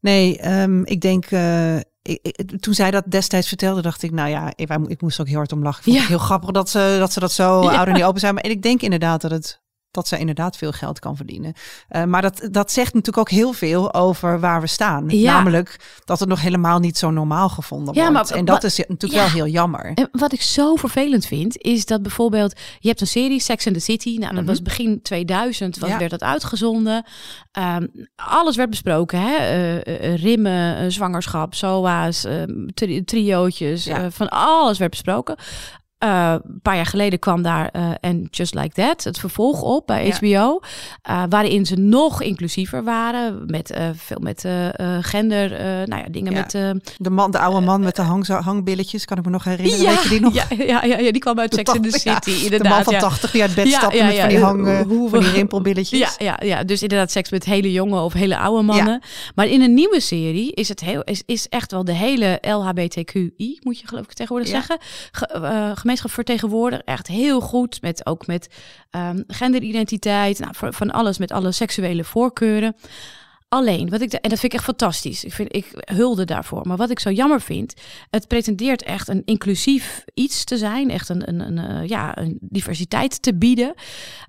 Nee, 0.00 0.38
ehm, 0.38 0.82
ik 0.82 1.00
denk, 1.00 1.24
eh, 1.24 1.76
ik, 2.08 2.18
ik- 2.22 2.60
toen 2.60 2.74
zij 2.74 2.90
dat 2.90 3.04
destijds 3.06 3.48
vertelde, 3.48 3.82
dacht 3.82 4.02
ik, 4.02 4.10
nou 4.12 4.28
ja, 4.28 4.52
ik, 4.56 5.00
moest 5.00 5.20
ook 5.20 5.26
heel 5.26 5.36
hard 5.36 5.52
om 5.52 5.62
lachen. 5.62 5.78
Ik 5.78 5.84
vond 5.84 5.96
Ja. 5.96 6.00
het 6.02 6.10
heel 6.10 6.18
grappig 6.26 6.50
dat 6.50 6.68
ze 6.70 6.96
dat, 6.98 7.12
ze 7.12 7.20
dat 7.20 7.32
zo 7.32 7.62
Ja. 7.70 7.76
ouder 7.76 7.94
niet 7.94 8.02
open 8.04 8.20
zijn. 8.20 8.34
Maar 8.34 8.46
ik 8.46 8.62
denk 8.62 8.82
inderdaad 8.82 9.20
dat 9.20 9.30
het 9.30 9.60
dat 9.90 10.08
ze 10.08 10.18
inderdaad 10.18 10.56
veel 10.56 10.72
geld 10.72 10.98
kan 10.98 11.16
verdienen. 11.16 11.52
Eh, 11.88 12.04
maar 12.04 12.22
dat, 12.22 12.48
dat 12.50 12.72
zegt 12.72 12.94
natuurlijk 12.94 13.18
ook 13.18 13.30
heel 13.30 13.52
veel 13.52 13.94
over 13.94 14.40
waar 14.40 14.60
we 14.60 14.66
staan. 14.66 15.04
Ja. 15.08 15.32
Namelijk 15.32 16.00
dat 16.04 16.20
het 16.20 16.28
nog 16.28 16.40
helemaal 16.40 16.78
niet 16.78 16.98
zo 16.98 17.10
normaal 17.10 17.48
gevonden 17.48 17.94
Ja, 17.94 18.00
wordt. 18.12 18.28
maar 18.28 18.38
en 18.38 18.44
dat 18.44 18.62
wat- 18.62 18.70
is 18.70 18.76
natuurlijk 18.88 19.12
ja. 19.12 19.18
wel 19.26 19.34
heel 19.44 19.52
jammer. 19.52 19.92
En 19.94 20.08
wat 20.12 20.32
ik 20.32 20.42
zo 20.42 20.76
vervelend 20.76 21.26
vind, 21.26 21.58
is 21.58 21.86
dat 21.86 22.02
bijvoorbeeld, 22.02 22.60
je 22.78 22.88
hebt 22.88 23.00
een 23.00 23.06
serie, 23.06 23.40
Sex 23.40 23.66
and 23.66 23.76
the 23.76 23.82
City. 23.82 24.08
Nou, 24.18 24.20
dat 24.32 24.32
Mhm. 24.42 24.44
was 24.46 24.62
begin 24.62 25.02
2000, 25.02 25.78
was, 25.78 25.90
Ja. 25.90 25.98
werd 25.98 26.10
dat 26.10 26.22
uitgezonden. 26.22 27.04
Ehm, 27.52 27.86
alles 28.16 28.56
werd 28.56 28.70
besproken, 28.70 29.20
hè? 29.20 29.36
Eh, 29.78 30.16
rimmen, 30.16 30.92
zwangerschap, 30.92 31.54
SOA's, 31.54 32.24
ehm, 32.24 32.66
tri- 32.74 33.04
triootjes, 33.04 33.88
van 34.08 34.28
alles 34.28 34.78
werd 34.78 34.90
besproken. 34.90 35.36
Eh, 35.98 36.34
een 36.44 36.60
paar 36.62 36.76
jaar 36.76 36.86
geleden 36.86 37.18
kwam 37.18 37.42
daar 37.42 37.68
eh, 37.72 37.90
en 38.00 38.26
Just 38.30 38.54
Like 38.54 38.74
That, 38.82 39.04
het 39.04 39.18
vervolg 39.18 39.62
op 39.62 39.86
bij 39.86 40.06
Ja. 40.06 40.14
HBO. 40.14 40.60
eh, 41.02 41.22
waarin 41.28 41.66
ze 41.66 41.76
nog 41.76 42.22
inclusiever 42.22 42.84
waren. 42.84 43.42
Met 43.46 43.70
eh, 43.70 43.88
veel 43.94 44.18
met 44.20 44.44
gender, 45.00 45.52
eh, 45.52 45.64
nou 45.64 46.02
ja, 46.02 46.08
dingen 46.10 46.32
Ja. 46.32 46.38
met 46.40 46.54
eh, 46.54 46.70
De, 46.96 47.10
man, 47.10 47.30
de 47.30 47.38
oude 47.38 47.60
man 47.66 47.80
met 47.80 47.96
de 47.96 48.02
hang, 48.02 48.26
hangbilletjes, 48.26 49.04
kan 49.04 49.18
ik 49.18 49.24
me 49.24 49.30
nog 49.30 49.44
herinneren. 49.44 49.86
Weet 49.94 50.02
je 50.02 50.08
die 50.08 50.20
nog? 50.20 50.34
Ja, 50.34 50.44
ja, 50.58 50.84
ja, 50.84 50.98
ja, 50.98 51.12
die 51.12 51.18
kwam 51.20 51.38
uit 51.38 51.54
Sex 51.54 51.72
in 51.74 51.82
the 51.82 52.00
Ja, 52.04 52.14
City, 52.20 52.38
de 52.38 52.44
inderdaad. 52.44 52.68
man 52.72 52.84
van 52.84 52.92
ja. 52.92 53.00
80 53.00 53.30
die 53.30 53.42
uit 53.42 53.54
bed 53.54 53.68
Ja, 53.68 53.78
stapte 53.78 53.96
ja, 53.96 54.04
met 54.06 54.14
ja, 54.14 54.20
van 54.20 54.28
die 54.28 54.38
hang, 54.38 54.66
eh, 54.68 54.80
hoe- 54.80 55.08
van 55.10 55.20
die 55.20 55.30
rimpelbilletjes. 55.30 55.98
Ja, 55.98 56.10
ja, 56.18 56.46
ja, 56.46 56.64
dus 56.64 56.82
inderdaad 56.82 57.10
seks 57.10 57.30
met 57.30 57.44
hele 57.44 57.72
jonge 57.72 58.00
of 58.00 58.12
hele 58.12 58.38
oude 58.38 58.62
mannen. 58.62 59.02
Maar 59.34 59.46
in 59.46 59.60
een 59.62 59.74
nieuwe 59.74 60.00
serie 60.00 60.52
is 60.52 60.68
het 60.68 60.80
heel, 60.80 61.02
is, 61.02 61.22
is 61.26 61.48
echt 61.48 61.70
wel 61.72 61.84
de 61.84 61.92
hele 61.92 62.38
LHBTQI, 62.40 63.58
moet 63.62 63.78
je 63.80 63.86
geloof 63.86 64.04
ik 64.04 64.12
tegenwoordig 64.12 64.50
Ja. 64.52 64.54
zeggen, 64.56 64.78
ge, 65.12 65.26
eh, 65.26 65.70
gemeenschap 65.88 66.10
vertegenwoordigd. 66.10 66.82
Echt 66.84 67.06
heel 67.06 67.40
goed, 67.40 67.82
met, 67.82 68.06
ook 68.06 68.26
met 68.26 68.48
ehm, 68.90 69.22
genderidentiteit, 69.26 70.38
nou, 70.38 70.72
van 70.72 70.90
alles, 70.90 71.18
met 71.18 71.32
alle 71.32 71.52
seksuele 71.52 72.04
voorkeuren. 72.04 72.76
Alleen, 73.50 73.88
wat 73.90 74.00
ik 74.00 74.10
de- 74.10 74.20
en 74.20 74.30
dat 74.30 74.38
vind 74.38 74.52
ik 74.52 74.58
echt 74.58 74.68
fantastisch. 74.68 75.24
Ik, 75.24 75.32
vind, 75.32 75.54
ik 75.56 75.66
hulde 75.74 76.24
daarvoor. 76.24 76.66
Maar 76.66 76.76
wat 76.76 76.90
ik 76.90 76.98
zo 76.98 77.10
jammer 77.10 77.40
vind, 77.40 77.74
het 78.10 78.28
pretendeert 78.28 78.82
echt 78.82 79.08
een 79.08 79.22
inclusief 79.24 80.04
iets 80.14 80.44
te 80.44 80.56
zijn. 80.56 80.90
Echt 80.90 81.08
een, 81.08 81.28
een, 81.28 81.40
een, 81.40 81.58
eh, 81.82 81.88
ja, 81.88 82.18
een 82.18 82.38
diversiteit 82.40 83.22
te 83.22 83.34
bieden. 83.34 83.74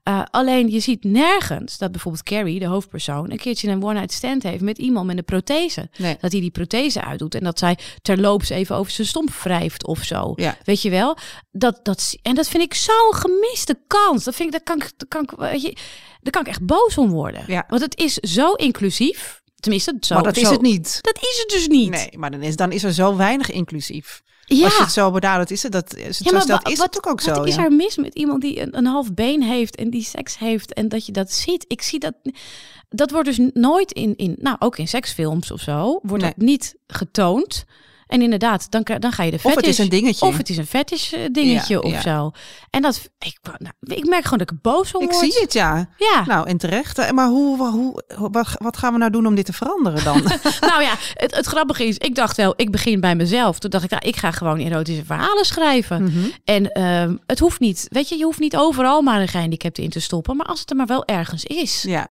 Eh, 0.03 0.21
alleen, 0.31 0.69
je 0.69 0.79
ziet 0.79 1.03
nergens 1.03 1.77
dat 1.77 1.91
bijvoorbeeld 1.91 2.23
Carrie, 2.23 2.59
de 2.59 2.65
hoofdpersoon, 2.65 3.31
een 3.31 3.37
keertje 3.37 3.69
een 3.69 3.83
one-night 3.83 4.11
stand 4.13 4.43
heeft 4.43 4.61
met 4.61 4.77
iemand 4.77 5.05
met 5.07 5.17
een 5.17 5.23
prothese. 5.25 5.89
Nee. 5.97 6.17
Dat 6.19 6.31
hij 6.31 6.41
die 6.41 6.51
prothese 6.51 7.03
uitdoet 7.03 7.35
en 7.35 7.43
dat 7.43 7.59
zij 7.59 7.77
terloops 8.01 8.49
even 8.49 8.75
over 8.75 8.91
zijn 8.91 9.07
stomp 9.07 9.29
wrijft 9.31 9.85
of 9.85 10.03
zo. 10.03 10.33
Ja. 10.35 10.57
Weet 10.63 10.81
je 10.81 10.89
wel? 10.89 11.17
Dat, 11.51 11.79
dat, 11.83 12.15
en 12.21 12.35
dat 12.35 12.47
vind 12.47 12.63
ik 12.63 12.73
zo'n 12.73 13.13
gemiste 13.15 13.79
kans. 13.87 14.23
Dat 14.23 14.35
vind 14.35 14.53
ik, 14.53 14.65
dat 14.65 14.77
kan 14.77 14.87
dat 14.97 15.07
kan 15.07 15.23
ik, 15.23 15.31
weet 15.31 15.61
je, 15.61 15.75
daar 16.21 16.31
kan 16.31 16.41
ik 16.41 16.47
echt 16.47 16.65
boos 16.65 16.97
om 16.97 17.09
worden. 17.09 17.43
Ja. 17.47 17.65
Want 17.67 17.81
het 17.81 17.97
is 17.99 18.13
zo 18.13 18.53
inclusief. 18.53 19.41
Tenminste, 19.55 19.97
zo, 19.99 20.15
maar 20.15 20.23
dat 20.23 20.37
is 20.37 20.49
het 20.49 20.61
niet. 20.61 20.99
Dat 21.01 21.15
is 21.15 21.37
het 21.39 21.49
dus 21.49 21.67
niet. 21.67 21.89
Nee, 21.89 22.17
maar 22.17 22.31
dan 22.31 22.41
is, 22.41 22.55
dan 22.55 22.71
is 22.71 22.83
er 22.83 22.93
zo 22.93 23.15
weinig 23.15 23.51
inclusief. 23.51 24.21
Ja. 24.45 24.63
Als 24.65 24.75
je 24.75 24.81
het 24.83 24.91
zo 24.91 25.11
benadert, 25.11 25.51
is 25.51 25.63
het 25.63 25.71
dat 25.71 25.95
is 25.95 26.17
het 26.19 26.29
Ja, 26.29 26.33
zo 26.33 26.39
stelt, 26.39 26.67
is 26.67 26.77
wat, 26.77 26.85
het 26.85 26.97
ook, 26.97 27.11
ook 27.11 27.21
wat 27.21 27.35
zo. 27.35 27.43
is 27.43 27.55
ja. 27.55 27.63
er 27.63 27.71
mis 27.71 27.97
met 27.97 28.15
iemand 28.15 28.41
die 28.41 28.61
een, 28.61 28.77
een 28.77 28.85
half 28.85 29.13
been 29.13 29.41
heeft 29.43 29.75
en 29.75 29.89
die 29.89 30.03
seks 30.03 30.37
heeft 30.37 30.73
en 30.73 30.87
dat 30.89 31.05
je 31.05 31.11
dat 31.11 31.31
ziet? 31.31 31.65
Ik 31.67 31.81
zie 31.81 31.99
dat. 31.99 32.13
Dat 32.89 33.11
wordt 33.11 33.27
dus 33.27 33.39
nooit 33.53 33.91
in, 33.91 34.15
in 34.15 34.35
nou 34.39 34.55
ook 34.59 34.77
in 34.77 34.87
seksfilms 34.87 35.51
of 35.51 35.61
zo, 35.61 35.99
wordt 36.03 36.23
Nee. 36.23 36.33
dat 36.35 36.45
niet 36.45 36.75
getoond. 36.87 37.65
En 38.09 38.21
inderdaad, 38.21 38.71
dan, 38.71 38.83
dan 38.99 39.11
ga 39.11 39.23
je 39.23 39.31
de 39.31 39.37
Of 39.37 39.43
het 39.43 39.53
fetish. 39.53 39.69
is 39.69 39.77
een 39.77 39.89
dingetje. 39.89 40.25
Of 40.25 40.37
het 40.37 40.49
is 40.49 40.57
een 40.57 40.65
fetish 40.67 41.13
eh, 41.13 41.19
dingetje 41.31 41.73
Ja, 41.73 41.79
of 41.79 41.91
ja. 41.91 42.01
zo. 42.01 42.31
En 42.69 42.81
dat, 42.81 43.09
ik, 43.19 43.37
nou, 43.57 43.73
ik 43.79 44.05
merk 44.07 44.23
gewoon 44.23 44.39
dat 44.39 44.51
ik 44.51 44.61
boos 44.61 44.93
om 44.93 45.03
Ik 45.03 45.11
word. 45.11 45.31
zie 45.33 45.41
het, 45.41 45.53
ja. 45.53 45.89
Ja. 45.97 46.23
Nou, 46.25 46.47
en 46.47 46.57
terecht. 46.57 46.97
Eh, 46.97 47.11
Maar 47.11 47.27
hoe, 47.27 47.67
hoe, 47.69 48.03
wat, 48.31 48.47
wat 48.57 48.77
gaan 48.77 48.93
we 48.93 48.99
nou 48.99 49.11
doen 49.11 49.25
om 49.27 49.35
dit 49.35 49.45
te 49.45 49.53
veranderen 49.53 50.03
dan? 50.03 50.21
nou 50.69 50.81
ja, 50.81 50.93
het, 51.13 51.35
het 51.35 51.45
grappige 51.45 51.83
is, 51.85 51.97
ik 51.97 52.15
dacht 52.15 52.37
wel, 52.37 52.53
ik 52.55 52.71
begin 52.71 52.99
bij 52.99 53.15
mezelf. 53.15 53.59
Toen 53.59 53.69
dacht 53.69 53.83
ik, 53.83 53.89
nou, 53.89 54.07
ik 54.07 54.15
ga 54.15 54.31
gewoon 54.31 54.59
erotische 54.59 55.05
verhalen 55.05 55.45
schrijven. 55.45 56.03
Mhm. 56.03 56.19
En 56.43 56.71
ehm, 56.71 57.15
het 57.25 57.39
hoeft 57.39 57.59
niet, 57.59 57.85
weet 57.89 58.09
je, 58.09 58.17
je 58.17 58.23
hoeft 58.23 58.39
niet 58.39 58.57
overal 58.57 59.01
maar 59.01 59.21
een 59.21 59.27
gehandicapte 59.27 59.81
in 59.81 59.89
te 59.89 59.99
stoppen. 59.99 60.35
Maar 60.37 60.45
als 60.45 60.59
het 60.59 60.69
er 60.69 60.75
maar 60.75 60.85
wel 60.87 61.05
ergens 61.05 61.43
is. 61.45 61.81
ja. 61.87 62.07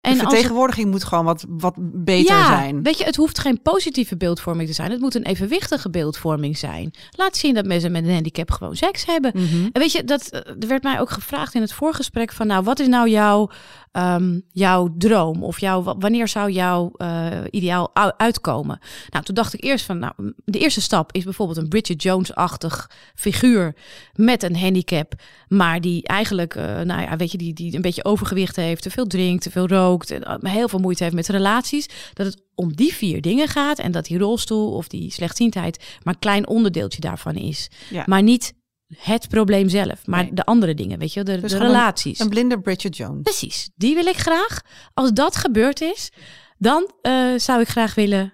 De 0.00 0.08
en 0.08 0.18
het- 0.18 0.28
vertegenwoordiging 0.28 0.90
moet 0.90 1.04
gewoon 1.04 1.24
wat, 1.24 1.44
wat 1.48 1.74
beter 1.78 2.36
ja, 2.36 2.46
zijn. 2.46 2.82
weet 2.82 2.98
je, 2.98 3.04
het 3.04 3.16
hoeft 3.16 3.38
geen 3.38 3.62
positieve 3.62 4.16
beeldvorming 4.16 4.68
te 4.68 4.74
zijn. 4.74 4.90
Het 4.90 5.00
moet 5.00 5.14
een 5.14 5.24
evenwichtige 5.26 5.90
beeldvorming 5.90 6.58
zijn. 6.58 6.90
Laat 7.10 7.36
zien 7.36 7.54
dat 7.54 7.64
mensen 7.66 7.92
met 7.92 8.04
een 8.04 8.12
handicap 8.12 8.50
gewoon 8.50 8.76
seks 8.76 9.06
hebben. 9.06 9.32
Mhm. 9.34 9.68
En 9.72 9.80
weet 9.80 9.92
je, 9.92 10.04
dat, 10.04 10.28
eh, 10.28 10.40
er 10.60 10.68
werd 10.68 10.82
mij 10.82 11.00
ook 11.00 11.10
gevraagd 11.10 11.54
in 11.54 11.60
het 11.60 11.72
voorgesprek 11.72 12.32
van, 12.32 12.46
nou, 12.46 12.64
wat 12.64 12.78
is 12.78 12.86
nou 12.86 13.08
jouw, 13.08 13.50
ehm, 13.92 14.40
jouw 14.52 14.94
droom? 14.98 15.44
Of 15.44 15.60
jouw, 15.60 15.82
wa- 15.82 15.96
wanneer 15.98 16.28
zou 16.28 16.50
jouw 16.50 16.90
eh, 16.96 17.26
ideaal 17.50 17.90
uitkomen? 18.16 18.78
Nou, 19.10 19.24
toen 19.24 19.34
dacht 19.34 19.54
ik 19.54 19.64
eerst 19.64 19.84
van, 19.84 19.98
nou, 19.98 20.12
de 20.44 20.58
eerste 20.58 20.80
stap 20.80 21.12
is 21.12 21.24
bijvoorbeeld 21.24 21.58
een 21.58 21.68
Bridget 21.68 22.02
Jones-achtig 22.02 22.90
figuur 23.14 23.74
met 24.14 24.42
een 24.42 24.56
handicap, 24.56 25.12
maar 25.48 25.80
die 25.80 26.02
eigenlijk, 26.06 26.54
eh, 26.54 26.64
nou 26.80 27.00
ja, 27.02 27.16
weet 27.16 27.32
je, 27.32 27.38
die, 27.38 27.52
die 27.52 27.74
een 27.74 27.82
beetje 27.82 28.04
overgewicht 28.04 28.56
heeft, 28.56 28.82
te 28.82 28.90
veel 28.90 29.06
drinkt, 29.06 29.42
te 29.42 29.50
veel 29.50 29.68
rookt, 29.68 30.10
en 30.10 30.22
eh, 30.22 30.52
heel 30.52 30.68
veel 30.68 30.78
moeite 30.78 31.02
heeft 31.02 31.14
met 31.14 31.28
relaties. 31.28 31.88
Dat 32.12 32.26
het 32.26 32.42
om 32.54 32.74
die 32.74 32.94
vier 32.94 33.20
dingen 33.20 33.48
gaat 33.48 33.78
en 33.78 33.92
dat 33.92 34.04
die 34.04 34.18
rolstoel 34.18 34.72
of 34.72 34.88
die 34.88 35.10
slechtziendheid 35.12 35.98
maar 36.02 36.14
een 36.14 36.20
klein 36.20 36.48
onderdeeltje 36.48 37.00
daarvan 37.00 37.34
is. 37.34 37.70
Ja. 37.90 38.02
Maar 38.06 38.22
niet 38.22 38.52
het 38.96 39.28
probleem 39.28 39.68
zelf, 39.68 40.06
maar 40.06 40.22
Nee. 40.22 40.32
de 40.34 40.44
andere 40.44 40.74
dingen, 40.74 40.98
weet 40.98 41.12
je, 41.12 41.22
de, 41.22 41.40
Dus 41.40 41.50
de 41.50 41.58
relaties. 41.58 42.18
Een 42.18 42.28
blinde 42.28 42.60
Bridget 42.60 42.96
Jones. 42.96 43.22
Precies, 43.22 43.70
die 43.74 43.94
wil 43.94 44.06
ik 44.06 44.16
graag. 44.16 44.60
Als 44.94 45.12
dat 45.12 45.36
gebeurd 45.36 45.80
is, 45.80 46.10
dan 46.58 46.90
eh, 47.02 47.32
zou 47.36 47.60
ik 47.60 47.68
graag 47.68 47.94
willen. 47.94 48.32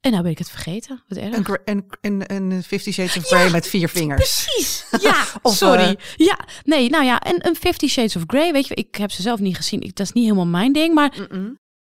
En 0.00 0.10
nou 0.10 0.22
ben 0.22 0.32
ik 0.32 0.38
het 0.38 0.50
vergeten. 0.50 1.02
Wat 1.08 1.18
erg. 1.18 1.36
Een, 1.64 1.84
een, 2.00 2.24
een, 2.26 2.52
een 2.52 2.62
Fifty 2.62 2.92
Shades 2.92 3.16
of 3.16 3.24
Grey 3.26 3.50
met 3.50 3.66
vier 3.68 3.88
vingers. 3.88 4.44
Precies. 4.44 4.84
Ja, 5.00 5.24
Of, 5.42 5.54
sorry. 5.54 5.82
eh, 5.82 5.94
ja, 6.16 6.38
nee, 6.64 6.90
nou 6.90 7.04
ja, 7.04 7.20
en 7.20 7.46
een 7.46 7.56
Fifty 7.56 7.86
Shades 7.88 8.16
of 8.16 8.22
Grey, 8.26 8.52
weet 8.52 8.66
je, 8.66 8.74
ik 8.74 8.94
heb 8.94 9.10
ze 9.10 9.22
zelf 9.22 9.40
niet 9.40 9.56
gezien. 9.56 9.80
Ik, 9.80 9.96
dat 9.96 10.06
is 10.06 10.12
niet 10.12 10.24
helemaal 10.24 10.46
mijn 10.46 10.72
ding, 10.72 10.94
maar 10.94 11.28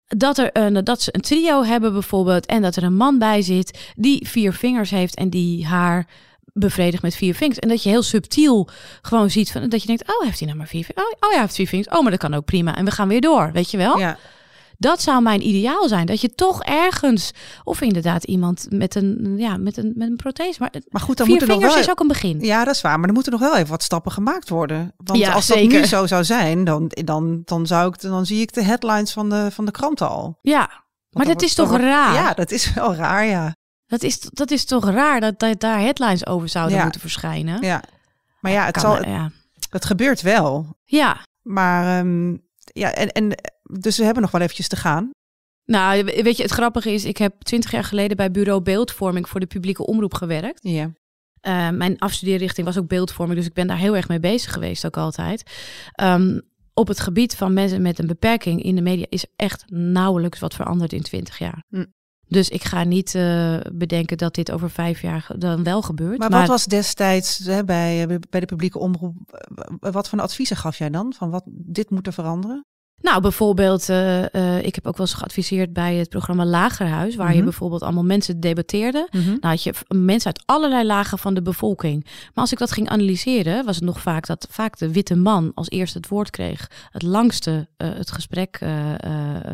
dat, 0.06 0.38
er 0.38 0.50
een, 0.52 0.84
dat 0.84 1.02
ze 1.02 1.14
een 1.14 1.20
trio 1.20 1.62
hebben 1.62 1.92
bijvoorbeeld 1.92 2.46
en 2.46 2.62
dat 2.62 2.76
er 2.76 2.82
een 2.82 2.96
man 2.96 3.18
bij 3.18 3.42
zit 3.42 3.78
die 3.94 4.28
vier 4.28 4.52
vingers 4.52 4.90
heeft 4.90 5.14
en 5.16 5.30
die 5.30 5.66
haar 5.66 6.06
bevredigt 6.58 7.02
met 7.02 7.14
vier 7.14 7.34
vingers. 7.34 7.58
En 7.58 7.68
dat 7.68 7.82
je 7.82 7.88
heel 7.88 8.02
subtiel 8.02 8.68
gewoon 9.02 9.30
ziet 9.30 9.52
van 9.52 9.68
dat 9.68 9.80
je 9.80 9.86
denkt, 9.86 10.02
oh, 10.08 10.24
heeft 10.24 10.38
hij 10.38 10.46
nou 10.46 10.58
maar 10.58 10.68
vier 10.68 10.84
vingers? 10.84 11.06
Oh, 11.06 11.12
oh 11.12 11.18
ja, 11.20 11.36
hij 11.36 11.40
heeft 11.40 11.54
vier 11.54 11.66
vingers. 11.66 11.88
Oh, 11.96 12.02
maar 12.02 12.10
dat 12.10 12.20
kan 12.20 12.34
ook 12.34 12.44
prima. 12.44 12.76
En 12.76 12.84
we 12.84 12.90
gaan 12.90 13.08
weer 13.08 13.20
door, 13.20 13.50
weet 13.52 13.70
je 13.70 13.76
wel? 13.76 13.98
Ja. 13.98 14.16
Dat 14.78 15.02
zou 15.02 15.22
mijn 15.22 15.46
ideaal 15.46 15.88
zijn. 15.88 16.06
Dat 16.06 16.20
je 16.20 16.34
toch 16.34 16.62
ergens, 16.62 17.30
of 17.64 17.80
inderdaad 17.80 18.24
iemand 18.24 18.66
met 18.70 18.94
een, 18.94 19.34
ja, 19.36 19.56
met 19.56 19.76
een, 19.76 19.92
met 19.96 20.08
een 20.08 20.16
prothese. 20.16 20.56
Maar, 20.60 20.70
Maar 20.88 21.00
goed, 21.02 21.16
dan 21.16 21.26
vier 21.26 21.36
moeten 21.36 21.46
nog 21.48 21.56
vingers 21.56 21.74
wel... 21.74 21.82
is 21.84 21.90
ook 21.90 22.00
een 22.00 22.08
begin. 22.08 22.40
Ja, 22.40 22.64
dat 22.64 22.74
is 22.74 22.80
waar. 22.80 22.98
Maar 22.98 23.08
er 23.08 23.14
moeten 23.14 23.32
nog 23.32 23.40
wel 23.40 23.56
even 23.56 23.68
wat 23.70 23.82
stappen 23.82 24.12
gemaakt 24.12 24.48
worden. 24.48 24.92
Want 24.96 25.18
Ja, 25.18 25.32
als 25.32 25.46
dat 25.46 25.56
zeker. 25.56 25.78
nu 25.80 25.86
zo 25.86 26.06
zou 26.06 26.24
zijn, 26.24 26.64
dan, 26.64 26.86
dan, 26.88 27.42
dan, 27.44 27.66
zou 27.66 27.88
ik, 27.88 28.00
dan 28.00 28.26
zie 28.26 28.40
ik 28.40 28.52
de 28.54 28.62
headlines 28.62 29.12
van 29.12 29.28
de, 29.30 29.48
van 29.50 29.64
de 29.64 29.70
kranten 29.70 30.08
al. 30.08 30.38
Ja, 30.42 30.56
maar 30.66 30.68
dat 31.10 31.26
wordt- 31.26 31.42
is 31.42 31.54
toch 31.54 31.76
raar? 31.76 32.14
Ja, 32.14 32.32
dat 32.34 32.50
is 32.50 32.72
wel 32.74 32.94
raar, 32.94 33.26
ja. 33.26 33.54
Dat 33.86 34.02
is, 34.02 34.20
dat 34.20 34.50
is 34.50 34.64
toch 34.64 34.84
raar 34.90 35.20
dat, 35.20 35.38
dat 35.38 35.60
daar 35.60 35.80
headlines 35.80 36.26
over 36.26 36.48
zouden 36.48 36.76
Ja. 36.76 36.82
moeten 36.82 37.00
verschijnen. 37.00 37.62
ja. 37.62 37.82
Maar 38.40 38.52
ja, 38.52 38.64
het, 38.64 38.72
Kan- 38.72 38.82
zal, 38.96 39.04
ja. 39.08 39.30
het 39.70 39.84
gebeurt 39.84 40.20
wel. 40.22 40.76
ja, 40.84 41.20
Maar 41.42 41.98
ehm, 41.98 42.36
ja, 42.64 42.92
en, 42.94 43.08
en 43.12 43.32
dus 43.62 43.96
we 43.98 44.04
hebben 44.04 44.22
nog 44.22 44.30
wel 44.30 44.40
eventjes 44.40 44.68
te 44.68 44.76
gaan. 44.76 45.10
nou 45.64 46.04
weet 46.04 46.36
je, 46.36 46.42
het 46.42 46.52
grappige 46.52 46.90
is, 46.92 47.04
ik 47.04 47.16
heb 47.16 47.42
twintig 47.42 47.70
jaar 47.70 47.84
geleden 47.84 48.16
bij 48.16 48.30
bureau 48.30 48.60
beeldvorming 48.62 49.28
voor 49.28 49.40
de 49.40 49.46
publieke 49.46 49.86
omroep 49.86 50.14
gewerkt. 50.14 50.58
Ja. 50.62 50.90
Eh, 51.40 51.70
mijn 51.70 51.98
afstudeerrichting 51.98 52.66
was 52.66 52.78
ook 52.78 52.88
beeldvorming, 52.88 53.38
dus 53.38 53.48
ik 53.48 53.54
ben 53.54 53.66
daar 53.66 53.76
heel 53.78 53.96
erg 53.96 54.08
mee 54.08 54.20
bezig 54.20 54.52
geweest 54.52 54.86
ook 54.86 54.96
altijd. 54.96 55.42
Ehm, 55.92 56.40
op 56.74 56.88
het 56.88 57.00
gebied 57.00 57.36
van 57.36 57.52
mensen 57.52 57.82
met 57.82 57.98
een 57.98 58.06
beperking 58.06 58.62
in 58.62 58.74
de 58.74 58.82
media 58.82 59.06
is 59.08 59.26
echt 59.36 59.64
nauwelijks 59.70 60.38
wat 60.38 60.54
veranderd 60.54 60.92
in 60.92 61.02
20 61.02 61.38
jaar. 61.38 61.64
Hm. 61.68 61.84
Dus 62.28 62.48
ik 62.48 62.64
ga 62.64 62.84
niet 62.84 63.14
eh, 63.14 63.56
bedenken 63.72 64.18
dat 64.18 64.34
dit 64.34 64.50
over 64.50 64.70
vijf 64.70 65.02
jaar 65.02 65.28
dan 65.38 65.62
wel 65.62 65.82
gebeurt. 65.82 66.18
Maar, 66.18 66.30
wat 66.30 66.46
was 66.46 66.64
destijds 66.64 67.38
hè, 67.38 67.64
bij, 67.64 68.06
bij 68.30 68.40
de 68.40 68.46
publieke 68.46 68.78
omroep, 68.78 69.16
eh, 69.80 69.92
wat 69.92 70.08
voor 70.08 70.20
adviezen 70.20 70.56
gaf 70.56 70.78
jij 70.78 70.90
dan? 70.90 71.12
Van 71.16 71.30
wat 71.30 71.44
dit 71.46 71.90
moet 71.90 72.06
er 72.06 72.12
veranderen? 72.12 72.64
Nou, 73.00 73.20
bijvoorbeeld, 73.20 73.88
eh, 73.88 74.34
eh, 74.34 74.64
ik 74.64 74.74
heb 74.74 74.86
ook 74.86 74.96
wel 74.96 75.06
eens 75.06 75.14
geadviseerd 75.16 75.72
bij 75.72 75.94
het 75.94 76.08
programma 76.08 76.44
Lagerhuis, 76.44 77.16
waar 77.16 77.28
je 77.30 77.34
Mhm. 77.34 77.44
bijvoorbeeld 77.44 77.82
allemaal 77.82 78.04
mensen 78.04 78.40
debatteerde. 78.40 79.08
Nou 79.12 79.36
had 79.40 79.62
je 79.62 79.72
mensen 79.88 80.26
uit 80.34 80.42
allerlei 80.46 80.84
lagen 80.84 81.18
van 81.18 81.34
de 81.34 81.42
bevolking. 81.42 82.04
Maar 82.04 82.32
als 82.34 82.52
ik 82.52 82.58
dat 82.58 82.72
ging 82.72 82.88
analyseren, 82.88 83.64
was 83.64 83.74
het 83.76 83.84
nog 83.84 84.00
vaak 84.00 84.26
dat 84.26 84.46
vaak 84.50 84.78
de 84.78 84.92
witte 84.92 85.16
man 85.16 85.52
als 85.54 85.70
eerste 85.70 85.98
het 85.98 86.08
woord 86.08 86.30
kreeg. 86.30 86.70
Het 86.90 87.02
langste 87.02 87.68
eh, 87.76 87.88
het 87.94 88.10
gesprek, 88.10 88.58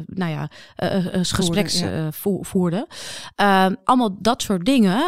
nou 0.06 0.30
ja, 0.30 0.48
gespreks 1.22 1.78
ja. 1.80 2.12
vo- 2.12 2.42
voerde. 2.42 2.86
Eh, 3.34 3.66
allemaal 3.84 4.16
dat 4.20 4.42
soort 4.42 4.64
dingen. 4.64 5.00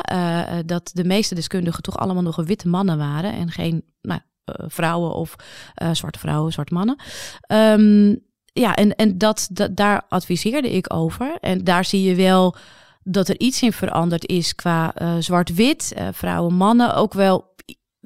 dat 0.67 0.91
de 0.95 1.05
meeste 1.05 1.35
deskundigen 1.35 1.83
toch 1.83 1.99
allemaal 1.99 2.23
nog 2.23 2.37
witte 2.37 2.69
mannen 2.69 2.99
waren 2.99 3.33
en 3.33 3.51
geen 3.51 3.85
nou, 4.03 4.21
vrouwen 4.67 5.15
of 5.15 5.35
eh, 5.75 5.91
zwarte 5.93 6.19
vrouwen, 6.19 6.53
zwarte 6.53 6.75
mannen. 6.75 6.97
Ehm, 7.41 8.15
ja, 8.53 8.75
en, 8.75 8.95
en 8.97 9.19
dat, 9.19 9.49
dat, 9.53 9.77
daar 9.77 10.03
adviseerde 10.09 10.71
ik 10.71 10.93
over. 10.95 11.37
En 11.41 11.65
daar 11.65 11.85
zie 11.85 12.03
je 12.03 12.15
wel 12.15 12.57
dat 13.03 13.29
er 13.29 13.39
iets 13.41 13.63
in 13.63 13.73
veranderd 13.73 14.29
is 14.29 14.55
qua 14.55 14.95
eh, 14.95 15.15
zwart-wit. 15.19 15.93
eh, 15.93 16.09
vrouwen, 16.13 16.55
mannen 16.55 16.95
ook 16.95 17.13
wel 17.13 17.53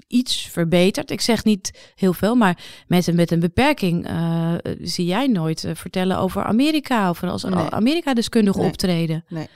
iets 0.07 0.47
verbeterd. 0.51 1.11
Ik 1.11 1.21
zeg 1.21 1.45
niet 1.45 1.93
heel 1.95 2.13
veel, 2.13 2.35
maar 2.35 2.59
mensen 2.87 3.15
met 3.15 3.31
een 3.31 3.41
beperking 3.41 4.07
eh, 4.07 4.53
zie 4.83 5.05
jij 5.07 5.27
nooit 5.27 5.65
eh, 5.65 5.75
vertellen 5.75 6.19
over 6.19 6.45
Amerika 6.45 7.11
of 7.11 7.23
als 7.23 7.43
Nee. 7.45 7.69
Amerika-deskundige 7.71 8.59
Nee. 8.59 8.67
optreden. 8.69 9.25
Nee. 9.29 9.49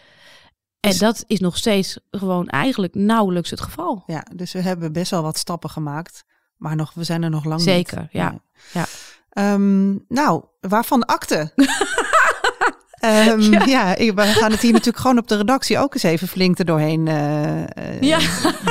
En 0.81 0.91
Dus- 0.91 0.99
dat 0.99 1.25
is 1.27 1.41
nog 1.41 1.57
steeds 1.57 1.99
gewoon 2.11 2.49
eigenlijk 2.49 2.95
nauwelijks 2.95 3.51
het 3.51 3.61
geval. 3.61 4.03
Ja, 4.07 4.27
dus 4.37 4.53
we 4.53 4.61
hebben 4.61 4.93
best 4.93 5.11
wel 5.11 5.23
wat 5.23 5.39
stappen 5.39 5.71
gemaakt. 5.71 6.25
Maar 6.63 6.77
nog, 6.77 6.93
we 6.95 7.05
zijn 7.05 7.23
er 7.23 7.31
nog 7.31 7.45
lang 7.45 7.61
Zeker, 7.61 7.99
niet. 8.01 8.09
ja. 8.11 8.39
Ja. 8.73 8.85
Ehm, 9.31 9.91
nou, 10.09 10.43
waarvan 10.61 11.05
akte? 11.05 11.53
Ehm, 13.03 13.69
ja. 13.69 13.97
ik- 13.97 14.15
we 14.15 14.23
gaan 14.23 14.51
het 14.51 14.61
hier 14.61 14.71
natuurlijk 14.73 14.99
gewoon 14.99 15.19
op 15.19 15.29
de 15.29 15.37
redactie 15.37 15.79
ook 15.79 15.95
eens 15.95 16.03
even 16.03 16.29
flink 16.29 16.59
er 16.59 16.65
doorheen 16.65 17.09
eh, 17.09 17.61
eh, 17.63 18.01
Ja. 18.01 18.19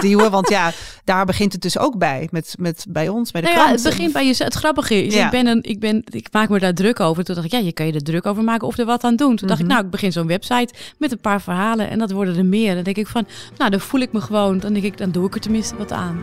duwen. 0.01 0.32
Want 0.32 0.49
ja, 0.49 0.71
daar 1.04 1.25
begint 1.25 1.54
het 1.54 1.62
dus 1.62 1.77
ook 1.77 1.97
bij. 1.97 2.27
Met, 2.32 2.56
met 2.60 2.86
bij 2.89 3.10
ons, 3.10 3.32
bij 3.32 3.41
de 3.41 3.47
Nou 3.47 3.60
ja, 3.60 3.71
het 3.71 3.84
begint 3.84 4.13
bij 4.13 4.25
jezelf. 4.25 4.49
Het 4.54 4.58
grappige 4.60 5.06
is, 5.06 5.13
Ja. 5.13 5.25
ik, 5.25 5.32
ben 5.32 5.47
een, 5.47 5.63
ik, 5.63 5.80
ben, 5.80 6.04
ik 6.06 6.27
maak 6.32 6.49
me 6.49 6.60
daar 6.60 6.73
druk 6.73 6.99
over. 6.99 7.23
Toen 7.23 7.36
dacht 7.36 7.47
ik, 7.47 7.54
ja, 7.54 7.60
je 7.60 7.71
kan 7.73 7.86
je 7.86 7.93
er 7.93 8.04
druk 8.04 8.25
over 8.25 8.43
maken 8.43 8.67
of 8.67 8.77
er 8.77 8.86
wat 8.86 9.04
aan 9.04 9.15
doen. 9.15 9.36
Toen 9.36 9.47
dacht 9.47 9.60
ik, 9.60 9.65
Mhm. 9.65 9.73
nou, 9.75 9.86
ik 9.86 9.91
begin 9.91 10.12
zo'n 10.12 10.27
website 10.27 10.73
met 10.97 11.12
een 11.12 11.21
paar 11.21 11.41
verhalen 11.41 11.89
en 11.89 11.99
dat 11.99 12.12
worden 12.12 12.38
er 12.38 12.45
meer. 12.45 12.75
Dan 12.75 12.84
denk 12.84 12.97
ik 12.97 13.08
van, 13.08 13.27
nou, 13.58 13.69
dan 13.71 13.80
voel 13.80 14.01
ik 14.01 14.12
me 14.13 14.21
gewoon. 14.21 14.60
Dan 14.60 14.73
denk 14.73 14.86
ik, 14.86 14.97
dan 14.97 15.12
doe 15.12 15.25
ik 15.27 15.34
er 15.36 15.41
tenminste 15.41 15.75
wat 15.75 15.91
aan. 15.91 16.21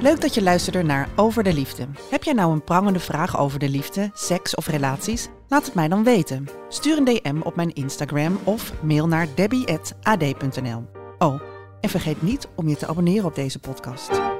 Leuk 0.00 0.20
dat 0.20 0.34
je 0.34 0.42
luisterde 0.42 0.82
naar 0.82 1.08
Over 1.16 1.42
de 1.42 1.52
Liefde. 1.52 1.86
Heb 2.10 2.22
jij 2.22 2.32
nou 2.32 2.52
een 2.52 2.64
prangende 2.64 2.98
vraag 2.98 3.38
over 3.38 3.58
de 3.58 3.68
liefde, 3.68 4.10
seks 4.14 4.54
of 4.54 4.66
relaties? 4.66 5.28
Laat 5.48 5.64
het 5.64 5.74
mij 5.74 5.88
dan 5.88 6.04
weten. 6.04 6.48
Stuur 6.68 6.96
een 6.96 7.04
DM 7.04 7.40
op 7.42 7.56
mijn 7.56 7.72
Instagram 7.72 8.38
of 8.44 8.82
mail 8.82 9.08
naar 9.08 9.26
debbie.ad.nl. 9.34 10.84
Oh, 11.18 11.40
en 11.80 11.88
vergeet 11.88 12.22
niet 12.22 12.48
om 12.56 12.68
je 12.68 12.76
te 12.76 12.86
abonneren 12.86 13.24
op 13.24 13.34
deze 13.34 13.58
podcast. 13.58 14.39